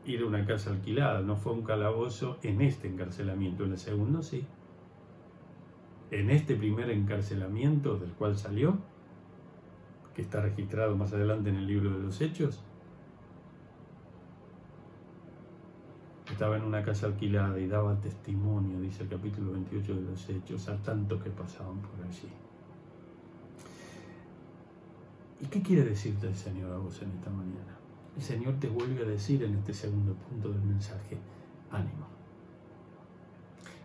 ir 0.05 0.21
a 0.21 0.25
una 0.25 0.45
casa 0.45 0.71
alquilada, 0.71 1.21
no 1.21 1.35
fue 1.35 1.53
un 1.53 1.63
calabozo 1.63 2.37
en 2.43 2.61
este 2.61 2.87
encarcelamiento, 2.87 3.65
en 3.65 3.71
el 3.71 3.77
segundo 3.77 4.23
sí. 4.23 4.45
En 6.09 6.29
este 6.29 6.55
primer 6.55 6.89
encarcelamiento 6.89 7.97
del 7.97 8.11
cual 8.11 8.37
salió, 8.37 8.77
que 10.15 10.21
está 10.21 10.41
registrado 10.41 10.97
más 10.97 11.13
adelante 11.13 11.49
en 11.49 11.55
el 11.57 11.67
libro 11.67 11.91
de 11.91 11.99
los 11.99 12.19
Hechos, 12.19 12.63
estaba 16.41 16.57
en 16.57 16.63
una 16.63 16.81
casa 16.81 17.05
alquilada 17.05 17.59
y 17.59 17.67
daba 17.67 18.01
testimonio, 18.01 18.79
dice 18.79 19.03
el 19.03 19.09
capítulo 19.09 19.51
28 19.51 19.93
de 19.93 20.01
los 20.01 20.27
Hechos, 20.27 20.67
a 20.69 20.77
tantos 20.77 21.21
que 21.21 21.29
pasaban 21.29 21.77
por 21.77 22.03
allí. 22.03 22.29
¿Y 25.39 25.45
qué 25.45 25.61
quiere 25.61 25.83
decirte 25.83 26.25
el 26.25 26.35
Señor 26.35 26.71
a 26.73 26.77
vos 26.79 26.99
en 27.03 27.11
esta 27.11 27.29
mañana? 27.29 27.77
el 28.15 28.23
Señor 28.23 28.55
te 28.59 28.67
vuelve 28.69 29.03
a 29.03 29.05
decir 29.05 29.43
en 29.43 29.53
este 29.53 29.71
segundo 29.71 30.15
punto 30.15 30.49
del 30.49 30.63
mensaje, 30.63 31.19
ánimo. 31.69 32.07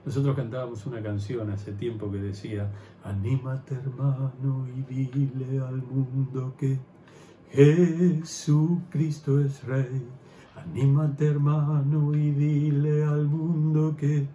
Nosotros 0.06 0.34
cantábamos 0.34 0.86
una 0.86 1.02
canción 1.02 1.50
hace 1.50 1.72
tiempo 1.72 2.10
que 2.10 2.16
decía, 2.16 2.72
anímate 3.04 3.74
hermano 3.74 4.66
y 4.74 4.80
dile 4.80 5.60
al 5.60 5.82
mundo 5.82 6.54
que 6.56 6.78
Jesucristo 7.50 9.40
es 9.40 9.62
Rey. 9.64 10.06
Anímate 10.70 11.26
hermano 11.26 12.14
y 12.14 12.30
dile 12.32 13.04
al 13.04 13.26
mundo 13.26 13.96
que 13.96 14.26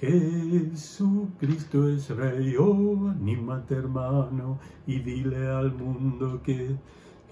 Jesucristo 0.00 1.88
es 1.88 2.10
Rey. 2.10 2.56
Oh, 2.58 3.08
anímate 3.08 3.74
hermano 3.74 4.58
y 4.86 4.98
dile 4.98 5.48
al 5.48 5.72
mundo 5.72 6.40
que 6.42 6.76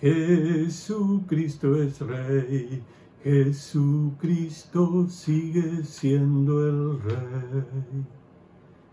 Jesucristo 0.01 1.83
es 1.83 2.01
Rey, 2.01 2.83
Jesucristo 3.23 5.09
sigue 5.09 5.83
siendo 5.83 6.69
el 6.69 7.01
Rey. 7.03 8.05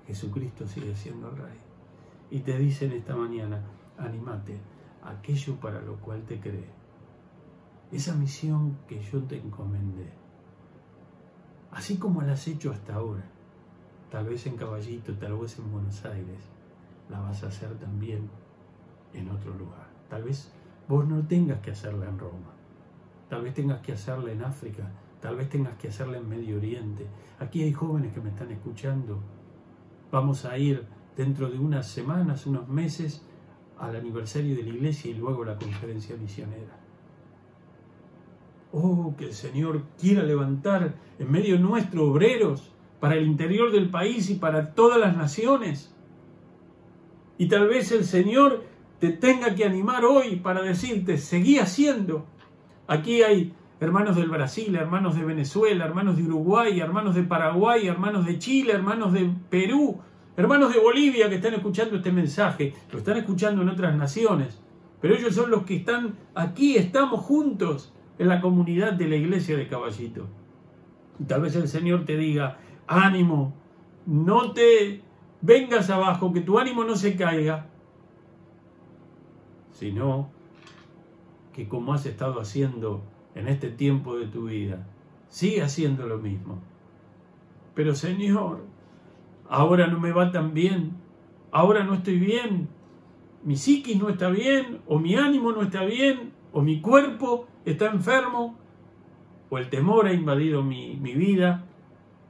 Jesucristo 0.07 0.67
sigue 0.67 0.95
siendo 0.95 1.29
el 1.29 1.35
Rey. 1.37 1.59
Y 2.29 2.39
te 2.39 2.57
dicen 2.57 2.93
esta 2.93 3.15
mañana, 3.15 3.61
animate, 3.97 4.57
aquello 5.03 5.55
para 5.57 5.81
lo 5.81 5.97
cual 5.97 6.23
te 6.23 6.39
cree. 6.39 6.80
Esa 7.91 8.15
misión 8.15 8.77
que 8.87 9.01
yo 9.03 9.21
te 9.23 9.37
encomendé. 9.37 10.09
Así 11.71 11.97
como 11.97 12.21
la 12.21 12.33
has 12.33 12.47
hecho 12.47 12.71
hasta 12.71 12.95
ahora, 12.95 13.25
tal 14.09 14.29
vez 14.29 14.45
en 14.47 14.55
Caballito, 14.55 15.13
tal 15.15 15.37
vez 15.37 15.59
en 15.59 15.71
Buenos 15.71 16.05
Aires, 16.05 16.39
la 17.09 17.19
vas 17.19 17.43
a 17.43 17.47
hacer 17.47 17.77
también 17.79 18.29
en 19.13 19.29
otro 19.29 19.53
lugar. 19.53 19.89
Tal 20.09 20.23
vez 20.23 20.51
vos 20.87 21.05
no 21.05 21.25
tengas 21.27 21.59
que 21.59 21.71
hacerla 21.71 22.07
en 22.07 22.17
Roma. 22.17 22.51
Tal 23.29 23.43
vez 23.43 23.53
tengas 23.53 23.81
que 23.81 23.93
hacerla 23.93 24.31
en 24.31 24.41
África, 24.41 24.89
tal 25.21 25.35
vez 25.35 25.49
tengas 25.49 25.75
que 25.75 25.89
hacerla 25.89 26.17
en 26.17 26.27
Medio 26.27 26.57
Oriente. 26.57 27.07
Aquí 27.39 27.63
hay 27.63 27.73
jóvenes 27.73 28.13
que 28.13 28.21
me 28.21 28.29
están 28.29 28.51
escuchando. 28.51 29.21
Vamos 30.11 30.45
a 30.45 30.57
ir 30.57 30.85
dentro 31.15 31.49
de 31.49 31.59
unas 31.59 31.87
semanas, 31.87 32.45
unos 32.45 32.67
meses, 32.67 33.21
al 33.77 33.95
aniversario 33.95 34.55
de 34.55 34.63
la 34.63 34.69
iglesia 34.69 35.11
y 35.11 35.13
luego 35.15 35.43
a 35.43 35.47
la 35.47 35.57
conferencia 35.57 36.15
misionera. 36.15 36.80
Oh, 38.73 39.15
que 39.17 39.25
el 39.25 39.33
Señor 39.33 39.83
quiera 39.99 40.23
levantar 40.23 40.95
en 41.19 41.31
medio 41.31 41.59
nuestro 41.59 42.05
obreros 42.05 42.71
para 42.99 43.15
el 43.15 43.27
interior 43.27 43.71
del 43.71 43.89
país 43.89 44.29
y 44.29 44.35
para 44.35 44.73
todas 44.73 44.99
las 44.99 45.17
naciones. 45.17 45.93
Y 47.37 47.47
tal 47.47 47.67
vez 47.67 47.91
el 47.91 48.05
Señor 48.05 48.63
te 48.99 49.09
tenga 49.09 49.55
que 49.55 49.65
animar 49.65 50.05
hoy 50.05 50.37
para 50.37 50.61
decirte, 50.61 51.17
seguí 51.17 51.57
haciendo. 51.57 52.27
Aquí 52.87 53.23
hay 53.23 53.53
hermanos 53.79 54.15
del 54.15 54.29
Brasil, 54.29 54.75
hermanos 54.75 55.15
de 55.15 55.25
Venezuela, 55.25 55.85
hermanos 55.85 56.15
de 56.15 56.23
Uruguay, 56.23 56.79
hermanos 56.79 57.15
de 57.15 57.23
Paraguay, 57.23 57.87
hermanos 57.87 58.25
de 58.25 58.37
Chile, 58.37 58.73
hermanos 58.73 59.11
de 59.11 59.33
Perú, 59.49 59.99
hermanos 60.37 60.71
de 60.71 60.79
Bolivia 60.79 61.27
que 61.29 61.35
están 61.35 61.55
escuchando 61.55 61.97
este 61.97 62.11
mensaje, 62.11 62.73
lo 62.91 62.99
están 62.99 63.17
escuchando 63.17 63.63
en 63.63 63.69
otras 63.69 63.95
naciones, 63.95 64.61
pero 65.01 65.15
ellos 65.15 65.33
son 65.33 65.49
los 65.49 65.63
que 65.63 65.77
están 65.77 66.15
aquí, 66.35 66.77
estamos 66.77 67.21
juntos 67.21 67.91
en 68.21 68.27
la 68.27 68.39
comunidad 68.39 68.93
de 68.93 69.07
la 69.07 69.15
iglesia 69.15 69.57
de 69.57 69.67
Caballito. 69.67 70.27
Y 71.19 71.23
tal 71.23 71.41
vez 71.41 71.55
el 71.55 71.67
Señor 71.67 72.05
te 72.05 72.17
diga, 72.17 72.59
ánimo, 72.85 73.55
no 74.05 74.51
te 74.51 75.01
vengas 75.41 75.89
abajo, 75.89 76.31
que 76.31 76.41
tu 76.41 76.59
ánimo 76.59 76.83
no 76.83 76.95
se 76.95 77.15
caiga, 77.15 77.65
sino 79.71 80.29
que 81.51 81.67
como 81.67 81.95
has 81.95 82.05
estado 82.05 82.39
haciendo 82.39 83.01
en 83.33 83.47
este 83.47 83.71
tiempo 83.71 84.15
de 84.15 84.27
tu 84.27 84.45
vida, 84.45 84.87
sigue 85.27 85.63
haciendo 85.63 86.05
lo 86.05 86.19
mismo. 86.19 86.59
Pero 87.73 87.95
Señor, 87.95 88.63
ahora 89.49 89.87
no 89.87 89.99
me 89.99 90.11
va 90.11 90.31
tan 90.31 90.53
bien, 90.53 90.91
ahora 91.51 91.83
no 91.83 91.95
estoy 91.95 92.19
bien, 92.19 92.69
mi 93.43 93.55
psiquis 93.55 93.97
no 93.97 94.09
está 94.09 94.29
bien, 94.29 94.81
o 94.85 94.99
mi 94.99 95.15
ánimo 95.15 95.51
no 95.51 95.63
está 95.63 95.83
bien, 95.83 96.33
o 96.53 96.61
mi 96.61 96.81
cuerpo 96.81 97.47
está 97.65 97.91
enfermo, 97.91 98.57
o 99.49 99.57
el 99.57 99.69
temor 99.69 100.07
ha 100.07 100.13
invadido 100.13 100.63
mi, 100.63 100.95
mi 100.95 101.13
vida. 101.13 101.65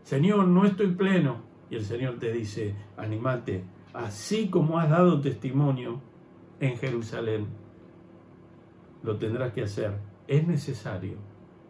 Señor, 0.03 0.47
no 0.47 0.65
estoy 0.65 0.87
pleno. 0.87 1.41
Y 1.69 1.75
el 1.75 1.85
Señor 1.85 2.19
te 2.19 2.33
dice, 2.33 2.75
animate, 2.97 3.63
así 3.93 4.49
como 4.49 4.79
has 4.79 4.89
dado 4.89 5.21
testimonio 5.21 6.01
en 6.59 6.77
Jerusalén, 6.77 7.47
lo 9.03 9.17
tendrás 9.17 9.53
que 9.53 9.63
hacer. 9.63 9.93
Es 10.27 10.47
necesario 10.47 11.17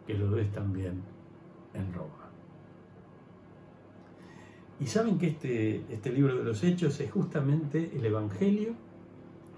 que 0.06 0.14
lo 0.14 0.30
des 0.30 0.50
también 0.50 1.02
en 1.74 1.92
Roma. 1.92 2.30
Y 4.80 4.86
saben 4.86 5.18
que 5.18 5.28
este, 5.28 5.84
este 5.90 6.10
libro 6.10 6.36
de 6.36 6.44
los 6.44 6.64
Hechos 6.64 6.98
es 6.98 7.10
justamente 7.10 7.92
el 7.94 8.04
Evangelio 8.04 8.74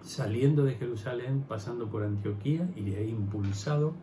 saliendo 0.04 0.64
de 0.64 0.74
Jerusalén, 0.74 1.44
pasando 1.48 1.88
por 1.88 2.04
Antioquía 2.04 2.70
y 2.76 2.84
de 2.84 2.96
ahí 2.96 3.10
impulsado 3.10 3.94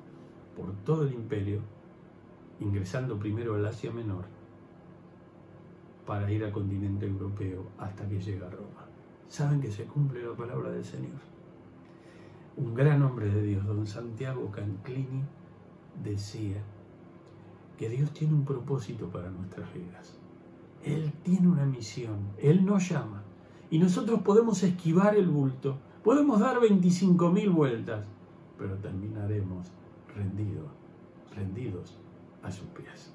por 0.58 0.76
todo 0.84 1.04
el 1.04 1.14
imperio, 1.14 1.62
ingresando 2.60 3.18
primero 3.18 3.56
al 3.56 3.66
Asia 3.66 3.92
Menor 3.92 4.26
para 6.06 6.30
ir 6.32 6.44
al 6.44 6.52
continente 6.52 7.06
europeo 7.06 7.68
hasta 7.78 8.08
que 8.10 8.20
llega 8.20 8.48
a 8.48 8.50
Roma. 8.50 8.86
Saben 9.30 9.62
que 9.62 9.72
se 9.72 9.86
cumple 9.86 10.24
la 10.24 10.36
palabra 10.36 10.72
del 10.72 10.84
Señor. 10.84 11.22
Un 12.58 12.74
gran 12.74 13.02
hombre 13.04 13.30
de 13.30 13.44
Dios, 13.44 13.66
don 13.66 13.88
Santiago 13.88 14.52
Canclini, 14.52 15.24
decía 16.04 16.62
que 17.78 17.88
Dios 17.90 18.12
tiene 18.12 18.34
un 18.34 18.44
propósito 18.44 19.10
para 19.10 19.30
nuestras 19.30 19.74
vidas. 19.74 20.18
Él 20.84 21.14
tiene 21.24 21.48
una 21.48 21.66
misión, 21.66 22.32
Él 22.40 22.66
nos 22.66 22.90
llama 22.90 23.24
y 23.70 23.80
nosotros 23.80 24.22
podemos 24.22 24.64
esquivar 24.64 25.16
el 25.16 25.28
bulto, 25.28 25.78
podemos 26.04 26.40
dar 26.40 26.60
25.000 26.60 27.52
vueltas, 27.54 28.06
pero 28.58 28.76
terminaremos 28.76 29.68
rendidos, 30.16 30.70
rendidos 31.36 31.98
a 32.44 32.52
sus 32.52 32.68
pies. 32.68 33.14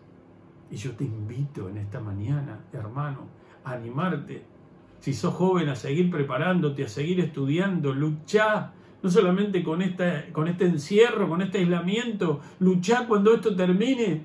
Y 0.70 0.77
yo 0.77 0.92
te 0.92 1.05
invito 1.05 1.68
en 1.68 1.79
esta 1.79 2.01
mañana, 2.01 2.64
hermano, 2.72 3.29
a 3.64 3.72
animarte. 3.72 4.44
Si 5.01 5.12
sos 5.12 5.35
joven, 5.35 5.68
a 5.68 5.77
seguir 5.77 6.11
preparándote, 6.11 6.85
a 6.85 6.88
seguir 6.88 7.20
estudiando, 7.20 7.92
luchá, 7.92 8.72
no 9.03 9.11
solamente 9.11 9.62
con, 9.62 9.83
esta, 9.83 10.33
con 10.33 10.49
este 10.49 10.64
encierro, 10.64 11.29
con 11.29 11.42
este 11.42 11.59
aislamiento, 11.59 12.40
luchá 12.59 13.07
cuando 13.07 13.35
esto 13.35 13.55
termine. 13.55 14.25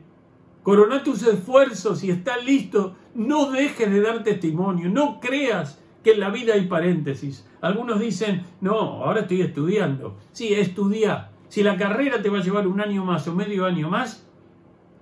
Coroná 0.63 1.03
tus 1.03 1.23
esfuerzos 1.23 2.03
y 2.03 2.11
está 2.11 2.37
listo. 2.37 2.95
No 3.13 3.51
dejes 3.51 3.91
de 3.91 4.01
dar 4.01 4.23
testimonio, 4.23 4.89
no 4.89 5.19
creas 5.19 5.80
que 6.03 6.11
en 6.11 6.19
la 6.19 6.29
vida 6.29 6.53
hay 6.53 6.65
paréntesis. 6.67 7.47
Algunos 7.61 7.99
dicen, 7.99 8.45
no, 8.59 8.73
ahora 9.03 9.21
estoy 9.21 9.41
estudiando. 9.41 10.17
Sí, 10.31 10.53
estudia. 10.53 11.29
Si 11.47 11.63
la 11.63 11.77
carrera 11.77 12.21
te 12.21 12.29
va 12.29 12.39
a 12.39 12.43
llevar 12.43 12.67
un 12.67 12.81
año 12.81 13.03
más 13.05 13.27
o 13.27 13.35
medio 13.35 13.65
año 13.65 13.89
más, 13.89 14.27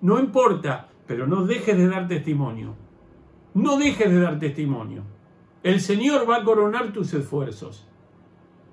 no 0.02 0.20
importa, 0.20 0.90
pero 1.08 1.28
no 1.28 1.46
dejes 1.46 1.78
de 1.78 1.88
dar 1.88 2.08
testimonio. 2.08 2.76
No 3.54 3.78
dejes 3.78 4.10
de 4.12 4.20
dar 4.20 4.40
testimonio. 4.40 5.04
El 5.64 5.82
Señor 5.82 6.30
va 6.30 6.38
a 6.38 6.44
coronar 6.44 6.94
tus 6.94 7.14
esfuerzos. 7.14 7.88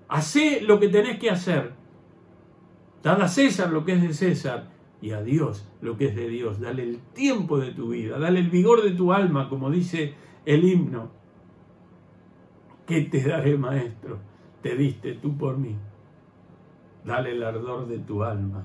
Hacé 0.09 0.61
lo 0.61 0.79
que 0.79 0.89
tenés 0.89 1.19
que 1.19 1.31
hacer. 1.31 1.73
Dad 3.03 3.23
a 3.23 3.29
César 3.29 3.71
lo 3.71 3.85
que 3.85 3.95
es 3.95 4.03
de 4.03 4.15
César 4.15 4.69
y 5.01 5.11
a 5.11 5.23
Dios 5.23 5.69
lo 5.81 5.97
que 5.97 6.07
es 6.07 6.17
de 6.17 6.29
Dios. 6.29 6.61
Dale 6.61 6.83
el 6.83 6.99
tiempo 7.15 7.59
de 7.59 7.73
tu 7.73 7.91
vida, 7.91 8.19
dale 8.19 8.41
el 8.41 8.51
vigor 8.51 8.83
de 8.83 8.91
tu 8.91 9.13
alma, 9.13 9.49
como 9.49 9.71
dice 9.71 10.15
el 10.45 10.65
himno. 10.65 11.11
¿Qué 12.87 13.03
te 13.03 13.21
daré, 13.21 13.59
maestro? 13.59 14.19
Te 14.63 14.77
diste 14.77 15.15
tú 15.15 15.37
por 15.37 15.59
mí. 15.59 15.77
Dale 17.05 17.33
el 17.33 17.43
ardor 17.43 17.89
de 17.89 17.99
tu 17.99 18.23
alma, 18.23 18.65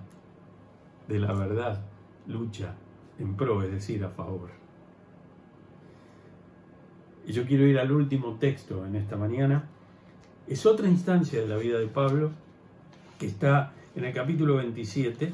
de 1.08 1.20
la 1.20 1.34
verdad, 1.34 1.84
lucha 2.28 2.76
en 3.20 3.36
pro, 3.36 3.64
es 3.64 3.72
decir, 3.72 4.04
a 4.04 4.10
favor. 4.10 4.50
Y 7.26 7.34
yo 7.34 7.46
quiero 7.46 7.66
ir 7.66 7.80
al 7.80 7.92
último 7.92 8.36
texto 8.36 8.86
en 8.86 8.96
esta 8.96 9.18
mañana. 9.18 9.70
Es 10.48 10.66
otra 10.66 10.88
instancia 10.88 11.42
de 11.42 11.48
la 11.48 11.58
vida 11.58 11.80
de 11.80 11.88
Pablo 11.88 12.32
que 13.20 13.28
está 13.28 13.74
en 13.96 14.06
el 14.06 14.14
capítulo 14.14 14.56
27. 14.58 15.34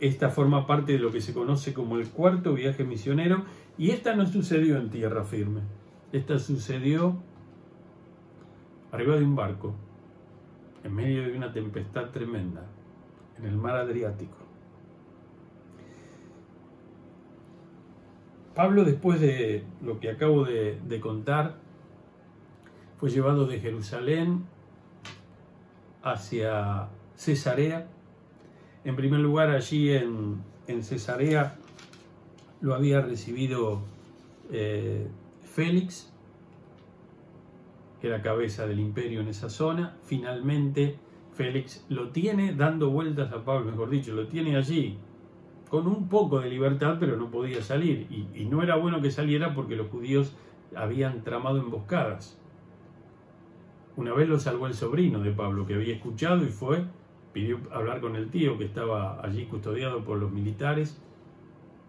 Esta 0.00 0.30
forma 0.30 0.66
parte 0.66 0.92
de 0.92 0.98
lo 0.98 1.12
que 1.12 1.20
se 1.20 1.32
conoce 1.32 1.72
como 1.72 1.96
el 1.96 2.08
cuarto 2.08 2.54
viaje 2.54 2.84
misionero 2.84 3.44
y 3.78 3.90
esta 3.90 4.14
no 4.14 4.26
sucedió 4.26 4.76
en 4.76 4.90
tierra 4.90 5.24
firme. 5.24 5.60
Esta 6.12 6.38
sucedió 6.38 7.16
arriba 8.92 9.16
de 9.16 9.24
un 9.24 9.34
barco, 9.34 9.74
en 10.84 10.94
medio 10.94 11.22
de 11.22 11.36
una 11.36 11.52
tempestad 11.52 12.10
tremenda, 12.10 12.66
en 13.38 13.46
el 13.46 13.56
mar 13.56 13.76
Adriático. 13.76 14.36
Pablo, 18.54 18.84
después 18.84 19.18
de 19.18 19.64
lo 19.80 19.98
que 19.98 20.10
acabo 20.10 20.44
de, 20.44 21.00
contar, 21.00 21.56
fue 22.98 23.08
llevado 23.08 23.46
de 23.46 23.58
Jerusalén 23.60 24.44
hacia 26.02 26.88
Cesarea. 27.16 27.88
En 28.84 28.94
primer 28.94 29.20
lugar, 29.20 29.48
allí 29.50 29.90
en, 29.90 30.42
Cesarea 30.82 31.56
lo 32.60 32.74
había 32.74 33.00
recibido 33.00 33.80
eh, 34.50 35.06
Félix, 35.44 36.11
era 38.08 38.22
cabeza 38.22 38.66
del 38.66 38.80
imperio 38.80 39.20
en 39.20 39.28
esa 39.28 39.48
zona. 39.48 39.96
Finalmente, 40.04 40.96
Félix 41.32 41.84
lo 41.88 42.10
tiene 42.10 42.54
dando 42.54 42.90
vueltas 42.90 43.32
a 43.32 43.44
Pablo, 43.44 43.70
mejor 43.70 43.90
dicho, 43.90 44.12
lo 44.14 44.26
tiene 44.26 44.56
allí 44.56 44.98
con 45.72 45.86
un 45.86 46.06
poco 46.06 46.40
de 46.40 46.50
libertad, 46.50 46.98
pero 47.00 47.16
no 47.16 47.30
podía 47.30 47.62
salir. 47.62 48.06
Y, 48.34 48.44
no 48.44 48.62
era 48.62 48.76
bueno 48.76 49.00
que 49.00 49.10
saliera 49.10 49.54
porque 49.54 49.74
los 49.74 49.88
judíos 49.88 50.36
habían 50.76 51.24
tramado 51.24 51.56
emboscadas. 51.56 52.38
Una 53.96 54.12
vez 54.12 54.28
lo 54.28 54.38
salvó 54.38 54.66
el 54.66 54.74
sobrino 54.74 55.20
de 55.20 55.32
Pablo, 55.32 55.66
que 55.66 55.74
había 55.74 55.94
escuchado 55.94 56.44
y 56.44 56.48
fue, 56.48 56.84
pidió 57.32 57.58
hablar 57.72 58.02
con 58.02 58.16
el 58.16 58.28
tío 58.28 58.58
que 58.58 58.64
estaba 58.64 59.24
allí 59.24 59.46
custodiado 59.46 60.04
por 60.04 60.18
los 60.18 60.30
militares 60.30 61.00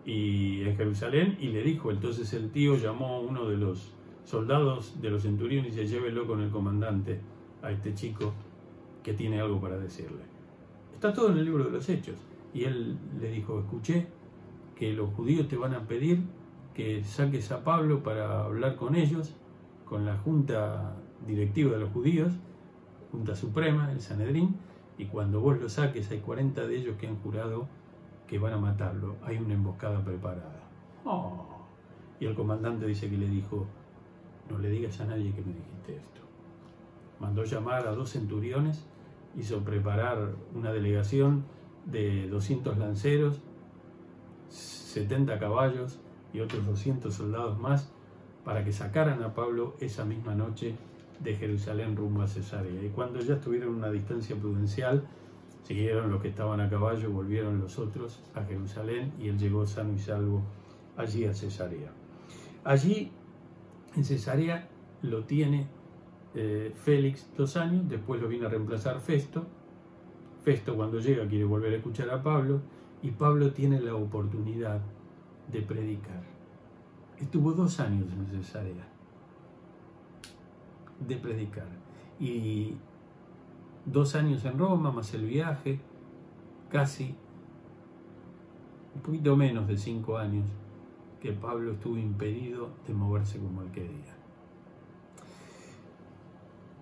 y 0.05 0.61
en 0.61 0.77
Jerusalén 0.77 1.37
y 1.41 1.47
le 1.47 1.61
dijo, 1.63 1.91
entonces 1.91 2.31
el 2.33 2.51
tío 2.51 2.77
llamó 2.77 3.15
a 3.15 3.19
uno 3.19 3.49
de 3.49 3.57
los 3.57 3.91
soldados 4.25 5.01
de 5.01 5.09
los 5.09 5.23
centuriones 5.23 5.75
y 5.75 5.81
dice, 5.81 5.95
llévelo 5.95 6.25
con 6.27 6.41
el 6.41 6.49
comandante 6.49 7.19
a 7.61 7.71
este 7.71 7.93
chico 7.93 8.33
que 9.01 9.13
tiene 9.13 9.39
algo 9.39 9.59
para 9.59 9.77
decirle. 9.77 10.21
Está 10.93 11.13
todo 11.13 11.31
en 11.31 11.37
el 11.37 11.45
libro 11.45 11.65
de 11.65 11.71
los 11.71 11.89
hechos. 11.89 12.15
Y 12.53 12.63
él 12.63 12.97
le 13.19 13.31
dijo, 13.31 13.59
escuché 13.59 14.07
que 14.75 14.93
los 14.93 15.13
judíos 15.13 15.47
te 15.47 15.57
van 15.57 15.73
a 15.73 15.87
pedir 15.87 16.21
que 16.73 17.03
saques 17.03 17.51
a 17.51 17.63
Pablo 17.63 18.01
para 18.03 18.45
hablar 18.45 18.75
con 18.75 18.95
ellos, 18.95 19.33
con 19.85 20.05
la 20.05 20.17
junta 20.17 20.95
directiva 21.27 21.73
de 21.73 21.79
los 21.79 21.91
judíos, 21.91 22.31
junta 23.11 23.35
suprema, 23.35 23.91
el 23.91 24.01
Sanedrín, 24.01 24.55
y 24.97 25.05
cuando 25.05 25.39
vos 25.39 25.59
lo 25.59 25.69
saques 25.69 26.09
hay 26.11 26.19
40 26.19 26.67
de 26.67 26.77
ellos 26.77 26.95
que 26.97 27.07
han 27.07 27.17
jurado 27.17 27.67
que 28.27 28.39
van 28.39 28.53
a 28.53 28.57
matarlo. 28.57 29.15
Hay 29.23 29.37
una 29.37 29.53
emboscada 29.53 30.03
preparada. 30.03 30.63
Oh. 31.05 31.45
Y 32.19 32.25
el 32.25 32.35
comandante 32.35 32.85
dice 32.85 33.09
que 33.09 33.17
le 33.17 33.27
dijo, 33.27 33.67
no 34.49 34.59
le 34.59 34.69
digas 34.69 34.99
a 34.99 35.05
nadie 35.05 35.33
que 35.33 35.41
me 35.41 35.53
dijiste 35.53 35.95
esto. 35.95 36.21
Mandó 37.19 37.43
llamar 37.43 37.87
a 37.87 37.91
dos 37.91 38.11
centuriones, 38.11 38.85
hizo 39.37 39.63
preparar 39.63 40.35
una 40.53 40.71
delegación 40.71 41.45
de 41.85 42.27
200 42.27 42.77
lanceros, 42.77 43.41
70 44.49 45.39
caballos 45.39 45.99
y 46.33 46.39
otros 46.39 46.65
200 46.65 47.13
soldados 47.13 47.57
más 47.59 47.91
para 48.43 48.63
que 48.63 48.71
sacaran 48.71 49.23
a 49.23 49.33
Pablo 49.33 49.75
esa 49.79 50.05
misma 50.05 50.35
noche 50.35 50.75
de 51.19 51.35
Jerusalén 51.35 51.95
rumbo 51.95 52.21
a 52.21 52.27
Cesarea. 52.27 52.83
Y 52.83 52.89
cuando 52.89 53.19
ya 53.19 53.35
estuvieron 53.35 53.75
a 53.75 53.77
una 53.77 53.91
distancia 53.91 54.35
prudencial, 54.35 55.07
siguieron 55.63 56.11
los 56.11 56.21
que 56.21 56.27
estaban 56.27 56.59
a 56.59 56.69
caballo, 56.69 57.09
volvieron 57.11 57.59
los 57.59 57.79
otros 57.79 58.19
a 58.35 58.43
Jerusalén 58.43 59.13
y 59.19 59.29
él 59.29 59.37
llegó 59.37 59.65
sano 59.65 59.93
y 59.93 59.99
salvo 59.99 60.41
allí 60.97 61.25
a 61.25 61.33
Cesarea. 61.33 61.91
Allí, 62.63 63.11
en 63.95 64.03
Cesarea, 64.03 64.67
lo 65.01 65.25
tiene 65.25 65.67
eh, 66.35 66.73
Félix 66.75 67.29
dos 67.37 67.57
años, 67.57 67.87
después 67.89 68.21
lo 68.21 68.27
viene 68.27 68.45
a 68.45 68.49
reemplazar 68.49 68.99
Festo. 68.99 69.45
Festo 70.43 70.75
cuando 70.75 70.99
llega 70.99 71.27
quiere 71.27 71.45
volver 71.45 71.73
a 71.73 71.77
escuchar 71.77 72.09
a 72.09 72.21
Pablo 72.21 72.61
y 73.01 73.11
Pablo 73.11 73.51
tiene 73.53 73.79
la 73.79 73.95
oportunidad 73.95 74.81
de 75.51 75.61
predicar. 75.61 76.23
Estuvo 77.19 77.53
dos 77.53 77.79
años 77.79 78.11
en 78.11 78.25
Cesarea 78.27 78.87
de 81.07 81.15
predicar. 81.17 81.67
Y 82.19 82.75
dos 83.85 84.15
años 84.15 84.45
en 84.45 84.57
Roma, 84.57 84.91
más 84.91 85.13
el 85.13 85.25
viaje, 85.25 85.79
casi 86.69 87.15
un 88.95 89.01
poquito 89.01 89.35
menos 89.35 89.67
de 89.67 89.77
cinco 89.77 90.17
años 90.17 90.45
que 91.23 91.31
Pablo 91.31 91.71
estuvo 91.71 91.97
impedido 91.97 92.67
de 92.85 92.93
moverse 92.93 93.39
como 93.39 93.61
él 93.61 93.71
quería. 93.71 94.13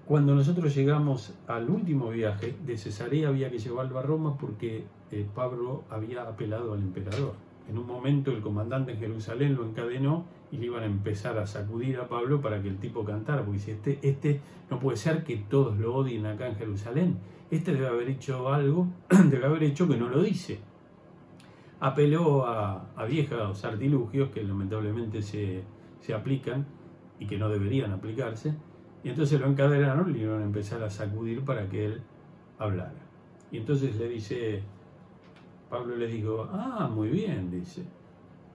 Cuando 0.08 0.34
nosotros 0.34 0.74
llegamos 0.76 1.36
al 1.48 1.70
último 1.70 2.10
viaje, 2.10 2.56
de 2.66 2.76
Cesarea 2.76 3.28
había 3.30 3.52
que 3.52 3.60
llevarlo 3.60 4.00
a 4.00 4.02
Roma 4.02 4.36
porque 4.40 4.86
eh, 5.12 5.28
Pablo 5.36 5.84
había 5.92 6.24
apelado 6.24 6.74
al 6.74 6.82
emperador. 6.82 7.36
En 7.70 7.78
un 7.78 7.86
momento 7.86 8.32
el 8.32 8.42
comandante 8.42 8.94
en 8.94 8.98
Jerusalén 8.98 9.54
lo 9.54 9.64
encadenó 9.64 10.26
y 10.52 10.58
le 10.58 10.66
iban 10.66 10.82
a 10.82 10.88
empezar 10.88 11.38
a 11.38 11.46
sacudir 11.46 12.00
a 12.00 12.10
Pablo 12.10 12.42
para 12.42 12.64
que 12.64 12.68
el 12.68 12.80
tipo 12.80 13.06
cantara, 13.06 13.46
porque 13.46 13.60
si 13.60 13.72
este, 13.72 14.00
este 14.02 14.42
no 14.72 14.80
puede 14.80 14.98
ser 14.98 15.24
que 15.24 15.38
todos 15.38 15.78
lo 15.78 15.94
odien 15.94 16.26
acá 16.26 16.48
en 16.48 16.56
Jerusalén, 16.56 17.20
este 17.52 17.74
debe 17.74 17.88
haber 17.88 18.10
hecho 18.10 18.52
algo, 18.52 18.88
debe 19.30 19.46
haber 19.46 19.64
hecho 19.64 19.88
que 19.88 19.98
no 19.98 20.10
lo 20.10 20.24
dice. 20.24 20.71
Apeló 21.82 22.46
a, 22.46 22.94
a 22.96 23.06
viejos 23.06 23.66
artilugios 23.66 24.30
que 24.30 24.42
lamentablemente 24.44 25.22
se, 25.22 25.64
se 26.00 26.14
aplican 26.14 26.66
y 27.20 27.28
que 27.28 27.38
no 27.38 27.50
deberían 27.50 27.92
aplicarse, 27.92 28.56
y 29.04 29.10
entonces 29.10 29.42
lo 29.42 29.48
encadenaron 29.48 30.16
y 30.16 30.20
iban 30.20 30.42
a 30.42 30.46
empezar 30.46 30.82
a 30.84 30.90
sacudir 30.90 31.44
para 31.44 31.68
que 31.68 31.86
él 31.86 32.02
hablara. 32.58 32.94
Y 33.52 33.58
entonces 33.58 33.98
le 33.98 34.08
dice, 34.08 34.64
Pablo 35.70 35.98
le 35.98 36.08
dijo, 36.08 36.48
ah, 36.52 36.90
muy 36.90 37.10
bien, 37.10 37.52
dice, 37.52 37.84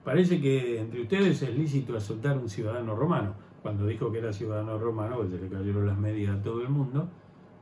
Parece 0.07 0.39
que 0.39 0.79
entre 0.79 1.01
ustedes 1.01 1.41
es 1.41 1.53
lícito 1.53 1.97
azotar 1.97 2.37
un 2.37 2.47
ciudadano 2.47 2.95
romano. 2.95 3.33
Cuando 3.61 3.85
dijo 3.85 4.09
que 4.09 4.19
era 4.19 4.31
ciudadano 4.31 4.77
romano, 4.77 5.17
pues 5.17 5.31
se 5.31 5.37
le 5.37 5.49
cayeron 5.49 5.85
las 5.85 5.97
medias 5.97 6.33
a 6.33 6.41
todo 6.41 6.61
el 6.61 6.69
mundo. 6.69 7.09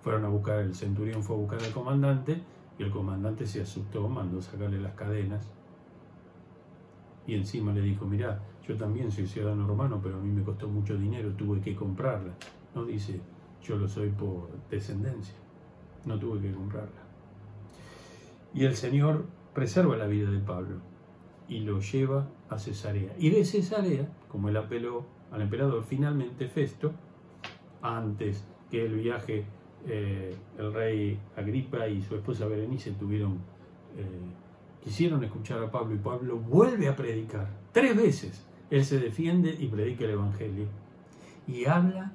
Fueron 0.04 0.26
a 0.26 0.30
buscar, 0.30 0.60
el 0.60 0.76
centurión 0.76 1.24
fue 1.24 1.38
a 1.38 1.40
buscar 1.40 1.64
al 1.64 1.72
comandante 1.72 2.44
y 2.78 2.84
el 2.84 2.92
comandante 2.92 3.46
se 3.46 3.62
asustó, 3.62 4.08
mandó 4.08 4.42
sacarle 4.42 4.80
las 4.80 4.94
cadenas. 4.94 5.48
Y 7.28 7.36
encima 7.36 7.72
le 7.74 7.82
dijo, 7.82 8.06
mirá, 8.06 8.42
yo 8.68 8.76
también 8.76 9.12
soy 9.12 9.28
ciudadano 9.28 9.68
romano, 9.68 10.00
pero 10.02 10.18
a 10.18 10.22
mí 10.22 10.32
me 10.32 10.44
costó 10.44 10.68
mucho 10.68 10.98
dinero, 10.98 11.32
tuve 11.34 11.62
que 11.62 11.76
comprarla. 11.76 12.34
No 12.74 12.86
dice, 12.86 13.20
yo 13.64 13.78
lo 13.78 13.88
soy 13.88 14.10
por 14.10 14.50
descendencia, 14.70 15.36
no 16.06 16.20
tuve 16.20 16.42
que 16.42 16.54
comprarla. 16.54 17.02
Y 18.54 18.66
el 18.66 18.76
Señor 18.76 19.26
preserva 19.54 19.98
la 19.98 20.08
vida 20.08 20.30
de 20.30 20.40
Pablo 20.40 20.78
y 21.48 21.60
lo 21.60 21.80
lleva 21.80 22.28
a 22.50 22.58
Cesarea. 22.58 23.14
Y 23.18 23.30
de 23.30 23.46
Cesarea, 23.46 24.10
como 24.28 24.50
él 24.50 24.58
apeló 24.58 25.06
al 25.32 25.42
emperador, 25.42 25.84
finalmente 25.84 26.48
Festo, 26.48 26.94
antes 27.82 28.46
que 28.70 28.86
el 28.86 28.96
viaje, 28.96 29.46
eh, 29.88 30.36
el 30.58 30.74
rey 30.74 31.20
Agripa 31.36 31.88
y 31.88 32.02
su 32.02 32.16
esposa 32.16 32.46
Berenice 32.46 32.92
tuvieron, 32.92 33.34
eh, 33.98 34.84
quisieron 34.84 35.24
escuchar 35.24 35.64
a 35.64 35.72
Pablo 35.72 35.96
y 35.96 36.00
Pablo 36.00 36.38
vuelve 36.38 36.88
a 36.88 36.96
predicar. 36.96 37.48
Tres 37.72 37.96
veces 37.96 38.46
él 38.70 38.84
se 38.84 39.00
defiende 39.00 39.56
y 39.60 39.68
predica 39.68 40.06
el 40.06 40.12
Evangelio. 40.12 40.68
Y 41.48 41.66
habla 41.66 42.12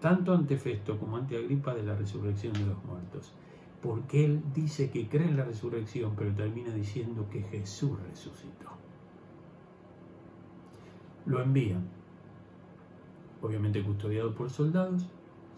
tanto 0.00 0.34
ante 0.34 0.56
Festo 0.56 0.98
como 0.98 1.16
ante 1.16 1.36
Agripa 1.36 1.74
de 1.74 1.82
la 1.82 1.94
resurrección 1.94 2.52
de 2.52 2.66
los 2.66 2.84
muertos 2.84 3.32
porque 3.84 4.24
él 4.24 4.42
dice 4.54 4.88
que 4.88 5.06
cree 5.10 5.28
en 5.28 5.36
la 5.36 5.44
resurrección, 5.44 6.14
pero 6.16 6.34
termina 6.34 6.70
diciendo 6.70 7.28
que 7.30 7.42
Jesús 7.42 8.00
resucitó. 8.08 8.70
Lo 11.26 11.42
envían, 11.42 11.86
obviamente 13.42 13.84
custodiado 13.84 14.34
por 14.34 14.48
soldados, 14.48 15.06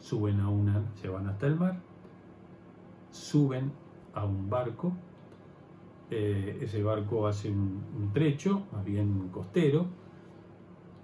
suben 0.01 0.41
a 0.41 0.49
una, 0.49 0.83
se 0.95 1.09
van 1.09 1.27
hasta 1.27 1.47
el 1.47 1.57
mar, 1.57 1.81
suben 3.11 3.73
a 4.15 4.25
un 4.25 4.49
barco, 4.49 4.93
eh, 6.11 6.59
ese 6.63 6.83
barco 6.83 7.27
hace 7.27 7.51
un, 7.51 8.11
trecho, 8.13 8.63
más 8.73 8.85
bien 8.85 9.29
costero, 9.33 9.87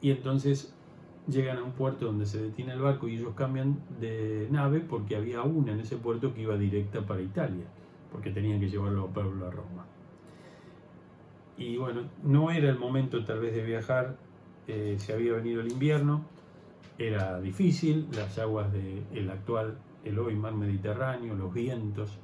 y 0.01 0.11
entonces 0.11 0.75
llegan 1.29 1.59
a 1.59 1.63
un 1.63 1.73
puerto 1.73 2.07
donde 2.07 2.27
se 2.27 2.43
detiene 2.43 2.73
el 2.73 2.81
barco 2.81 3.09
y 3.09 3.17
ellos 3.17 3.35
cambian 3.35 3.81
de 4.01 4.49
nave 4.51 4.81
porque 4.81 5.17
había 5.17 5.43
una 5.43 5.73
en 5.73 5.81
ese 5.81 5.97
puerto 5.97 6.35
que 6.35 6.43
iba 6.43 6.57
directa 6.57 7.05
para 7.07 7.21
Italia, 7.21 7.65
porque 8.11 8.31
tenían 8.31 8.61
que 8.61 8.69
llevarlo 8.69 9.05
a 9.05 9.09
Pablo 9.09 9.47
a 9.47 9.51
Roma. 9.51 9.87
Y 11.57 11.77
bueno, 11.77 12.03
no 12.25 12.51
era 12.51 12.71
el 12.71 12.79
momento 12.79 13.25
tal 13.25 13.41
vez 13.41 13.55
de 13.55 13.63
viajar, 13.63 14.17
eh, 14.67 14.97
se 14.99 15.13
había 15.13 15.33
venido 15.33 15.61
el 15.61 15.71
invierno, 15.71 16.25
era 16.99 17.41
difícil, 17.41 18.09
las 18.13 18.39
aguas 18.39 18.73
del 18.73 19.31
actual, 19.31 19.79
el 20.05 20.19
hoy 20.19 20.35
mar 20.35 20.55
Mediterráneo, 20.55 21.35
los 21.35 21.53
vientos, 21.53 22.19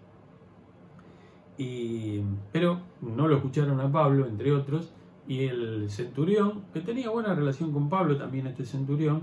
y, 1.56 2.20
pero 2.52 2.80
no 3.00 3.26
lo 3.26 3.36
escucharon 3.36 3.80
a 3.80 3.90
Pablo, 3.90 4.26
entre 4.26 4.52
otros, 4.52 4.92
y 5.26 5.44
el 5.44 5.90
centurión, 5.90 6.64
que 6.72 6.80
tenía 6.80 7.10
buena 7.10 7.34
relación 7.34 7.72
con 7.72 7.88
Pablo 7.88 8.16
también 8.16 8.46
este 8.46 8.64
centurión, 8.64 9.22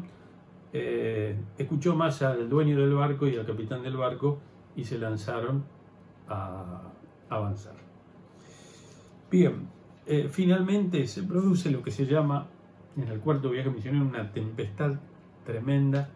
eh, 0.74 1.38
escuchó 1.58 1.96
más 1.96 2.22
al 2.22 2.50
dueño 2.50 2.78
del 2.78 2.94
barco 2.94 3.28
y 3.28 3.38
al 3.38 3.46
capitán 3.46 3.82
del 3.84 3.96
barco 3.96 4.40
y 4.76 4.84
se 4.84 4.98
lanzaron 4.98 5.64
a 6.28 6.92
avanzar. 7.30 7.76
Bien, 9.32 9.68
eh, 10.06 10.28
finalmente 10.30 11.08
se 11.08 11.24
produce 11.24 11.72
lo 11.72 11.82
que 11.82 11.92
se 11.92 12.06
llama 12.06 12.48
en 12.96 13.08
el 13.08 13.20
cuarto 13.20 13.50
viaje 13.50 13.70
misionero 13.70 14.06
una 14.06 14.32
tempestad 14.32 15.00
tremenda. 15.46 16.10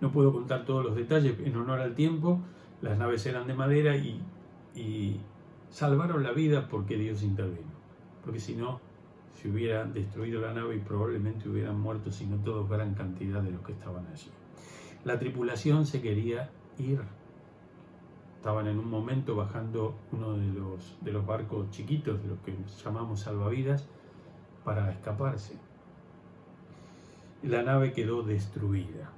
No 0.00 0.10
puedo 0.10 0.32
contar 0.32 0.64
todos 0.64 0.84
los 0.84 0.96
detalles 0.96 1.38
en 1.40 1.56
honor 1.56 1.80
al 1.80 1.94
tiempo. 1.94 2.40
Las 2.80 2.96
naves 2.96 3.26
eran 3.26 3.46
de 3.46 3.54
madera 3.54 3.96
y, 3.96 5.20
salvaron 5.70 6.22
la 6.22 6.32
vida 6.32 6.66
porque 6.68 6.96
Dios 6.96 7.22
intervino 7.22 7.80
porque 8.24 8.40
si 8.40 8.54
no, 8.54 8.80
se 9.40 9.48
hubiera 9.48 9.84
destruido 9.84 10.40
la 10.40 10.52
nave 10.52 10.76
y 10.76 10.78
probablemente 10.80 11.48
hubieran 11.48 11.80
muerto, 11.80 12.10
si 12.10 12.26
no 12.26 12.36
todos, 12.38 12.68
gran 12.68 12.94
cantidad 12.94 13.40
de 13.42 13.50
los 13.50 13.62
que 13.62 13.72
estaban 13.72 14.06
allí. 14.06 14.30
La 15.04 15.18
tripulación 15.18 15.86
se 15.86 16.02
quería 16.02 16.50
ir. 16.78 17.00
Estaban 18.36 18.66
en 18.66 18.78
un 18.78 18.88
momento 18.88 19.36
bajando 19.36 19.94
uno 20.12 20.32
de 20.34 20.46
los, 20.52 20.96
de 21.00 21.12
los 21.12 21.26
barcos 21.26 21.70
chiquitos, 21.70 22.22
de 22.22 22.28
los 22.28 22.38
que 22.40 22.54
llamamos 22.84 23.20
salvavidas, 23.20 23.86
para 24.64 24.92
escaparse. 24.92 25.54
La 27.42 27.62
nave 27.62 27.92
quedó 27.92 28.22
destruida. 28.22 29.10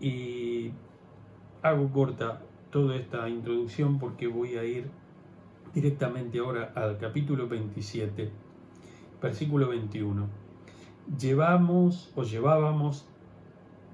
Y 0.00 0.72
hago 1.62 1.92
corta 1.92 2.42
toda 2.72 2.96
esta 2.96 3.28
introducción 3.28 4.00
porque 4.00 4.26
voy 4.26 4.56
a 4.56 4.64
ir 4.64 4.90
directamente 5.72 6.40
ahora 6.40 6.72
al 6.74 6.98
capítulo 6.98 7.46
27, 7.46 8.30
versículo 9.22 9.68
21. 9.68 10.26
Llevamos 11.18 12.10
o 12.16 12.24
llevábamos, 12.24 13.06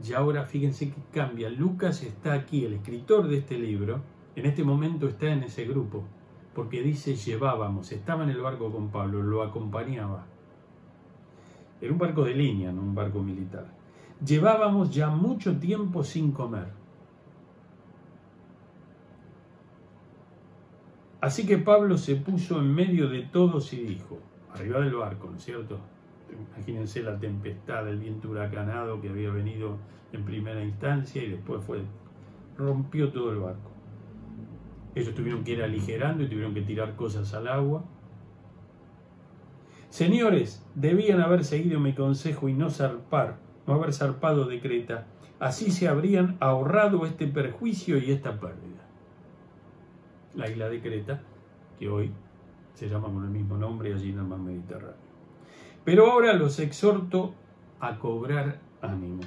y 0.02 0.14
ahora 0.14 0.44
fíjense 0.44 0.90
que 0.90 1.00
cambia. 1.12 1.50
Lucas 1.50 2.02
está 2.02 2.32
aquí, 2.32 2.64
el 2.64 2.72
escritor 2.72 3.28
de 3.28 3.36
este 3.38 3.58
libro, 3.58 4.00
en 4.34 4.46
este 4.46 4.64
momento 4.64 5.08
está 5.08 5.26
en 5.26 5.42
ese 5.42 5.66
grupo, 5.66 6.04
porque 6.54 6.82
dice 6.82 7.16
llevábamos, 7.16 7.92
estaba 7.92 8.24
en 8.24 8.30
el 8.30 8.40
barco 8.40 8.72
con 8.72 8.88
Pablo, 8.88 9.22
lo 9.22 9.42
acompañaba. 9.42 10.26
Era 11.80 11.92
un 11.92 11.98
barco 11.98 12.24
de 12.24 12.34
línea, 12.34 12.72
no 12.72 12.82
un 12.82 12.94
barco 12.94 13.22
militar. 13.22 13.66
Llevábamos 14.24 14.90
ya 14.94 15.10
mucho 15.10 15.58
tiempo 15.58 16.02
sin 16.02 16.32
comer. 16.32 16.68
Así 21.20 21.46
que 21.46 21.58
Pablo 21.58 21.98
se 21.98 22.16
puso 22.16 22.60
en 22.60 22.74
medio 22.74 23.08
de 23.08 23.22
todos 23.22 23.72
y 23.72 23.78
dijo, 23.78 24.18
arriba 24.52 24.80
del 24.80 24.94
barco, 24.94 25.28
¿no 25.30 25.36
es 25.36 25.44
cierto? 25.44 25.78
Imagínense 26.54 27.02
la 27.02 27.18
tempestad, 27.18 27.88
el 27.88 27.98
viento 27.98 28.30
huracanado 28.30 29.00
que 29.00 29.08
había 29.08 29.30
venido 29.30 29.76
en 30.12 30.24
primera 30.24 30.62
instancia 30.62 31.22
y 31.22 31.30
después 31.30 31.62
fue, 31.64 31.80
rompió 32.56 33.10
todo 33.10 33.32
el 33.32 33.38
barco. 33.38 33.70
Ellos 34.94 35.14
tuvieron 35.14 35.44
que 35.44 35.52
ir 35.52 35.62
aligerando 35.62 36.22
y 36.22 36.28
tuvieron 36.28 36.54
que 36.54 36.62
tirar 36.62 36.96
cosas 36.96 37.34
al 37.34 37.48
agua. 37.48 37.84
Señores, 39.96 40.62
debían 40.74 41.22
haber 41.22 41.42
seguido 41.42 41.80
mi 41.80 41.94
consejo 41.94 42.50
y 42.50 42.52
no 42.52 42.68
zarpar, 42.68 43.38
no 43.66 43.72
haber 43.72 43.94
zarpado 43.94 44.44
de 44.44 44.60
Creta. 44.60 45.06
Así 45.40 45.70
se 45.70 45.88
habrían 45.88 46.36
ahorrado 46.38 47.06
este 47.06 47.26
perjuicio 47.26 47.96
y 47.96 48.10
esta 48.10 48.38
pérdida. 48.38 48.84
La 50.34 50.50
isla 50.50 50.68
de 50.68 50.82
Creta, 50.82 51.22
que 51.78 51.88
hoy 51.88 52.12
se 52.74 52.90
llama 52.90 53.08
con 53.08 53.24
el 53.24 53.30
mismo 53.30 53.56
nombre 53.56 53.94
allí 53.94 54.10
en 54.10 54.18
el 54.18 54.24
mar 54.24 54.38
Mediterráneo. 54.38 55.00
Pero 55.82 56.12
ahora 56.12 56.34
los 56.34 56.58
exhorto 56.58 57.32
a 57.80 57.98
cobrar 57.98 58.60
ánimo, 58.82 59.22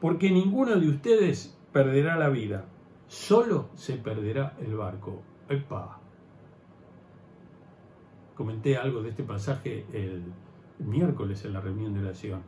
porque 0.00 0.30
ninguno 0.30 0.76
de 0.76 0.88
ustedes 0.88 1.58
perderá 1.72 2.16
la 2.16 2.28
vida, 2.28 2.64
solo 3.08 3.70
se 3.74 3.94
perderá 3.94 4.56
el 4.60 4.76
barco. 4.76 5.20
¡Epa! 5.48 5.99
Comenté 8.40 8.78
algo 8.78 9.02
de 9.02 9.10
este 9.10 9.22
pasaje 9.22 9.84
el 9.92 10.22
miércoles 10.78 11.44
en 11.44 11.52
la 11.52 11.60
reunión 11.60 11.92
de 11.92 12.00
oración. 12.00 12.40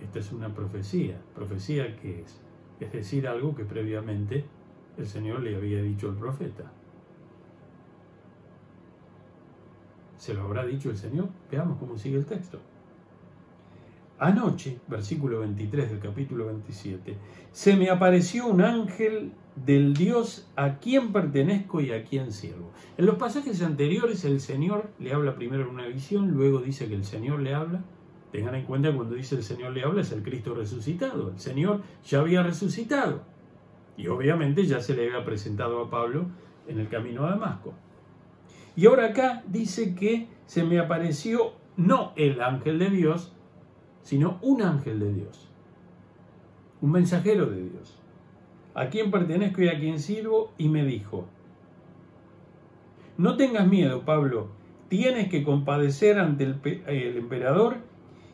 Esta 0.00 0.20
es 0.20 0.30
una 0.30 0.54
profecía. 0.54 1.20
¿Profecía 1.34 1.96
qué 1.96 2.20
es? 2.20 2.40
Es 2.78 2.92
decir, 2.92 3.26
algo 3.26 3.52
que 3.56 3.64
previamente 3.64 4.44
el 4.96 5.08
Señor 5.08 5.40
le 5.40 5.56
había 5.56 5.82
dicho 5.82 6.08
al 6.08 6.14
profeta. 6.14 6.70
¿Se 10.18 10.34
lo 10.34 10.42
habrá 10.42 10.64
dicho 10.64 10.88
el 10.88 10.96
Señor? 10.96 11.30
Veamos 11.50 11.78
cómo 11.78 11.98
sigue 11.98 12.18
el 12.18 12.26
texto. 12.26 12.60
Anoche, 14.20 14.78
versículo 14.86 15.40
23 15.40 15.90
del 15.90 15.98
capítulo 15.98 16.46
27, 16.46 17.16
se 17.50 17.76
me 17.76 17.90
apareció 17.90 18.46
un 18.46 18.60
ángel 18.60 19.32
del 19.56 19.94
Dios 19.94 20.48
a 20.56 20.78
quien 20.78 21.12
pertenezco 21.12 21.80
y 21.80 21.92
a 21.92 22.04
quien 22.04 22.32
sirvo. 22.32 22.70
En 22.96 23.06
los 23.06 23.16
pasajes 23.16 23.62
anteriores 23.62 24.24
el 24.24 24.40
Señor 24.40 24.90
le 24.98 25.12
habla 25.12 25.34
primero 25.34 25.62
en 25.62 25.70
una 25.70 25.86
visión, 25.86 26.30
luego 26.32 26.60
dice 26.60 26.88
que 26.88 26.94
el 26.94 27.04
Señor 27.04 27.40
le 27.40 27.54
habla. 27.54 27.82
Tengan 28.32 28.54
en 28.54 28.64
cuenta 28.64 28.94
cuando 28.94 29.14
dice 29.14 29.34
el 29.34 29.42
Señor 29.42 29.72
le 29.72 29.82
habla 29.82 30.02
es 30.02 30.12
el 30.12 30.22
Cristo 30.22 30.54
resucitado. 30.54 31.30
El 31.30 31.38
Señor 31.38 31.82
ya 32.04 32.20
había 32.20 32.42
resucitado. 32.42 33.22
Y 33.96 34.06
obviamente 34.06 34.64
ya 34.64 34.80
se 34.80 34.94
le 34.94 35.06
había 35.06 35.24
presentado 35.24 35.80
a 35.82 35.90
Pablo 35.90 36.26
en 36.68 36.78
el 36.78 36.88
camino 36.88 37.26
a 37.26 37.30
Damasco. 37.30 37.74
Y 38.76 38.86
ahora 38.86 39.06
acá 39.06 39.42
dice 39.46 39.94
que 39.94 40.28
se 40.46 40.64
me 40.64 40.78
apareció 40.78 41.52
no 41.76 42.12
el 42.16 42.40
ángel 42.40 42.78
de 42.78 42.90
Dios, 42.90 43.32
sino 44.02 44.38
un 44.42 44.62
ángel 44.62 45.00
de 45.00 45.12
Dios, 45.12 45.48
un 46.80 46.92
mensajero 46.92 47.46
de 47.46 47.62
Dios, 47.62 47.99
a 48.80 48.88
quien 48.88 49.10
pertenezco 49.10 49.60
y 49.60 49.68
a 49.68 49.78
quien 49.78 49.98
sirvo, 49.98 50.52
y 50.56 50.70
me 50.70 50.86
dijo, 50.86 51.26
no 53.18 53.36
tengas 53.36 53.66
miedo, 53.66 54.06
Pablo, 54.06 54.48
tienes 54.88 55.28
que 55.28 55.44
compadecer 55.44 56.18
ante 56.18 56.44
el, 56.44 56.60
el 56.86 57.18
emperador 57.18 57.76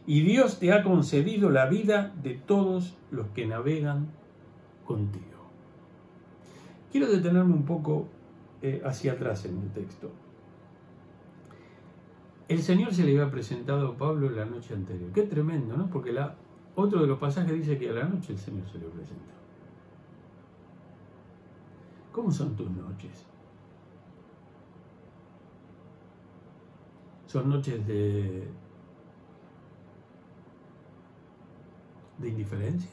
y 0.07 0.21
Dios 0.21 0.61
te 0.61 0.73
ha 0.73 0.85
concedido 0.85 1.51
la 1.51 1.67
vida 1.67 2.15
de 2.23 2.35
todos 2.35 2.97
los 3.11 3.27
que 3.35 3.45
navegan 3.45 4.07
contigo. 4.85 5.25
Quiero 6.93 7.11
detenerme 7.11 7.53
un 7.53 7.65
poco 7.65 8.07
eh, 8.63 8.81
hacia 8.85 9.15
atrás 9.15 9.45
en 9.47 9.61
el 9.61 9.71
texto. 9.73 10.13
El 12.47 12.63
Señor 12.63 12.95
se 12.95 13.03
le 13.03 13.19
había 13.19 13.33
presentado 13.33 13.89
a 13.89 13.97
Pablo 13.97 14.31
la 14.31 14.45
noche 14.45 14.75
anterior. 14.75 15.11
Qué 15.13 15.23
tremendo, 15.23 15.77
¿no? 15.77 15.91
Porque 15.91 16.13
la, 16.13 16.37
otro 16.77 17.01
de 17.01 17.09
los 17.09 17.19
pasajes 17.19 17.53
dice 17.53 17.77
que 17.79 17.91
a 17.91 17.95
la 17.95 18.05
noche 18.05 18.33
el 18.33 18.39
Señor 18.39 18.69
se 18.71 18.79
le 18.79 18.85
presentó. 18.85 19.46
¿Cómo 22.17 22.31
son 22.31 22.57
tus 22.57 22.71
noches? 22.71 23.27
¿Son 27.27 27.47
noches 27.51 27.87
de, 27.87 28.49
de 32.17 32.29
indiferencia? 32.31 32.91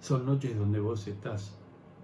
¿Son 0.00 0.26
noches 0.26 0.58
donde 0.58 0.80
vos 0.80 1.06
estás, 1.06 1.56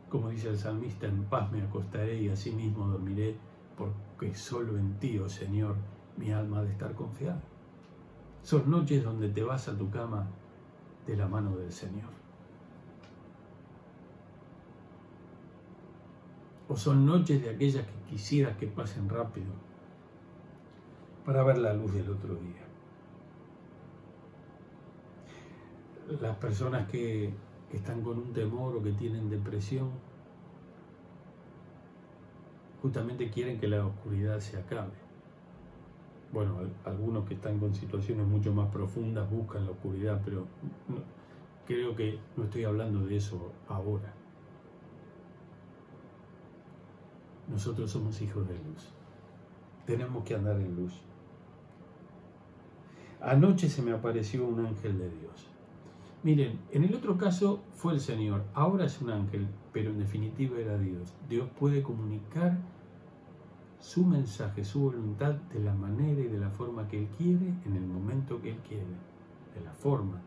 como 0.09 0.28
dice 0.28 0.51
el 0.51 0.59
salmista, 0.59 1.09
en 1.09 1.24
paz 1.24 1.51
me 1.51 1.62
acostaré 1.62 2.22
y 2.22 2.28
así 2.28 2.53
mismo 2.53 2.86
dormiré? 2.86 3.36
porque 3.76 4.32
solo 4.36 4.78
en 4.78 4.97
ti, 5.01 5.18
oh 5.18 5.28
Señor, 5.28 5.74
mi 6.16 6.30
alma 6.30 6.61
ha 6.61 6.62
de 6.62 6.70
estar 6.70 6.95
confiada. 6.95 7.42
Son 8.45 8.70
noches 8.70 9.03
donde 9.03 9.28
te 9.28 9.42
vas 9.42 9.68
a 9.68 9.76
tu 9.76 9.90
cama 9.90 10.28
de 11.05 11.16
la 11.16 11.26
mano 11.26 11.57
del 11.57 11.72
Señor. 11.72 12.23
O 16.74 16.76
son 16.76 17.06
noches 17.06 17.40
de 17.40 17.50
aquellas 17.50 17.86
que 17.86 18.10
quisieras 18.10 18.56
que 18.56 18.66
pasen 18.66 19.08
rápido 19.08 19.52
para 21.24 21.44
ver 21.44 21.58
la 21.58 21.72
luz 21.72 21.94
del 21.94 22.10
otro 22.10 22.34
día. 22.34 22.64
Las 26.20 26.36
personas 26.38 26.90
que, 26.90 27.32
que 27.70 27.76
están 27.76 28.02
con 28.02 28.18
un 28.18 28.32
temor 28.32 28.74
o 28.74 28.82
que 28.82 28.90
tienen 28.90 29.30
depresión, 29.30 29.88
justamente 32.82 33.30
quieren 33.30 33.60
que 33.60 33.68
la 33.68 33.86
oscuridad 33.86 34.40
se 34.40 34.56
acabe. 34.56 34.98
Bueno, 36.32 36.58
algunos 36.84 37.24
que 37.28 37.34
están 37.34 37.60
con 37.60 37.72
situaciones 37.72 38.26
mucho 38.26 38.52
más 38.52 38.68
profundas 38.72 39.30
buscan 39.30 39.64
la 39.64 39.70
oscuridad, 39.70 40.20
pero 40.24 40.48
creo 41.68 41.94
que 41.94 42.18
no 42.36 42.42
estoy 42.42 42.64
hablando 42.64 43.06
de 43.06 43.18
eso 43.18 43.52
ahora. 43.68 44.23
Nosotros 47.49 47.90
somos 47.90 48.20
hijos 48.22 48.47
de 48.49 48.55
luz. 48.55 48.92
Tenemos 49.86 50.24
que 50.24 50.34
andar 50.34 50.61
en 50.61 50.74
luz. 50.76 51.03
Anoche 53.20 53.68
se 53.68 53.82
me 53.82 53.92
apareció 53.92 54.47
un 54.47 54.66
ángel 54.66 54.99
de 54.99 55.11
Dios. 55.11 55.49
Miren, 56.22 56.59
en 56.72 56.84
el 56.84 56.95
otro 56.95 57.18
caso 57.18 57.62
fue 57.74 57.92
el 57.92 58.01
Señor, 58.01 58.45
ahora 58.55 58.86
es 58.86 59.01
un 59.03 59.11
ángel, 59.11 59.47
pero 59.72 59.90
en 59.90 59.99
definitiva 59.99 60.59
era 60.59 60.78
Dios. 60.78 61.12
Dios 61.28 61.49
puede 61.59 61.82
comunicar 61.82 62.57
su 63.78 64.07
mensaje, 64.07 64.64
su 64.64 64.80
voluntad 64.80 65.34
de 65.34 65.61
la 65.61 65.74
manera 65.74 66.22
y 66.22 66.28
de 66.28 66.38
la 66.38 66.49
forma 66.49 66.88
que 66.88 67.01
Él 67.01 67.09
quiere, 67.09 67.53
en 67.66 67.76
el 67.76 67.86
momento 67.86 68.40
que 68.40 68.53
Él 68.53 68.59
quiere, 68.66 68.86
de 69.55 69.61
la 69.62 69.72
forma 69.74 70.22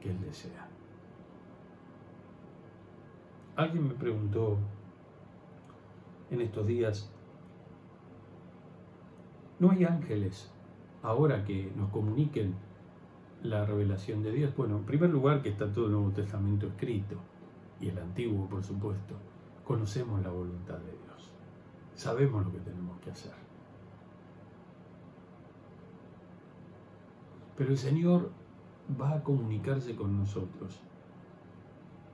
que 0.00 0.10
Él 0.10 0.20
desea. 0.22 0.66
Alguien 3.56 3.88
me 3.88 3.94
preguntó 3.94 4.56
en 6.30 6.40
estos 6.40 6.66
días, 6.66 7.10
¿no 9.58 9.70
hay 9.70 9.84
ángeles 9.84 10.50
ahora 11.02 11.44
que 11.44 11.72
nos 11.76 11.90
comuniquen 11.90 12.54
la 13.42 13.64
revelación 13.64 14.22
de 14.22 14.32
Dios? 14.32 14.56
Bueno, 14.56 14.76
en 14.78 14.84
primer 14.84 15.10
lugar 15.10 15.42
que 15.42 15.48
está 15.48 15.72
todo 15.72 15.86
el 15.86 15.92
Nuevo 15.92 16.10
Testamento 16.10 16.66
escrito, 16.66 17.16
y 17.80 17.88
el 17.88 17.98
Antiguo, 17.98 18.48
por 18.48 18.64
supuesto, 18.64 19.14
conocemos 19.64 20.20
la 20.22 20.30
voluntad 20.30 20.78
de 20.78 20.90
Dios 20.90 21.08
sabemos 21.98 22.44
lo 22.44 22.52
que 22.52 22.60
tenemos 22.60 22.98
que 23.00 23.10
hacer. 23.10 23.32
Pero 27.56 27.70
el 27.70 27.76
Señor 27.76 28.30
va 29.00 29.14
a 29.14 29.24
comunicarse 29.24 29.96
con 29.96 30.16
nosotros 30.16 30.80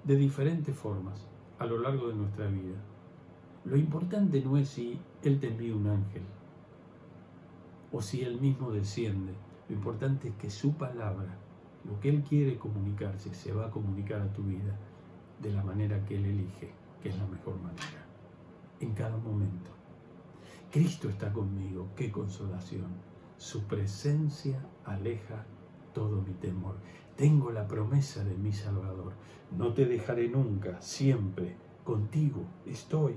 de 0.04 0.16
diferentes 0.16 0.74
formas 0.74 1.28
a 1.58 1.66
lo 1.66 1.78
largo 1.78 2.08
de 2.08 2.14
nuestra 2.14 2.46
vida. 2.46 2.78
Lo 3.64 3.76
importante 3.76 4.42
no 4.42 4.56
es 4.58 4.68
si 4.68 4.98
Él 5.22 5.40
te 5.40 5.48
envía 5.48 5.74
un 5.74 5.86
ángel 5.86 6.22
o 7.92 8.02
si 8.02 8.22
Él 8.22 8.40
mismo 8.40 8.70
desciende. 8.72 9.32
Lo 9.68 9.76
importante 9.76 10.28
es 10.28 10.34
que 10.34 10.50
su 10.50 10.74
palabra, 10.74 11.38
lo 11.84 11.98
que 12.00 12.10
Él 12.10 12.22
quiere 12.22 12.58
comunicarse, 12.58 13.32
se 13.34 13.52
va 13.52 13.66
a 13.66 13.70
comunicar 13.70 14.20
a 14.20 14.32
tu 14.32 14.42
vida 14.42 14.76
de 15.40 15.52
la 15.52 15.62
manera 15.62 16.04
que 16.04 16.16
Él 16.16 16.26
elige, 16.26 16.72
que 17.02 17.08
es 17.08 17.16
la 17.16 17.26
mejor 17.26 17.56
manera, 17.56 18.04
en 18.80 18.92
cada 18.92 19.16
momento. 19.16 19.70
Cristo 20.70 21.08
está 21.08 21.32
conmigo, 21.32 21.88
qué 21.96 22.10
consolación. 22.10 22.88
Su 23.36 23.62
presencia 23.62 24.60
aleja 24.84 25.46
todo 25.94 26.20
mi 26.20 26.34
temor. 26.34 26.76
Tengo 27.16 27.50
la 27.50 27.68
promesa 27.68 28.24
de 28.24 28.36
mi 28.36 28.52
Salvador. 28.52 29.12
No 29.56 29.72
te 29.72 29.86
dejaré 29.86 30.28
nunca, 30.28 30.82
siempre. 30.82 31.56
Contigo 31.84 32.44
estoy. 32.66 33.14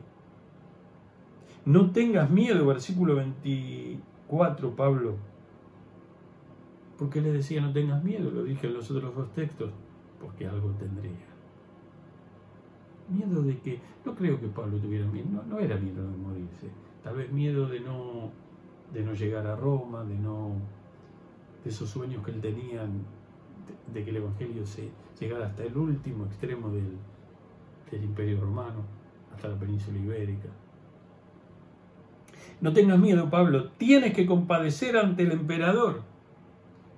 No 1.68 1.91
tengas 1.91 2.30
miedo, 2.30 2.65
versículo 2.65 3.15
24, 3.15 4.74
Pablo. 4.78 5.18
¿Por 6.97 7.09
qué 7.09 7.20
le 7.20 7.34
decía 7.34 7.59
no 7.59 7.74
tengas 7.74 8.01
miedo? 8.01 8.32
Lo 8.32 8.45
dije 8.45 8.68
en 8.68 8.74
los 8.74 8.89
otros 8.89 9.13
dos 9.13 9.34
textos. 9.34 9.72
Porque 10.18 10.47
algo 10.47 10.70
tendría. 10.80 11.11
Miedo 13.09 13.43
de 13.43 13.59
que, 13.59 13.82
no 14.05 14.15
creo 14.15 14.39
que 14.39 14.47
Pablo 14.47 14.78
tuviera 14.78 15.05
miedo, 15.07 15.28
no, 15.30 15.43
no 15.43 15.59
era 15.59 15.76
miedo 15.76 16.09
de 16.09 16.15
morirse, 16.15 16.70
tal 17.03 17.18
vez 17.18 17.32
miedo 17.34 17.68
de 17.68 17.82
no, 17.82 18.32
de 18.93 19.03
no 19.03 19.13
llegar 19.13 19.45
a 19.45 19.57
Roma, 19.57 20.05
de 20.05 20.15
no, 20.15 20.53
de 21.65 21.70
esos 21.70 21.89
sueños 21.89 22.24
que 22.24 22.32
él 22.32 22.39
tenía 22.39 22.86
de, 23.93 24.03
que 24.05 24.09
el 24.09 24.18
Evangelio 24.18 24.65
se 24.65 24.89
llegara 25.20 25.47
hasta 25.47 25.63
el 25.63 25.78
último 25.78 26.26
extremo 26.26 26.70
del, 26.70 26.97
del 27.91 28.03
Imperio 28.03 28.39
Romano, 28.39 28.84
hasta 29.34 29.49
la 29.49 29.59
península 29.59 29.99
ibérica. 29.99 30.49
No 32.60 32.74
tengas 32.74 32.99
miedo, 32.99 33.30
Pablo, 33.30 33.70
tienes 33.78 34.14
que 34.14 34.26
compadecer 34.26 34.97
ante 34.97 35.24
el 35.24 35.32
emperador. 35.32 36.01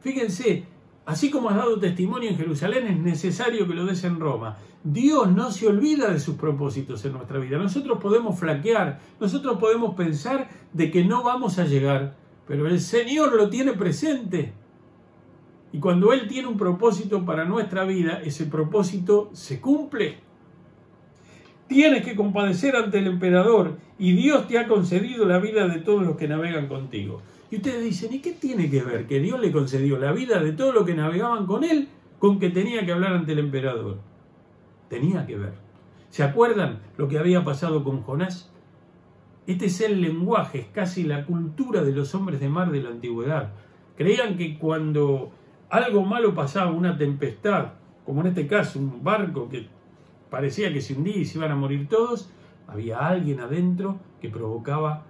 Fíjense, 0.01 0.64
así 1.05 1.30
como 1.30 1.49
has 1.49 1.57
dado 1.57 1.80
testimonio 1.80 2.30
en 2.30 2.38
Jerusalén, 2.38 2.88
es 2.88 2.97
necesario 2.97 3.68
que 3.68 3.74
lo 3.74 3.86
des 3.86 4.03
en 4.03 4.20
Roma. 4.20 4.57
Dios 4.84 5.30
no 5.34 5.51
se 5.51 5.68
olvida 5.68 6.10
de 6.10 6.20
sus 6.20 6.36
propósitos 6.36 7.03
en 7.03 7.14
nuestra 7.14 7.39
vida. 7.39 7.57
Nosotros 7.57 7.97
podemos 7.99 8.39
flaquear, 8.39 9.01
nosotros 9.20 9.57
podemos 9.60 9.95
pensar 9.95 10.49
de 10.72 10.89
que 10.89 11.03
no 11.03 11.24
vamos 11.24 11.60
a 11.60 11.66
llegar, 11.66 12.16
pero 12.47 12.68
el 12.68 12.80
Señor 12.80 13.34
lo 13.34 13.49
tiene 13.49 13.74
presente. 13.74 14.53
Y 15.74 15.80
cuando 15.80 16.14
Él 16.14 16.28
tiene 16.28 16.47
un 16.47 16.57
propósito 16.57 17.26
para 17.26 17.43
nuestra 17.43 17.84
vida, 17.84 18.22
ese 18.24 18.45
propósito 18.45 19.30
se 19.34 19.60
cumple. 19.60 20.28
Tienes 21.70 22.03
que 22.03 22.15
compadecer 22.15 22.76
ante 22.76 22.97
el 22.97 23.05
emperador 23.05 23.78
y 23.99 24.13
Dios 24.13 24.47
te 24.47 24.57
ha 24.57 24.67
concedido 24.67 25.26
la 25.26 25.38
vida 25.38 25.67
de 25.67 25.80
todos 25.80 26.01
los 26.01 26.17
que 26.17 26.28
navegan 26.28 26.67
contigo. 26.67 27.22
Y 27.51 27.57
ustedes 27.57 27.84
dicen, 27.84 28.11
¿y 28.11 28.20
qué 28.20 28.32
tiene 28.32 28.72
que 28.72 28.82
ver 28.82 29.05
que 29.05 29.20
Dios 29.20 29.39
le 29.39 29.51
concedió 29.51 29.99
la 29.99 30.11
vida 30.11 30.39
de 30.39 30.51
todos 30.51 30.74
los 30.74 30.84
que 30.84 30.95
navegaban 30.95 31.45
con 31.45 31.63
él 31.63 31.88
con 32.17 32.39
que 32.39 32.49
tenía 32.49 32.84
que 32.88 32.91
hablar 32.91 33.13
ante 33.13 33.34
el 33.34 33.39
emperador? 33.39 33.99
Tenía 34.89 35.28
que 35.28 35.38
ver. 35.38 35.53
¿Se 36.09 36.24
acuerdan 36.24 36.80
lo 36.97 37.07
que 37.07 37.20
había 37.20 37.43
pasado 37.43 37.84
con 37.84 38.01
Jonás? 38.01 38.51
Este 39.45 39.67
es 39.67 39.80
el 39.82 40.01
lenguaje, 40.01 40.61
es 40.61 40.67
casi 40.70 41.03
la 41.03 41.28
cultura 41.28 41.84
de 41.84 41.91
los 41.91 42.15
hombres 42.15 42.39
de 42.39 42.49
mar 42.49 42.72
de 42.72 42.82
la 42.82 42.89
antigüedad. 42.89 43.51
Creían 43.95 44.38
que 44.38 44.57
cuando 44.57 45.30
algo 45.70 46.03
malo 46.03 46.34
pasaba, 46.34 46.72
una 46.72 46.97
tempestad, 46.97 47.74
como 48.07 48.22
en 48.22 48.28
este 48.28 48.47
caso 48.47 48.80
un 48.80 49.03
barco 49.03 49.49
que 49.49 49.67
parecía 50.30 50.71
que 50.73 50.82
se 50.82 50.93
hundía 50.93 51.17
y 51.17 51.25
se 51.25 51.38
iban 51.38 51.51
a 51.51 51.55
morir 51.55 51.88
todos, 51.88 52.30
había 52.67 52.99
alguien 52.99 53.39
adentro 53.39 53.97
que 54.21 54.30
provocaba 54.30 55.05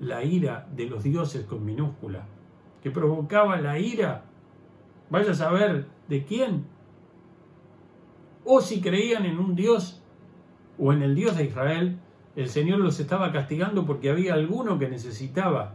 la 0.00 0.24
ira 0.24 0.68
de 0.74 0.86
los 0.86 1.02
dioses 1.02 1.44
con 1.44 1.64
minúscula, 1.64 2.24
que 2.82 2.90
provocaba 2.90 3.60
la 3.60 3.78
ira, 3.78 4.24
vaya 5.10 5.32
a 5.32 5.34
saber 5.34 5.86
de 6.08 6.24
quién, 6.24 6.66
o 8.44 8.60
si 8.60 8.80
creían 8.80 9.26
en 9.26 9.38
un 9.38 9.54
dios 9.54 10.02
o 10.78 10.92
en 10.92 11.02
el 11.02 11.14
dios 11.14 11.36
de 11.36 11.44
Israel, 11.44 11.98
el 12.36 12.48
Señor 12.48 12.78
los 12.78 13.00
estaba 13.00 13.32
castigando 13.32 13.84
porque 13.84 14.10
había 14.10 14.34
alguno 14.34 14.78
que 14.78 14.88
necesitaba 14.88 15.74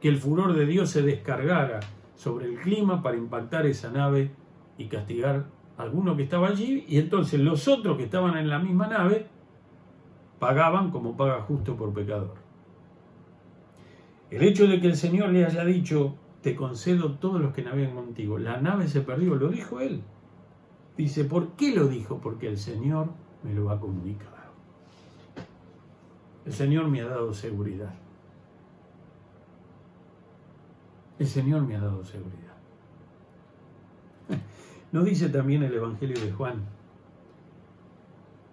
que 0.00 0.08
el 0.08 0.18
furor 0.18 0.54
de 0.54 0.66
Dios 0.66 0.90
se 0.90 1.02
descargara 1.02 1.80
sobre 2.16 2.46
el 2.46 2.58
clima 2.58 3.02
para 3.02 3.16
impactar 3.16 3.66
esa 3.66 3.90
nave 3.90 4.30
y 4.76 4.86
castigar 4.86 5.44
alguno 5.76 6.16
que 6.16 6.24
estaba 6.24 6.48
allí, 6.48 6.84
y 6.88 6.98
entonces 6.98 7.40
los 7.40 7.68
otros 7.68 7.96
que 7.96 8.04
estaban 8.04 8.36
en 8.36 8.48
la 8.48 8.58
misma 8.58 8.86
nave 8.86 9.26
pagaban 10.38 10.90
como 10.90 11.16
paga 11.16 11.40
justo 11.42 11.76
por 11.76 11.92
pecador. 11.92 12.34
El 14.30 14.42
hecho 14.42 14.66
de 14.66 14.80
que 14.80 14.88
el 14.88 14.96
Señor 14.96 15.30
le 15.30 15.44
haya 15.44 15.64
dicho, 15.64 16.16
te 16.42 16.54
concedo 16.54 17.14
todos 17.14 17.40
los 17.40 17.54
que 17.54 17.62
naveguen 17.62 17.94
contigo, 17.94 18.38
la 18.38 18.60
nave 18.60 18.88
se 18.88 19.00
perdió, 19.00 19.34
lo 19.34 19.48
dijo 19.48 19.80
él. 19.80 20.02
Dice, 20.96 21.24
¿por 21.24 21.52
qué 21.52 21.74
lo 21.74 21.88
dijo? 21.88 22.18
Porque 22.18 22.48
el 22.48 22.58
Señor 22.58 23.08
me 23.42 23.52
lo 23.52 23.70
ha 23.70 23.80
comunicado. 23.80 24.34
El 26.44 26.52
Señor 26.52 26.88
me 26.88 27.00
ha 27.00 27.06
dado 27.06 27.32
seguridad. 27.32 27.94
El 31.18 31.26
Señor 31.26 31.62
me 31.62 31.76
ha 31.76 31.80
dado 31.80 32.04
seguridad. 32.04 32.53
¿No 34.94 35.02
dice 35.02 35.28
también 35.28 35.64
el 35.64 35.74
Evangelio 35.74 36.16
de 36.24 36.30
Juan? 36.30 36.62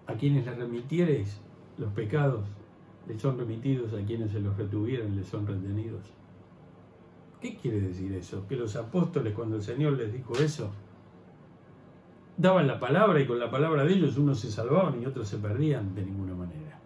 A 0.08 0.14
quienes 0.14 0.44
le 0.44 0.52
remitiereis 0.52 1.40
los 1.78 1.92
pecados, 1.92 2.44
les 3.06 3.22
son 3.22 3.38
remitidos, 3.38 3.94
a 3.94 4.04
quienes 4.04 4.32
se 4.32 4.40
los 4.40 4.56
retuvieren, 4.56 5.14
les 5.14 5.28
son 5.28 5.46
retenidos. 5.46 6.02
¿Qué 7.40 7.54
quiere 7.54 7.80
decir 7.80 8.12
eso? 8.14 8.44
Que 8.48 8.56
los 8.56 8.74
apóstoles, 8.74 9.34
cuando 9.34 9.54
el 9.54 9.62
Señor 9.62 9.92
les 9.92 10.12
dijo 10.12 10.34
eso, 10.34 10.72
daban 12.36 12.66
la 12.66 12.80
palabra 12.80 13.20
y 13.20 13.26
con 13.28 13.38
la 13.38 13.48
palabra 13.48 13.84
de 13.84 13.92
ellos 13.92 14.18
unos 14.18 14.40
se 14.40 14.50
salvaban 14.50 15.00
y 15.00 15.06
otros 15.06 15.28
se 15.28 15.36
perdían 15.36 15.94
de 15.94 16.04
ninguna 16.04 16.34
manera. 16.34 16.76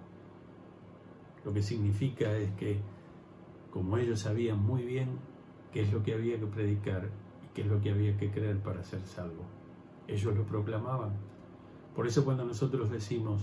Lo 1.47 1.55
que 1.55 1.63
significa 1.63 2.31
es 2.37 2.51
que, 2.59 2.79
como 3.71 3.97
ellos 3.97 4.21
sabían 4.21 4.59
muy 4.59 4.83
bien 4.83 5.09
qué 5.73 5.81
es 5.81 5.91
lo 5.95 6.03
que 6.03 6.13
había 6.13 6.39
que 6.39 6.47
predicar 6.47 7.09
qué 7.57 7.63
es 7.63 7.69
lo 7.69 7.81
que 7.81 7.91
había 7.91 8.15
que 8.19 8.31
creer 8.31 8.59
para 8.59 8.85
ser 8.85 9.01
salvo. 9.07 9.43
Ellos 10.07 10.37
lo 10.37 10.45
proclamaban. 10.45 11.13
Por 11.95 12.07
eso 12.07 12.23
cuando 12.23 12.45
nosotros 12.45 12.91
decimos, 12.91 13.41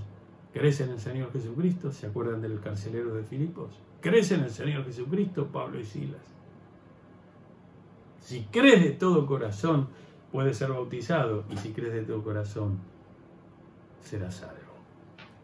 ¿crees 0.53 0.79
en 0.81 0.91
el 0.91 0.99
Señor 0.99 1.33
Jesucristo? 1.33 1.91
¿Se 1.91 2.05
acuerdan 2.05 2.39
del 2.39 2.59
carcelero 2.59 3.15
de 3.15 3.23
Filipos? 3.23 3.71
¿Crees 4.01 4.31
en 4.31 4.41
el 4.41 4.51
Señor 4.51 4.85
Jesucristo, 4.85 5.47
Pablo 5.47 5.79
y 5.79 5.83
Silas? 5.83 6.21
Si 8.19 8.43
crees 8.51 8.83
de 8.83 8.91
todo 8.91 9.25
corazón, 9.25 9.87
puedes 10.31 10.57
ser 10.57 10.69
bautizado. 10.69 11.45
Y 11.49 11.57
si 11.57 11.71
crees 11.71 11.93
de 11.93 12.03
todo 12.03 12.23
corazón, 12.23 12.77
serás 13.99 14.35
salvo. 14.35 14.73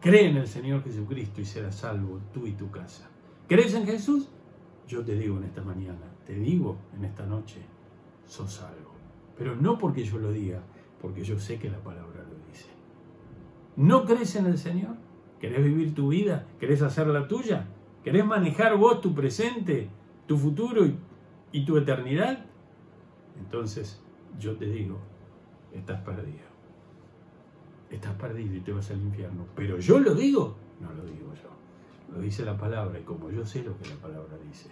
Cree 0.00 0.28
en 0.28 0.36
el 0.36 0.46
Señor 0.46 0.84
Jesucristo 0.84 1.40
y 1.40 1.44
serás 1.44 1.74
salvo 1.74 2.20
tú 2.32 2.46
y 2.46 2.52
tu 2.52 2.70
casa. 2.70 3.10
¿Crees 3.48 3.74
en 3.74 3.84
Jesús? 3.84 4.28
Yo 4.86 5.04
te 5.04 5.16
digo 5.16 5.38
en 5.38 5.44
esta 5.44 5.62
mañana, 5.62 6.06
te 6.24 6.34
digo 6.34 6.76
en 6.96 7.04
esta 7.04 7.26
noche, 7.26 7.60
sos 8.30 8.62
algo. 8.62 8.94
Pero 9.36 9.56
no 9.56 9.76
porque 9.76 10.04
yo 10.04 10.18
lo 10.18 10.30
diga, 10.30 10.60
porque 11.02 11.24
yo 11.24 11.38
sé 11.38 11.58
que 11.58 11.68
la 11.68 11.78
palabra 11.78 12.22
lo 12.22 12.48
dice. 12.48 12.68
¿No 13.76 14.04
crees 14.04 14.36
en 14.36 14.46
el 14.46 14.56
Señor? 14.56 14.94
¿Querés 15.40 15.64
vivir 15.64 15.94
tu 15.94 16.08
vida? 16.08 16.46
¿Querés 16.60 16.82
hacer 16.82 17.08
la 17.08 17.26
tuya? 17.26 17.66
¿Querés 18.04 18.24
manejar 18.24 18.76
vos 18.76 19.00
tu 19.00 19.14
presente, 19.14 19.88
tu 20.26 20.38
futuro 20.38 20.86
y, 20.86 20.96
y 21.52 21.64
tu 21.64 21.76
eternidad? 21.76 22.44
Entonces 23.38 24.00
yo 24.38 24.56
te 24.56 24.66
digo, 24.66 24.98
estás 25.72 26.00
perdido. 26.02 26.50
Estás 27.90 28.14
perdido 28.14 28.54
y 28.54 28.60
te 28.60 28.72
vas 28.72 28.90
al 28.92 29.00
infierno. 29.00 29.46
Pero 29.56 29.78
yo 29.78 29.98
lo 29.98 30.14
digo, 30.14 30.56
no 30.80 30.92
lo 30.92 31.04
digo 31.04 31.34
yo. 31.34 32.14
Lo 32.14 32.20
dice 32.20 32.44
la 32.44 32.56
palabra 32.56 33.00
y 33.00 33.02
como 33.02 33.30
yo 33.30 33.44
sé 33.44 33.64
lo 33.64 33.76
que 33.78 33.88
la 33.88 33.96
palabra 33.96 34.36
dice, 34.46 34.68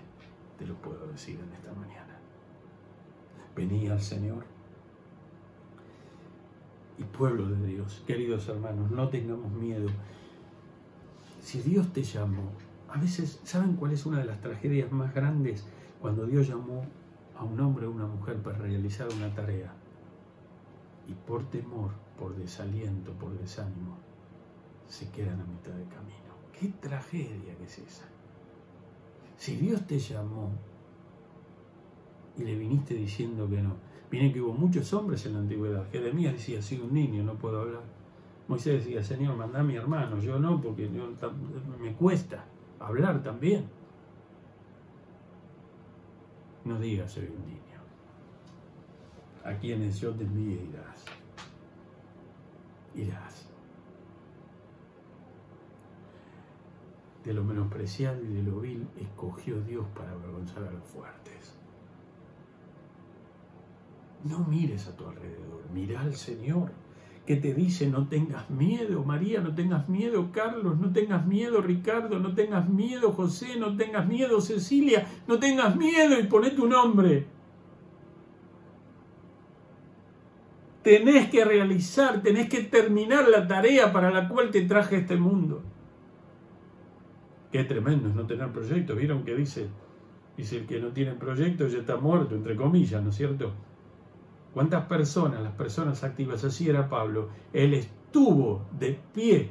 te 0.59 0.67
lo 0.67 0.75
puedo 0.75 1.07
decir 1.09 1.41
en 1.41 1.53
esta 1.55 1.73
mañana 1.73 2.18
venía 3.59 3.93
al 3.93 4.01
Señor. 4.01 4.45
Y 6.97 7.03
pueblo 7.05 7.49
de 7.49 7.67
Dios, 7.67 8.03
queridos 8.07 8.49
hermanos, 8.49 8.91
no 8.91 9.09
tengamos 9.09 9.51
miedo. 9.53 9.89
Si 11.43 11.61
Dios 11.63 11.93
te 11.93 12.03
llamó, 12.03 12.53
a 12.89 12.99
veces, 12.99 13.41
¿saben 13.45 13.75
cuál 13.75 13.93
es 13.93 14.07
una 14.07 14.19
de 14.21 14.27
las 14.27 14.41
tragedias 14.41 14.91
más 14.93 15.13
grandes? 15.13 15.65
Cuando 16.01 16.27
Dios 16.27 16.49
llamó 16.49 16.85
a 17.37 17.45
un 17.45 17.59
hombre 17.61 17.87
o 17.87 17.91
una 17.91 18.07
mujer 18.07 18.37
para 18.43 18.59
realizar 18.59 19.09
una 19.13 19.35
tarea 19.35 19.73
y 21.09 21.15
por 21.15 21.45
temor, 21.51 21.91
por 22.17 22.37
desaliento, 22.37 23.13
por 23.13 23.37
desánimo, 23.39 23.97
se 24.87 25.11
quedan 25.11 25.41
a 25.41 25.45
mitad 25.45 25.73
de 25.73 25.85
camino. 25.85 26.33
¿Qué 26.59 26.69
tragedia 26.81 27.57
que 27.57 27.65
es 27.65 27.79
esa? 27.79 28.05
Si 29.37 29.57
Dios 29.57 29.87
te 29.87 29.99
llamó 29.99 30.53
y 32.39 32.45
le 32.45 32.57
viniste 32.57 32.95
diciendo 32.95 33.49
que 33.49 33.61
no. 33.61 33.75
Miren 34.11 34.33
que 34.33 34.41
hubo 34.41 34.55
muchos 34.55 34.93
hombres 34.95 35.27
en 35.27 35.35
la 35.35 35.41
antigüedad. 35.41 35.87
Jeremías 35.91 36.33
decía, 36.35 36.63
soy 36.63 36.81
un 36.81 36.95
niño, 36.95 37.23
no 37.23 37.35
puedo 37.35 37.61
hablar. 37.61 37.83
Moisés 38.49 38.85
decía, 38.85 39.03
Señor, 39.03 39.37
manda 39.37 39.61
a 39.61 39.63
mi 39.63 39.77
hermano. 39.77 40.19
Yo 40.21 40.39
no, 40.39 40.61
porque 40.61 40.89
me 41.81 41.93
cuesta 41.93 42.47
hablar 42.79 43.23
también. 43.23 43.67
No 46.65 46.79
digas, 46.79 47.13
soy 47.13 47.25
un 47.25 47.47
niño. 47.47 47.59
A 49.45 49.55
quienes 49.59 50.01
yo 50.01 50.13
te 50.13 50.25
envíe 50.25 50.69
irás. 50.71 51.05
Irás. 52.95 53.49
De 57.25 57.35
lo 57.35 57.45
menospreciado 57.45 58.23
y 58.23 58.29
de 58.29 58.43
lo 58.43 58.61
vil 58.61 58.87
escogió 58.99 59.61
Dios 59.61 59.87
para 59.95 60.13
avergonzar 60.13 60.65
a 60.65 60.71
los 60.71 60.85
fuertes. 60.85 61.58
No 64.25 64.41
mires 64.41 64.89
a 64.89 64.97
tu 64.97 65.07
alrededor, 65.07 65.63
mira 65.73 66.01
al 66.01 66.15
Señor 66.15 66.73
que 67.29 67.37
te 67.37 67.53
dice 67.53 67.87
no 67.89 68.09
tengas 68.09 68.49
miedo, 68.49 69.05
María, 69.05 69.43
no 69.43 69.55
tengas 69.55 69.87
miedo, 69.87 70.33
Carlos, 70.33 70.79
no 70.79 70.95
tengas 70.95 71.27
miedo, 71.27 71.61
Ricardo, 71.61 72.19
no 72.19 72.35
tengas 72.35 72.67
miedo, 72.71 73.13
José, 73.13 73.59
no 73.59 73.77
tengas 73.77 74.09
miedo, 74.09 74.41
Cecilia, 74.41 75.07
no 75.27 75.39
tengas 75.39 75.77
miedo 75.77 76.19
y 76.19 76.23
poné 76.23 76.53
tu 76.53 76.67
nombre. 76.67 77.27
Tenés 80.83 81.29
que 81.29 81.45
realizar, 81.45 82.23
tenés 82.23 82.49
que 82.49 82.63
terminar 82.63 83.29
la 83.29 83.47
tarea 83.47 83.93
para 83.93 84.11
la 84.11 84.27
cual 84.27 84.51
te 84.51 84.63
traje 84.63 84.97
este 84.97 85.19
mundo. 85.19 85.63
Qué 87.53 87.63
tremendo 87.65 88.09
es 88.09 88.15
no 88.15 88.27
tener 88.27 88.51
proyecto. 88.53 88.97
¿Vieron 88.97 89.23
que 89.23 89.35
dice? 89.35 89.69
Dice 90.35 90.57
el 90.57 90.67
que 90.67 90.81
no 90.81 90.89
tiene 90.93 91.13
proyecto 91.13 91.69
ya 91.69 91.81
está 91.81 91.99
muerto, 91.99 92.35
entre 92.35 92.57
comillas, 92.57 93.03
¿no 93.03 93.11
es 93.11 93.17
cierto? 93.17 93.53
¿Cuántas 94.55 94.87
personas, 94.87 95.43
las 95.43 95.53
personas 95.53 96.03
activas, 96.05 96.43
así 96.45 96.69
era 96.69 96.89
Pablo? 96.89 97.29
Él 97.53 97.75
estuvo 97.75 98.67
de 98.79 98.99
pie, 99.15 99.51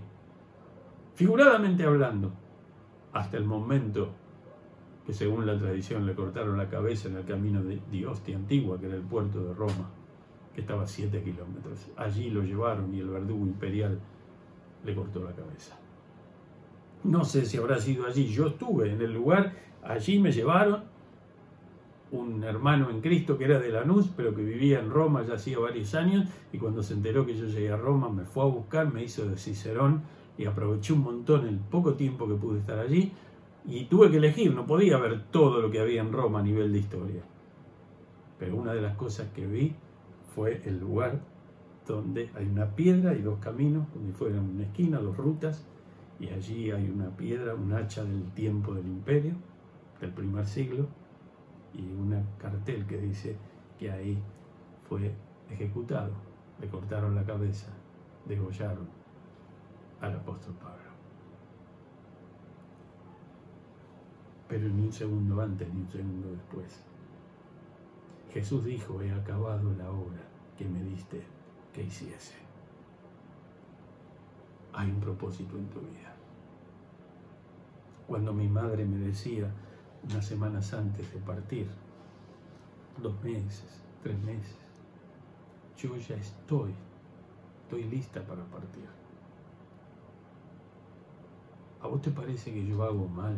figuradamente 1.15 1.83
hablando, 1.83 2.31
hasta 3.13 3.37
el 3.37 3.45
momento 3.45 4.09
que 5.05 5.13
según 5.13 5.45
la 5.45 5.57
tradición 5.57 6.05
le 6.05 6.13
cortaron 6.15 6.57
la 6.57 6.69
cabeza 6.69 7.07
en 7.07 7.15
el 7.15 7.25
camino 7.25 7.63
de 7.63 7.79
Diostia 7.89 8.35
Antigua, 8.35 8.77
que 8.77 8.87
era 8.87 8.95
el 8.95 9.03
puerto 9.03 9.41
de 9.41 9.53
Roma, 9.53 9.89
que 10.53 10.61
estaba 10.61 10.83
a 10.83 10.87
7 10.87 11.23
kilómetros. 11.23 11.87
Allí 11.95 12.29
lo 12.29 12.41
llevaron 12.41 12.93
y 12.93 12.99
el 12.99 13.07
verdugo 13.07 13.45
imperial 13.45 13.99
le 14.83 14.95
cortó 14.95 15.23
la 15.23 15.31
cabeza. 15.31 15.77
No 17.03 17.23
sé 17.23 17.45
si 17.45 17.57
habrá 17.57 17.79
sido 17.79 18.05
allí, 18.05 18.27
yo 18.27 18.47
estuve 18.47 18.91
en 18.91 19.01
el 19.01 19.13
lugar, 19.13 19.53
allí 19.81 20.19
me 20.19 20.31
llevaron 20.31 20.83
un 22.17 22.43
hermano 22.43 22.89
en 22.89 23.01
Cristo 23.01 23.37
que 23.37 23.45
era 23.45 23.59
de 23.59 23.69
Lanús, 23.69 24.09
pero 24.15 24.35
que 24.35 24.43
vivía 24.43 24.79
en 24.79 24.89
Roma 24.89 25.23
ya 25.23 25.35
hacía 25.35 25.59
varios 25.59 25.95
años, 25.95 26.27
y 26.51 26.57
cuando 26.57 26.83
se 26.83 26.93
enteró 26.93 27.25
que 27.25 27.35
yo 27.35 27.45
llegué 27.45 27.71
a 27.71 27.77
Roma 27.77 28.09
me 28.09 28.25
fue 28.25 28.43
a 28.43 28.47
buscar, 28.47 28.91
me 28.91 29.03
hizo 29.03 29.27
de 29.27 29.37
Cicerón 29.37 30.03
y 30.37 30.45
aproveché 30.45 30.93
un 30.93 31.01
montón 31.01 31.47
el 31.47 31.57
poco 31.57 31.95
tiempo 31.95 32.27
que 32.27 32.35
pude 32.35 32.59
estar 32.59 32.79
allí, 32.79 33.11
y 33.65 33.85
tuve 33.85 34.09
que 34.09 34.17
elegir, 34.17 34.53
no 34.53 34.65
podía 34.65 34.97
ver 34.97 35.25
todo 35.29 35.61
lo 35.61 35.69
que 35.69 35.79
había 35.79 36.01
en 36.01 36.13
Roma 36.13 36.39
a 36.39 36.43
nivel 36.43 36.71
de 36.71 36.79
historia. 36.79 37.21
Pero 38.39 38.55
una 38.55 38.73
de 38.73 38.81
las 38.81 38.95
cosas 38.95 39.27
que 39.33 39.45
vi 39.45 39.75
fue 40.33 40.61
el 40.65 40.79
lugar 40.79 41.19
donde 41.85 42.29
hay 42.35 42.45
una 42.45 42.75
piedra 42.75 43.13
y 43.13 43.21
dos 43.21 43.39
caminos, 43.39 43.87
como 43.91 44.05
si 44.05 44.11
fueran 44.13 44.49
una 44.49 44.63
esquina, 44.63 44.99
dos 44.99 45.17
rutas, 45.17 45.67
y 46.19 46.29
allí 46.29 46.71
hay 46.71 46.89
una 46.89 47.09
piedra, 47.15 47.55
un 47.55 47.73
hacha 47.73 48.03
del 48.03 48.31
tiempo 48.31 48.73
del 48.73 48.85
imperio, 48.85 49.33
del 49.99 50.11
primer 50.11 50.45
siglo, 50.45 50.87
y 51.73 51.81
un 51.81 52.23
cartel 52.37 52.85
que 52.85 52.97
dice 52.97 53.35
que 53.77 53.91
ahí 53.91 54.21
fue 54.87 55.13
ejecutado, 55.49 56.11
le 56.59 56.67
cortaron 56.67 57.15
la 57.15 57.23
cabeza, 57.23 57.67
degollaron 58.25 58.87
al 60.01 60.15
apóstol 60.15 60.53
Pablo. 60.55 60.77
Pero 64.47 64.69
ni 64.69 64.83
un 64.83 64.93
segundo 64.93 65.41
antes 65.41 65.71
ni 65.73 65.81
un 65.81 65.89
segundo 65.89 66.31
después. 66.31 66.83
Jesús 68.31 68.63
dijo, 68.65 69.01
he 69.01 69.11
acabado 69.11 69.73
la 69.73 69.89
obra 69.89 70.21
que 70.57 70.65
me 70.65 70.81
diste 70.83 71.21
que 71.73 71.83
hiciese. 71.83 72.35
Hay 74.73 74.89
un 74.89 74.99
propósito 74.99 75.57
en 75.57 75.67
tu 75.69 75.79
vida. 75.79 76.13
Cuando 78.07 78.33
mi 78.33 78.47
madre 78.47 78.85
me 78.85 78.97
decía, 78.97 79.51
unas 80.03 80.25
semanas 80.25 80.73
antes 80.73 81.11
de 81.13 81.19
partir, 81.19 81.67
dos 83.01 83.21
meses, 83.23 83.81
tres 84.03 84.17
meses, 84.23 84.55
yo 85.77 85.95
ya 85.97 86.15
estoy, 86.15 86.73
estoy 87.63 87.83
lista 87.83 88.21
para 88.21 88.43
partir. 88.45 88.85
¿A 91.81 91.87
vos 91.87 92.01
te 92.01 92.11
parece 92.11 92.51
que 92.51 92.65
yo 92.65 92.83
hago 92.83 93.07
mal 93.07 93.37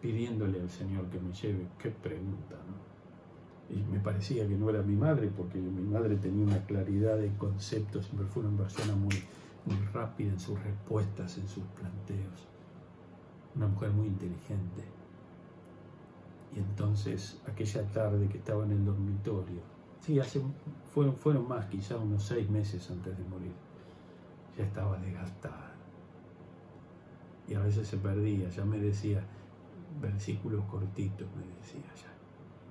pidiéndole 0.00 0.60
al 0.60 0.68
Señor 0.68 1.06
que 1.06 1.20
me 1.20 1.32
lleve? 1.32 1.66
Qué 1.78 1.90
pregunta, 1.90 2.56
¿no? 2.56 2.86
Y 3.74 3.82
me 3.82 3.98
parecía 3.98 4.46
que 4.46 4.54
no 4.54 4.70
era 4.70 4.82
mi 4.82 4.94
madre, 4.94 5.28
porque 5.28 5.58
mi 5.58 5.82
madre 5.82 6.16
tenía 6.16 6.44
una 6.44 6.64
claridad 6.66 7.16
de 7.16 7.34
conceptos, 7.36 8.06
siempre 8.06 8.26
fue 8.26 8.44
una 8.44 8.56
persona 8.56 8.94
muy, 8.94 9.22
muy 9.64 9.76
rápida 9.92 10.30
en 10.30 10.40
sus 10.40 10.62
respuestas, 10.62 11.36
en 11.38 11.48
sus 11.48 11.64
planteos. 11.64 12.46
Una 13.56 13.66
mujer 13.66 13.90
muy 13.90 14.06
inteligente 14.06 14.95
y 16.56 16.58
entonces, 16.58 17.38
aquella 17.46 17.82
tarde 17.90 18.28
que 18.28 18.38
estaba 18.38 18.64
en 18.64 18.70
el 18.70 18.84
dormitorio, 18.86 19.60
sí, 20.00 20.18
hace, 20.18 20.40
fueron, 20.90 21.14
fueron 21.14 21.46
más, 21.46 21.66
quizá 21.66 21.98
unos 21.98 22.24
seis 22.24 22.48
meses 22.48 22.90
antes 22.90 23.16
de 23.16 23.24
morir, 23.24 23.52
ya 24.56 24.64
estaba 24.64 24.96
desgastada. 24.96 25.74
Y 27.46 27.54
a 27.54 27.60
veces 27.60 27.86
se 27.86 27.98
perdía, 27.98 28.48
ya 28.48 28.64
me 28.64 28.78
decía 28.78 29.22
versículos 30.00 30.64
cortitos, 30.64 31.28
me 31.36 31.44
decía 31.58 31.92
ya, 31.94 32.10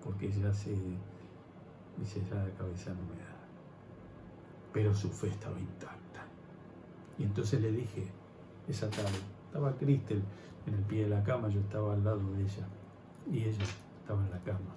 porque 0.03 0.31
ya 0.31 0.51
se, 0.51 0.71
dice, 1.99 2.23
ya 2.27 2.43
la 2.43 2.49
cabeza 2.55 2.89
no 2.89 3.03
me 3.03 3.21
da. 3.21 3.35
Pero 4.73 4.95
su 4.95 5.09
fe 5.09 5.27
estaba 5.27 5.59
intacta. 5.59 6.25
Y 7.19 7.23
entonces 7.23 7.61
le 7.61 7.71
dije, 7.71 8.07
esa 8.67 8.89
tarde, 8.89 9.19
estaba 9.45 9.77
Cristel 9.77 10.23
en 10.65 10.73
el 10.73 10.81
pie 10.81 11.03
de 11.03 11.09
la 11.09 11.23
cama, 11.23 11.49
yo 11.49 11.59
estaba 11.59 11.93
al 11.93 12.03
lado 12.03 12.33
de 12.33 12.41
ella 12.41 12.67
y 13.31 13.43
ella 13.43 13.63
estaba 14.01 14.23
en 14.23 14.31
la 14.31 14.39
cama. 14.39 14.75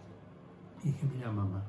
Y 0.83 0.89
dije, 0.89 1.07
mira 1.15 1.31
mamá, 1.31 1.63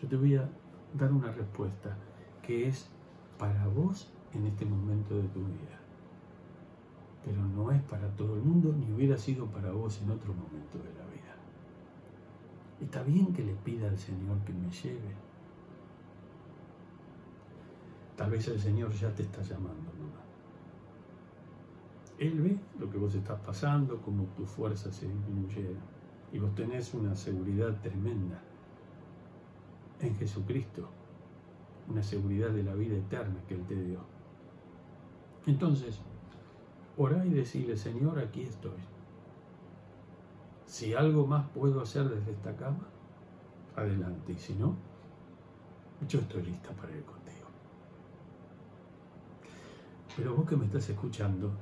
yo 0.00 0.08
te 0.08 0.16
voy 0.16 0.36
a 0.36 0.48
dar 0.94 1.12
una 1.12 1.30
respuesta 1.32 1.96
que 2.42 2.68
es 2.68 2.88
para 3.38 3.66
vos 3.68 4.12
en 4.32 4.46
este 4.46 4.64
momento 4.64 5.16
de 5.16 5.28
tu 5.28 5.40
vida. 5.40 5.80
Pero 7.24 7.42
no 7.42 7.70
es 7.70 7.82
para 7.82 8.08
todo 8.16 8.34
el 8.34 8.42
mundo 8.42 8.72
ni 8.72 8.92
hubiera 8.92 9.16
sido 9.16 9.46
para 9.46 9.72
vos 9.72 10.00
en 10.02 10.10
otro 10.10 10.34
momento 10.34 10.78
de 10.78 10.92
la 10.98 11.06
vida. 11.06 11.34
Está 12.80 13.02
bien 13.02 13.32
que 13.32 13.44
le 13.44 13.54
pida 13.54 13.88
al 13.88 13.96
Señor 13.96 14.38
que 14.44 14.52
me 14.52 14.70
lleve. 14.70 15.14
Tal 18.16 18.30
vez 18.30 18.46
el 18.48 18.60
Señor 18.60 18.92
ya 18.92 19.12
te 19.14 19.22
está 19.22 19.42
llamando. 19.42 19.93
Él 22.18 22.40
ve 22.40 22.58
lo 22.78 22.90
que 22.90 22.98
vos 22.98 23.14
estás 23.14 23.40
pasando, 23.40 24.00
cómo 24.02 24.24
tu 24.36 24.46
fuerza 24.46 24.92
se 24.92 25.08
disminuye 25.08 25.76
y 26.32 26.38
vos 26.38 26.54
tenés 26.54 26.94
una 26.94 27.14
seguridad 27.14 27.80
tremenda 27.80 28.40
en 30.00 30.14
Jesucristo, 30.16 30.88
una 31.88 32.02
seguridad 32.02 32.50
de 32.50 32.62
la 32.62 32.74
vida 32.74 32.96
eterna 32.96 33.40
que 33.48 33.54
Él 33.54 33.64
te 33.66 33.82
dio. 33.82 34.00
Entonces, 35.46 36.00
orá 36.96 37.24
y 37.26 37.30
decirle, 37.30 37.76
Señor, 37.76 38.18
aquí 38.18 38.42
estoy. 38.42 38.78
Si 40.66 40.94
algo 40.94 41.26
más 41.26 41.48
puedo 41.50 41.80
hacer 41.80 42.08
desde 42.08 42.32
esta 42.32 42.56
cama, 42.56 42.88
adelante. 43.76 44.32
Y 44.32 44.38
si 44.38 44.54
no, 44.54 44.76
yo 46.08 46.20
estoy 46.20 46.42
lista 46.42 46.70
para 46.70 46.92
ir 46.96 47.04
contigo. 47.04 47.46
Pero 50.16 50.34
vos 50.34 50.48
que 50.48 50.56
me 50.56 50.66
estás 50.66 50.88
escuchando, 50.88 51.52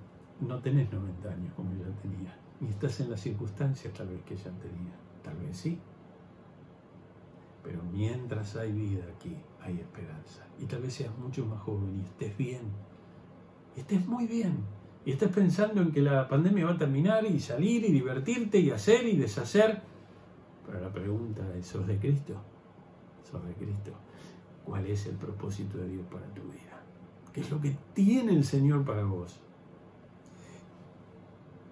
no 0.43 0.61
tenés 0.61 0.93
90 0.93 1.29
años 1.29 1.53
como 1.55 1.73
yo 1.75 1.85
tenía, 2.03 2.37
ni 2.61 2.69
estás 2.69 3.01
en 3.01 3.11
las 3.11 3.21
circunstancias 3.21 3.93
tal 3.95 4.09
vez 4.09 4.23
que 4.23 4.35
ella 4.35 4.51
tenía, 4.61 4.93
tal 5.23 5.37
vez 5.37 5.57
sí. 5.57 5.79
Pero 7.63 7.81
mientras 7.93 8.57
hay 8.57 8.73
vida 8.73 9.05
aquí, 9.17 9.37
hay 9.61 9.79
esperanza. 9.79 10.45
Y 10.59 10.67
tal 10.67 10.83
vez 10.83 10.95
seas 10.95 11.17
mucho 11.17 11.47
más 11.47 11.61
joven 11.61 11.97
y 11.97 12.05
estés 12.05 12.37
bien, 12.37 12.63
y 13.77 13.81
estés 13.81 14.07
muy 14.07 14.27
bien, 14.27 14.65
y 15.05 15.13
estés 15.13 15.31
pensando 15.31 15.81
en 15.81 15.93
que 15.93 16.03
la 16.03 16.29
pandemia 16.29 16.67
va 16.67 16.73
a 16.73 16.79
terminar 16.79 17.25
y 17.25 17.39
salir 17.39 17.85
y 17.85 17.93
divertirte 17.93 18.59
y 18.59 18.71
hacer 18.71 19.07
y 19.07 19.17
deshacer. 19.17 19.81
Pero 20.67 20.81
la 20.81 20.93
pregunta 20.93 21.43
es, 21.57 21.67
¿sos 21.67 21.87
de 21.87 21.99
Cristo? 21.99 22.35
¿Sos 23.31 23.45
de 23.47 23.55
Cristo? 23.55 23.93
¿Cuál 24.65 24.87
es 24.87 25.07
el 25.07 25.17
propósito 25.17 25.79
de 25.79 25.89
Dios 25.89 26.07
para 26.11 26.27
tu 26.35 26.43
vida? 26.43 26.83
¿Qué 27.33 27.41
es 27.41 27.51
lo 27.51 27.61
que 27.61 27.77
tiene 27.95 28.33
el 28.35 28.45
Señor 28.45 28.85
para 28.85 29.05
vos? 29.05 29.41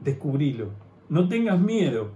Descubrilo. 0.01 0.71
No 1.09 1.29
tengas 1.29 1.61
miedo. 1.61 2.11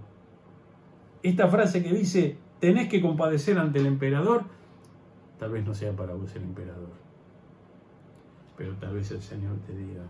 Esta 1.22 1.48
frase 1.48 1.82
que 1.82 1.92
dice, 1.92 2.36
tenés 2.60 2.88
que 2.88 3.00
compadecer 3.00 3.58
ante 3.58 3.78
el 3.78 3.86
emperador, 3.86 4.44
tal 5.38 5.52
vez 5.52 5.64
no 5.64 5.74
sea 5.74 5.94
para 5.94 6.14
vos 6.14 6.34
el 6.36 6.42
emperador. 6.42 6.92
Pero 8.56 8.74
tal 8.76 8.94
vez 8.94 9.10
el 9.10 9.22
Señor 9.22 9.56
te 9.66 9.74
diga, 9.74 10.04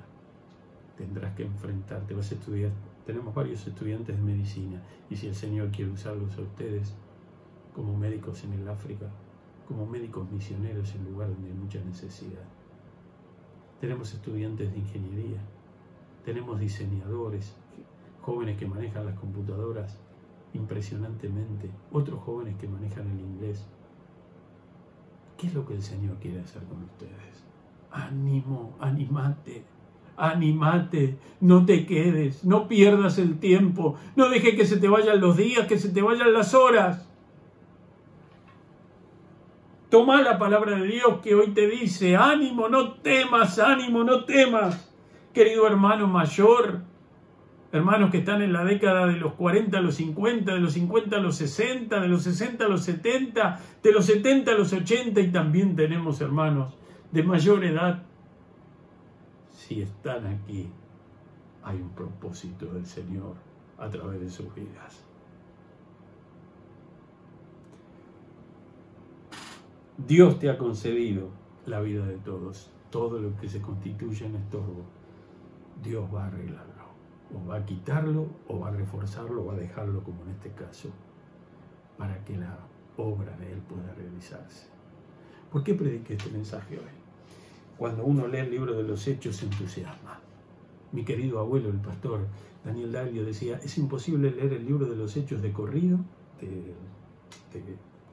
tendrás 0.96 1.34
que 1.34 1.44
enfrentarte, 1.44 2.14
vas 2.14 2.30
a 2.30 2.34
estudiar. 2.34 2.70
Tenemos 3.06 3.34
varios 3.34 3.66
estudiantes 3.66 4.16
de 4.16 4.22
medicina 4.22 4.82
y 5.10 5.16
si 5.16 5.28
el 5.28 5.34
Señor 5.34 5.70
quiere 5.70 5.90
usarlos 5.90 6.36
a 6.38 6.42
ustedes 6.42 6.94
como 7.74 7.96
médicos 7.96 8.44
en 8.44 8.52
el 8.54 8.68
África, 8.68 9.06
como 9.66 9.86
médicos 9.86 10.30
misioneros 10.30 10.94
en 10.94 11.04
lugar 11.04 11.28
donde 11.28 11.48
hay 11.48 11.54
mucha 11.54 11.80
necesidad. 11.84 12.44
Tenemos 13.80 14.12
estudiantes 14.14 14.70
de 14.72 14.78
ingeniería, 14.78 15.40
tenemos 16.24 16.58
diseñadores, 16.60 17.54
jóvenes 18.24 18.58
que 18.58 18.66
manejan 18.66 19.04
las 19.04 19.18
computadoras 19.18 20.00
impresionantemente, 20.54 21.70
otros 21.92 22.20
jóvenes 22.20 22.56
que 22.56 22.68
manejan 22.68 23.10
el 23.10 23.20
inglés. 23.20 23.66
¿Qué 25.36 25.48
es 25.48 25.54
lo 25.54 25.66
que 25.66 25.74
el 25.74 25.82
Señor 25.82 26.16
quiere 26.20 26.40
hacer 26.40 26.62
con 26.64 26.82
ustedes? 26.84 27.44
Ánimo, 27.90 28.74
animate, 28.80 29.64
animate, 30.16 31.18
no 31.40 31.66
te 31.66 31.84
quedes, 31.86 32.44
no 32.44 32.66
pierdas 32.66 33.18
el 33.18 33.38
tiempo, 33.38 33.96
no 34.16 34.30
dejes 34.30 34.54
que 34.54 34.66
se 34.66 34.78
te 34.78 34.88
vayan 34.88 35.20
los 35.20 35.36
días, 35.36 35.66
que 35.66 35.78
se 35.78 35.90
te 35.90 36.02
vayan 36.02 36.32
las 36.32 36.54
horas. 36.54 37.08
Toma 39.90 40.22
la 40.22 40.38
palabra 40.38 40.78
de 40.78 40.86
Dios 40.86 41.20
que 41.22 41.34
hoy 41.34 41.48
te 41.48 41.68
dice, 41.68 42.16
ánimo, 42.16 42.68
no 42.68 42.94
temas, 42.94 43.58
ánimo, 43.58 44.02
no 44.02 44.24
temas. 44.24 44.92
Querido 45.32 45.66
hermano 45.66 46.06
mayor, 46.06 46.82
hermanos 47.74 48.12
que 48.12 48.18
están 48.18 48.40
en 48.40 48.52
la 48.52 48.64
década 48.64 49.06
de 49.06 49.16
los 49.16 49.32
40 49.32 49.76
a 49.76 49.80
los 49.80 49.96
50, 49.96 50.54
de 50.54 50.60
los 50.60 50.74
50 50.74 51.16
a 51.16 51.18
los 51.18 51.36
60, 51.36 52.00
de 52.00 52.08
los 52.08 52.22
60 52.22 52.64
a 52.64 52.68
los 52.68 52.84
70, 52.84 53.60
de 53.82 53.92
los 53.92 54.06
70 54.06 54.52
a 54.52 54.54
los 54.54 54.72
80 54.72 55.20
y 55.20 55.32
también 55.32 55.74
tenemos 55.74 56.20
hermanos 56.20 56.72
de 57.10 57.24
mayor 57.24 57.64
edad. 57.64 58.04
Si 59.50 59.82
están 59.82 60.24
aquí, 60.26 60.68
hay 61.64 61.76
un 61.80 61.90
propósito 61.90 62.66
del 62.66 62.86
Señor 62.86 63.34
a 63.76 63.88
través 63.88 64.20
de 64.20 64.30
sus 64.30 64.54
vidas. 64.54 65.04
Dios 69.98 70.38
te 70.38 70.48
ha 70.48 70.58
concedido 70.58 71.30
la 71.66 71.80
vida 71.80 72.06
de 72.06 72.18
todos. 72.18 72.70
Todo 72.90 73.18
lo 73.18 73.36
que 73.36 73.48
se 73.48 73.60
constituye 73.60 74.26
en 74.26 74.36
estorbo, 74.36 74.84
Dios 75.82 76.08
va 76.14 76.24
a 76.24 76.26
arreglarlo. 76.28 76.73
O 77.34 77.48
va 77.48 77.56
a 77.56 77.66
quitarlo, 77.66 78.28
o 78.48 78.60
va 78.60 78.68
a 78.68 78.70
reforzarlo, 78.70 79.42
o 79.42 79.46
va 79.46 79.54
a 79.54 79.56
dejarlo 79.56 80.02
como 80.04 80.22
en 80.22 80.30
este 80.30 80.50
caso, 80.50 80.88
para 81.98 82.24
que 82.24 82.36
la 82.36 82.58
obra 82.96 83.36
de 83.36 83.52
Él 83.52 83.58
pueda 83.68 83.92
realizarse. 83.94 84.66
¿Por 85.50 85.64
qué 85.64 85.74
prediqué 85.74 86.14
este 86.14 86.30
mensaje 86.30 86.78
hoy? 86.78 86.94
Cuando 87.76 88.04
uno 88.04 88.28
lee 88.28 88.38
el 88.38 88.50
libro 88.50 88.76
de 88.76 88.84
los 88.84 89.06
hechos 89.08 89.36
se 89.36 89.46
entusiasma. 89.46 90.20
Mi 90.92 91.04
querido 91.04 91.40
abuelo, 91.40 91.70
el 91.70 91.80
pastor 91.80 92.26
Daniel 92.64 92.92
Daglio, 92.92 93.24
decía, 93.24 93.60
es 93.62 93.78
imposible 93.78 94.30
leer 94.30 94.52
el 94.52 94.64
libro 94.64 94.86
de 94.86 94.94
los 94.94 95.16
hechos 95.16 95.42
de 95.42 95.52
corrido, 95.52 95.98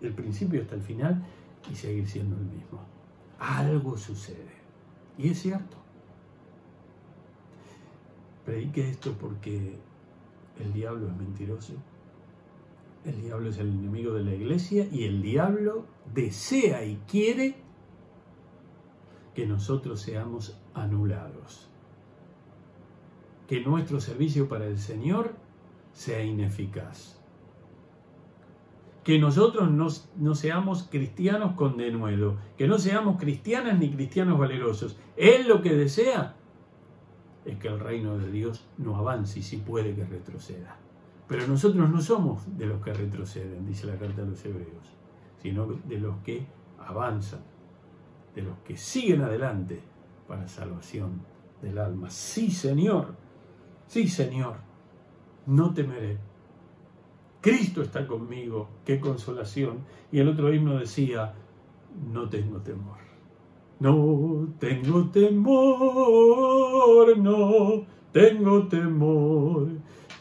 del 0.01 0.13
principio 0.13 0.61
hasta 0.61 0.75
el 0.75 0.81
final, 0.81 1.23
y 1.71 1.75
seguir 1.75 2.07
siendo 2.07 2.35
el 2.35 2.43
mismo. 2.43 2.79
Algo 3.39 3.97
sucede. 3.97 4.61
Y 5.17 5.29
es 5.29 5.39
cierto. 5.39 5.77
Predique 8.45 8.89
esto 8.89 9.13
porque 9.19 9.75
el 10.59 10.73
diablo 10.73 11.07
es 11.07 11.15
mentiroso. 11.15 11.73
El 13.05 13.21
diablo 13.21 13.49
es 13.49 13.57
el 13.57 13.69
enemigo 13.69 14.13
de 14.13 14.23
la 14.23 14.33
iglesia 14.33 14.87
y 14.91 15.05
el 15.05 15.21
diablo 15.21 15.85
desea 16.13 16.85
y 16.85 16.97
quiere 17.07 17.55
que 19.33 19.45
nosotros 19.45 20.01
seamos 20.01 20.59
anulados. 20.73 21.69
Que 23.47 23.61
nuestro 23.61 23.99
servicio 23.99 24.47
para 24.47 24.67
el 24.67 24.77
Señor 24.77 25.33
sea 25.93 26.23
ineficaz 26.23 27.21
que 29.03 29.17
nosotros 29.17 29.69
no, 29.71 30.35
seamos 30.35 30.83
cristianos 30.83 31.53
con 31.55 31.77
denuedo, 31.77 32.37
que 32.57 32.67
no 32.67 32.77
seamos 32.77 33.19
cristianas 33.19 33.79
ni 33.79 33.89
cristianos 33.89 34.37
valerosos. 34.37 34.97
Él 35.17 35.47
lo 35.47 35.61
que 35.61 35.73
desea 35.73 36.35
es 37.45 37.57
que 37.57 37.67
el 37.67 37.79
reino 37.79 38.17
de 38.17 38.31
Dios 38.31 38.67
no 38.77 38.95
avance 38.95 39.39
y 39.39 39.43
si 39.43 39.57
puede 39.57 39.95
que 39.95 40.05
retroceda. 40.05 40.77
Pero 41.27 41.47
nosotros 41.47 41.89
no 41.89 42.01
somos 42.01 42.41
de 42.57 42.65
los 42.65 42.81
que 42.81 42.93
retroceden, 42.93 43.65
dice 43.65 43.87
la 43.87 43.97
carta 43.97 44.21
de 44.21 44.31
los 44.31 44.45
hebreos, 44.45 44.85
sino 45.41 45.65
de 45.65 45.99
los 45.99 46.17
que 46.23 46.45
avanzan, 46.79 47.41
de 48.35 48.41
los 48.41 48.57
que 48.59 48.77
siguen 48.77 49.21
adelante 49.21 49.81
para 50.27 50.47
salvación 50.47 51.21
del 51.61 51.77
alma. 51.77 52.09
Sí, 52.09 52.51
Señor, 52.51 53.15
sí, 53.87 54.07
Señor, 54.07 54.55
no 55.45 55.73
temeré 55.73 56.19
Cristo 57.41 57.81
está 57.81 58.05
conmigo, 58.05 58.69
qué 58.85 58.99
consolación. 58.99 59.79
Y 60.11 60.19
el 60.19 60.29
otro 60.29 60.53
himno 60.53 60.77
decía, 60.77 61.33
no 62.11 62.29
tengo 62.29 62.59
temor. 62.59 62.97
No 63.81 64.47
tengo 64.59 65.09
temor, 65.09 67.17
no 67.17 67.83
tengo 68.13 68.67
temor. 68.67 69.69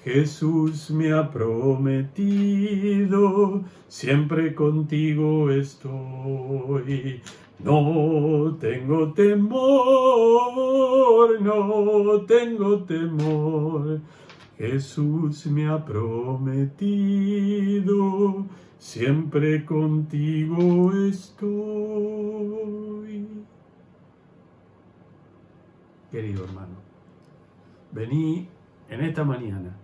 Jesús 0.02 0.90
me 0.90 1.12
ha 1.12 1.30
prometido, 1.30 2.16
siempre 3.86 4.54
contigo 4.54 5.50
estoy. 5.50 7.20
No 7.58 8.56
tengo 8.58 9.12
temor, 9.12 9.58
no 11.42 12.22
tengo 12.22 12.84
temor 12.84 14.00
Jesús 14.60 15.46
me 15.46 15.66
ha 15.68 15.82
prometido, 15.82 16.76
siempre 18.78 19.64
contigo 19.64 20.92
estoy. 21.08 23.09
Querido 26.10 26.44
hermano, 26.44 26.74
vení 27.92 28.48
en 28.88 29.00
esta 29.02 29.24
mañana 29.24 29.76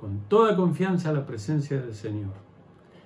con 0.00 0.20
toda 0.28 0.56
confianza 0.56 1.10
a 1.10 1.12
la 1.12 1.24
presencia 1.24 1.80
del 1.80 1.94
Señor. 1.94 2.32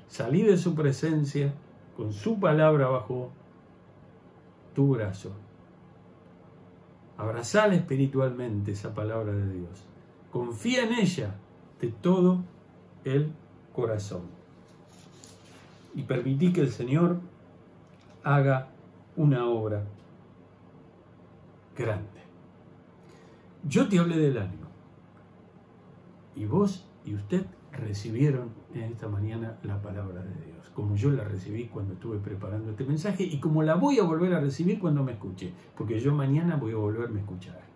Salí 0.09 0.43
de 0.43 0.57
su 0.57 0.75
presencia 0.75 1.53
con 1.97 2.13
su 2.13 2.41
palabra 2.41 2.89
bajo 2.89 3.31
tu 4.75 4.95
brazo. 4.95 5.31
Abrazar 7.19 7.73
espiritualmente 7.75 8.73
esa 8.73 8.95
palabra 8.95 9.33
de 9.33 9.53
Dios 9.53 9.85
confía 10.33 10.85
en 10.85 10.95
ella 10.95 11.35
de 11.81 11.89
todo 11.89 12.43
el 13.05 13.31
corazón. 13.75 14.23
Y 15.95 16.03
permití 16.03 16.53
que 16.53 16.63
el 16.63 16.71
Señor 16.71 17.19
haga 18.25 18.69
una 19.17 19.47
obra 19.47 19.85
grande. 21.81 22.21
Yo 23.65 23.89
te 23.89 23.99
hablé 23.99 24.17
del 24.17 24.39
ánimo. 24.39 24.69
Y 26.35 26.45
vos 26.45 26.89
y 27.05 27.15
usted 27.15 27.45
recibieron 27.73 28.51
en 28.75 28.85
esta 28.85 29.09
mañana 29.09 29.59
la 29.63 29.81
palabra 29.81 30.23
de 30.23 30.47
Dios, 30.47 30.71
como 30.75 30.97
yo 30.97 31.11
la 31.11 31.25
recibí 31.25 31.67
cuando 31.67 31.95
estuve 31.95 32.19
preparando 32.19 32.71
este 32.71 32.85
mensaje 32.85 33.25
y 33.25 33.41
como 33.41 33.63
la 33.63 33.75
voy 33.75 33.99
a 33.99 34.05
volver 34.05 34.35
a 34.35 34.41
recibir 34.41 34.79
cuando 34.79 35.03
me 35.03 35.13
escuche, 35.13 35.53
porque 35.77 35.99
yo 35.99 36.15
mañana 36.15 36.57
voy 36.57 36.73
a 36.73 36.77
volverme 36.77 37.21
a 37.21 37.23
escuchar 37.23 37.71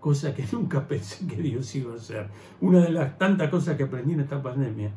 cosa 0.00 0.34
que 0.34 0.44
nunca 0.52 0.86
pensé 0.88 1.26
que 1.26 1.36
Dios 1.36 1.72
iba 1.76 1.92
a 1.92 1.96
hacer. 1.96 2.28
Una 2.60 2.80
de 2.80 2.90
las 2.90 3.16
tantas 3.18 3.50
cosas 3.50 3.76
que 3.76 3.84
aprendí 3.84 4.14
en 4.14 4.20
esta 4.20 4.42
pandemia, 4.42 4.90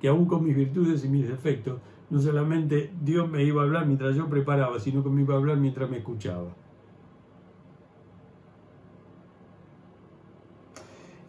que 0.00 0.08
aún 0.08 0.26
con 0.26 0.44
mis 0.44 0.56
virtudes 0.56 1.04
y 1.04 1.08
mis 1.08 1.28
defectos, 1.28 1.80
no 2.12 2.20
solamente 2.20 2.92
Dios 3.00 3.26
me 3.30 3.42
iba 3.42 3.62
a 3.62 3.64
hablar 3.64 3.86
mientras 3.86 4.14
yo 4.14 4.28
preparaba, 4.28 4.78
sino 4.78 5.02
que 5.02 5.08
me 5.08 5.22
iba 5.22 5.32
a 5.32 5.38
hablar 5.38 5.56
mientras 5.56 5.88
me 5.88 5.96
escuchaba. 5.96 6.54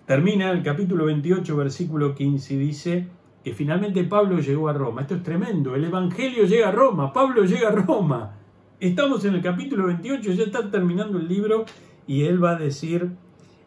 Termina 0.05 0.51
el 0.51 0.61
capítulo 0.61 1.05
28, 1.05 1.55
versículo 1.55 2.13
15, 2.13 2.53
y 2.53 2.57
dice 2.57 3.07
que 3.45 3.53
finalmente 3.53 4.03
Pablo 4.03 4.39
llegó 4.39 4.67
a 4.67 4.73
Roma. 4.73 5.03
Esto 5.03 5.15
es 5.15 5.23
tremendo, 5.23 5.73
el 5.73 5.85
Evangelio 5.85 6.43
llega 6.43 6.67
a 6.67 6.71
Roma, 6.73 7.13
Pablo 7.13 7.45
llega 7.45 7.69
a 7.69 7.71
Roma. 7.71 8.35
Estamos 8.81 9.23
en 9.23 9.35
el 9.35 9.41
capítulo 9.41 9.87
28, 9.87 10.33
ya 10.33 10.43
está 10.43 10.69
terminando 10.69 11.17
el 11.17 11.29
libro 11.29 11.63
y 12.05 12.23
él 12.25 12.43
va 12.43 12.57
a 12.57 12.59
decir, 12.59 13.09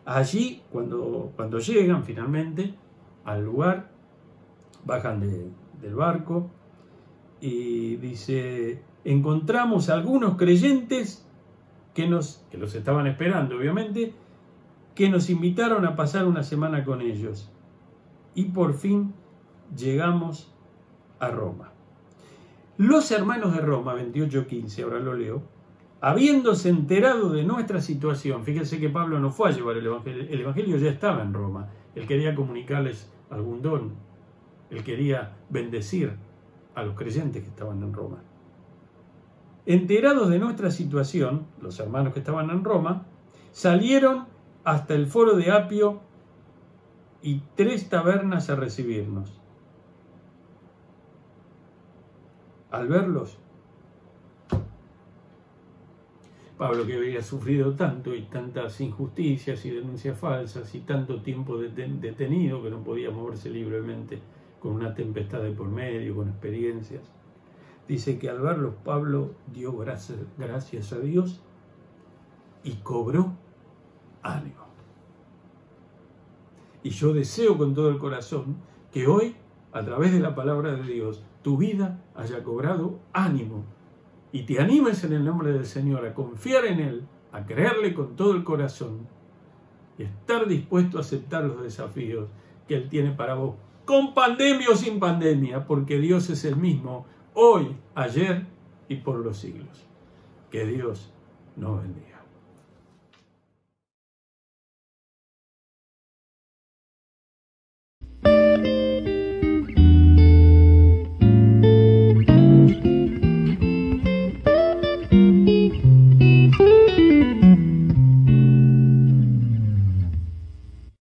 allí, 0.05 0.61
cuando, 0.71 1.33
cuando 1.35 1.61
llegan 1.61 2.05
finalmente 2.05 2.75
al 3.25 3.43
lugar, 3.43 3.89
bajan 4.85 5.21
del 5.21 5.95
barco 5.95 6.51
y 7.41 7.97
dice, 7.97 8.83
encontramos 9.05 9.89
algunos 9.89 10.37
creyentes 10.37 11.27
que, 11.95 12.07
nos, 12.07 12.45
que 12.51 12.59
los 12.59 12.75
estaban 12.75 13.07
esperando, 13.07 13.57
obviamente, 13.57 14.13
que 14.95 15.09
nos 15.09 15.31
invitaron 15.31 15.85
a 15.85 15.97
pasar 15.97 16.27
una 16.27 16.43
semana 16.43 16.85
con 16.85 17.03
ellos. 17.03 17.51
Y 18.35 18.47
por 18.47 18.75
fin 18.75 19.15
llegamos 19.77 20.53
a 21.19 21.29
Roma. 21.29 21.73
Los 22.79 23.11
hermanos 23.11 23.55
de 23.55 23.61
Roma, 23.61 23.95
28.15, 23.95 24.83
ahora 24.85 25.01
lo 25.01 25.15
leo, 25.15 25.43
habiéndose 26.01 26.69
enterado 26.69 27.31
de 27.31 27.45
nuestra 27.45 27.81
situación, 27.81 28.45
fíjense 28.45 28.79
que 28.79 28.91
Pablo 28.91 29.19
no 29.19 29.31
fue 29.31 29.49
a 29.49 29.53
llevar 29.53 29.79
el 29.79 29.87
Evangelio, 29.87 30.27
el 30.29 30.41
Evangelio 30.41 30.77
ya 30.77 30.91
estaba 30.91 31.23
en 31.23 31.33
Roma, 31.33 31.69
él 31.95 32.07
quería 32.07 32.35
comunicarles 32.35 33.11
algún 33.31 33.63
don, 33.63 33.95
él 34.71 34.85
quería 34.85 35.37
bendecir 35.49 36.17
a 36.77 36.83
los 36.85 36.95
creyentes 36.95 37.43
que 37.43 37.49
estaban 37.49 37.83
en 37.83 37.93
Roma. 37.93 38.19
Enterados 39.65 40.29
de 40.29 40.39
nuestra 40.39 40.71
situación, 40.71 41.47
los 41.61 41.81
hermanos 41.81 42.13
que 42.13 42.21
estaban 42.21 42.51
en 42.51 42.63
Roma, 42.63 43.07
salieron 43.51 44.27
hasta 44.63 44.95
el 44.95 45.07
foro 45.07 45.37
de 45.37 45.51
Apio 45.51 46.01
y 47.23 47.43
tres 47.57 47.89
tabernas 47.89 48.51
a 48.51 48.57
recibirnos. 48.57 49.41
Al 52.71 52.89
verlos, 52.89 53.39
Pablo 56.59 56.87
que 56.87 56.97
había 56.97 57.23
sufrido 57.23 57.75
tanto 57.75 58.15
y 58.15 58.23
tantas 58.23 58.81
injusticias 58.81 59.65
y 59.65 59.71
denuncias 59.71 60.19
falsas 60.19 60.75
y 60.75 60.81
tanto 60.81 61.23
tiempo 61.23 61.59
detenido 61.59 62.63
que 62.63 62.71
no 62.71 62.83
podía 62.83 63.11
moverse 63.11 63.51
libremente 63.51 64.21
con 64.67 64.75
una 64.75 64.95
tempestad 64.95 65.43
de 65.43 65.53
por 65.53 65.69
medio, 65.69 66.17
con 66.17 66.29
experiencias. 66.29 67.03
Dice 67.87 68.19
que 68.19 68.29
al 68.29 68.41
verlos 68.41 68.75
Pablo 68.85 69.31
dio 69.55 69.77
gracias, 69.77 70.19
gracias 70.37 70.93
a 70.93 70.99
Dios 70.99 71.41
y 72.65 72.73
cobró 72.79 73.31
ánimo. 74.23 74.67
Y 76.83 76.91
yo 76.91 77.13
deseo 77.13 77.57
con 77.57 77.75
todo 77.75 77.91
el 77.91 77.99
corazón 77.99 78.57
que 78.91 79.07
hoy, 79.07 79.37
a 79.73 79.85
través 79.85 80.13
de 80.13 80.19
la 80.19 80.35
palabra 80.35 80.73
de 80.73 80.83
Dios, 80.83 81.23
tu 81.43 81.57
vida 81.57 82.03
haya 82.17 82.43
cobrado 82.43 82.99
ánimo 83.13 83.63
y 84.33 84.47
te 84.47 84.59
animes 84.61 85.05
en 85.05 85.13
el 85.13 85.25
nombre 85.25 85.53
del 85.53 85.67
Señor 85.67 86.05
a 86.05 86.13
confiar 86.13 86.65
en 86.65 86.81
Él, 86.81 87.07
a 87.31 87.47
creerle 87.47 87.95
con 87.95 88.17
todo 88.17 88.33
el 88.33 88.43
corazón 88.43 89.07
y 89.97 90.03
estar 90.03 90.49
dispuesto 90.49 90.99
a 90.99 91.03
aceptar 91.03 91.45
los 91.45 91.63
desafíos 91.63 92.27
que 92.67 92.75
Él 92.75 92.89
tiene 92.89 93.13
para 93.13 93.35
vos, 93.35 93.55
con 93.87 94.13
pandemia 94.13 94.69
o 94.71 94.77
sin 94.77 95.01
pandemia, 95.01 95.67
porque 95.67 95.99
Dios 95.99 96.29
es 96.29 96.45
el 96.45 96.57
mismo 96.57 97.07
hoy, 97.33 97.77
ayer 97.95 98.45
y 98.89 98.97
por 98.97 99.17
los 99.17 99.39
siglos. 99.39 99.87
Que 100.51 100.67
Dios 100.67 101.13
nos 101.57 101.81
bendiga. 101.81 102.16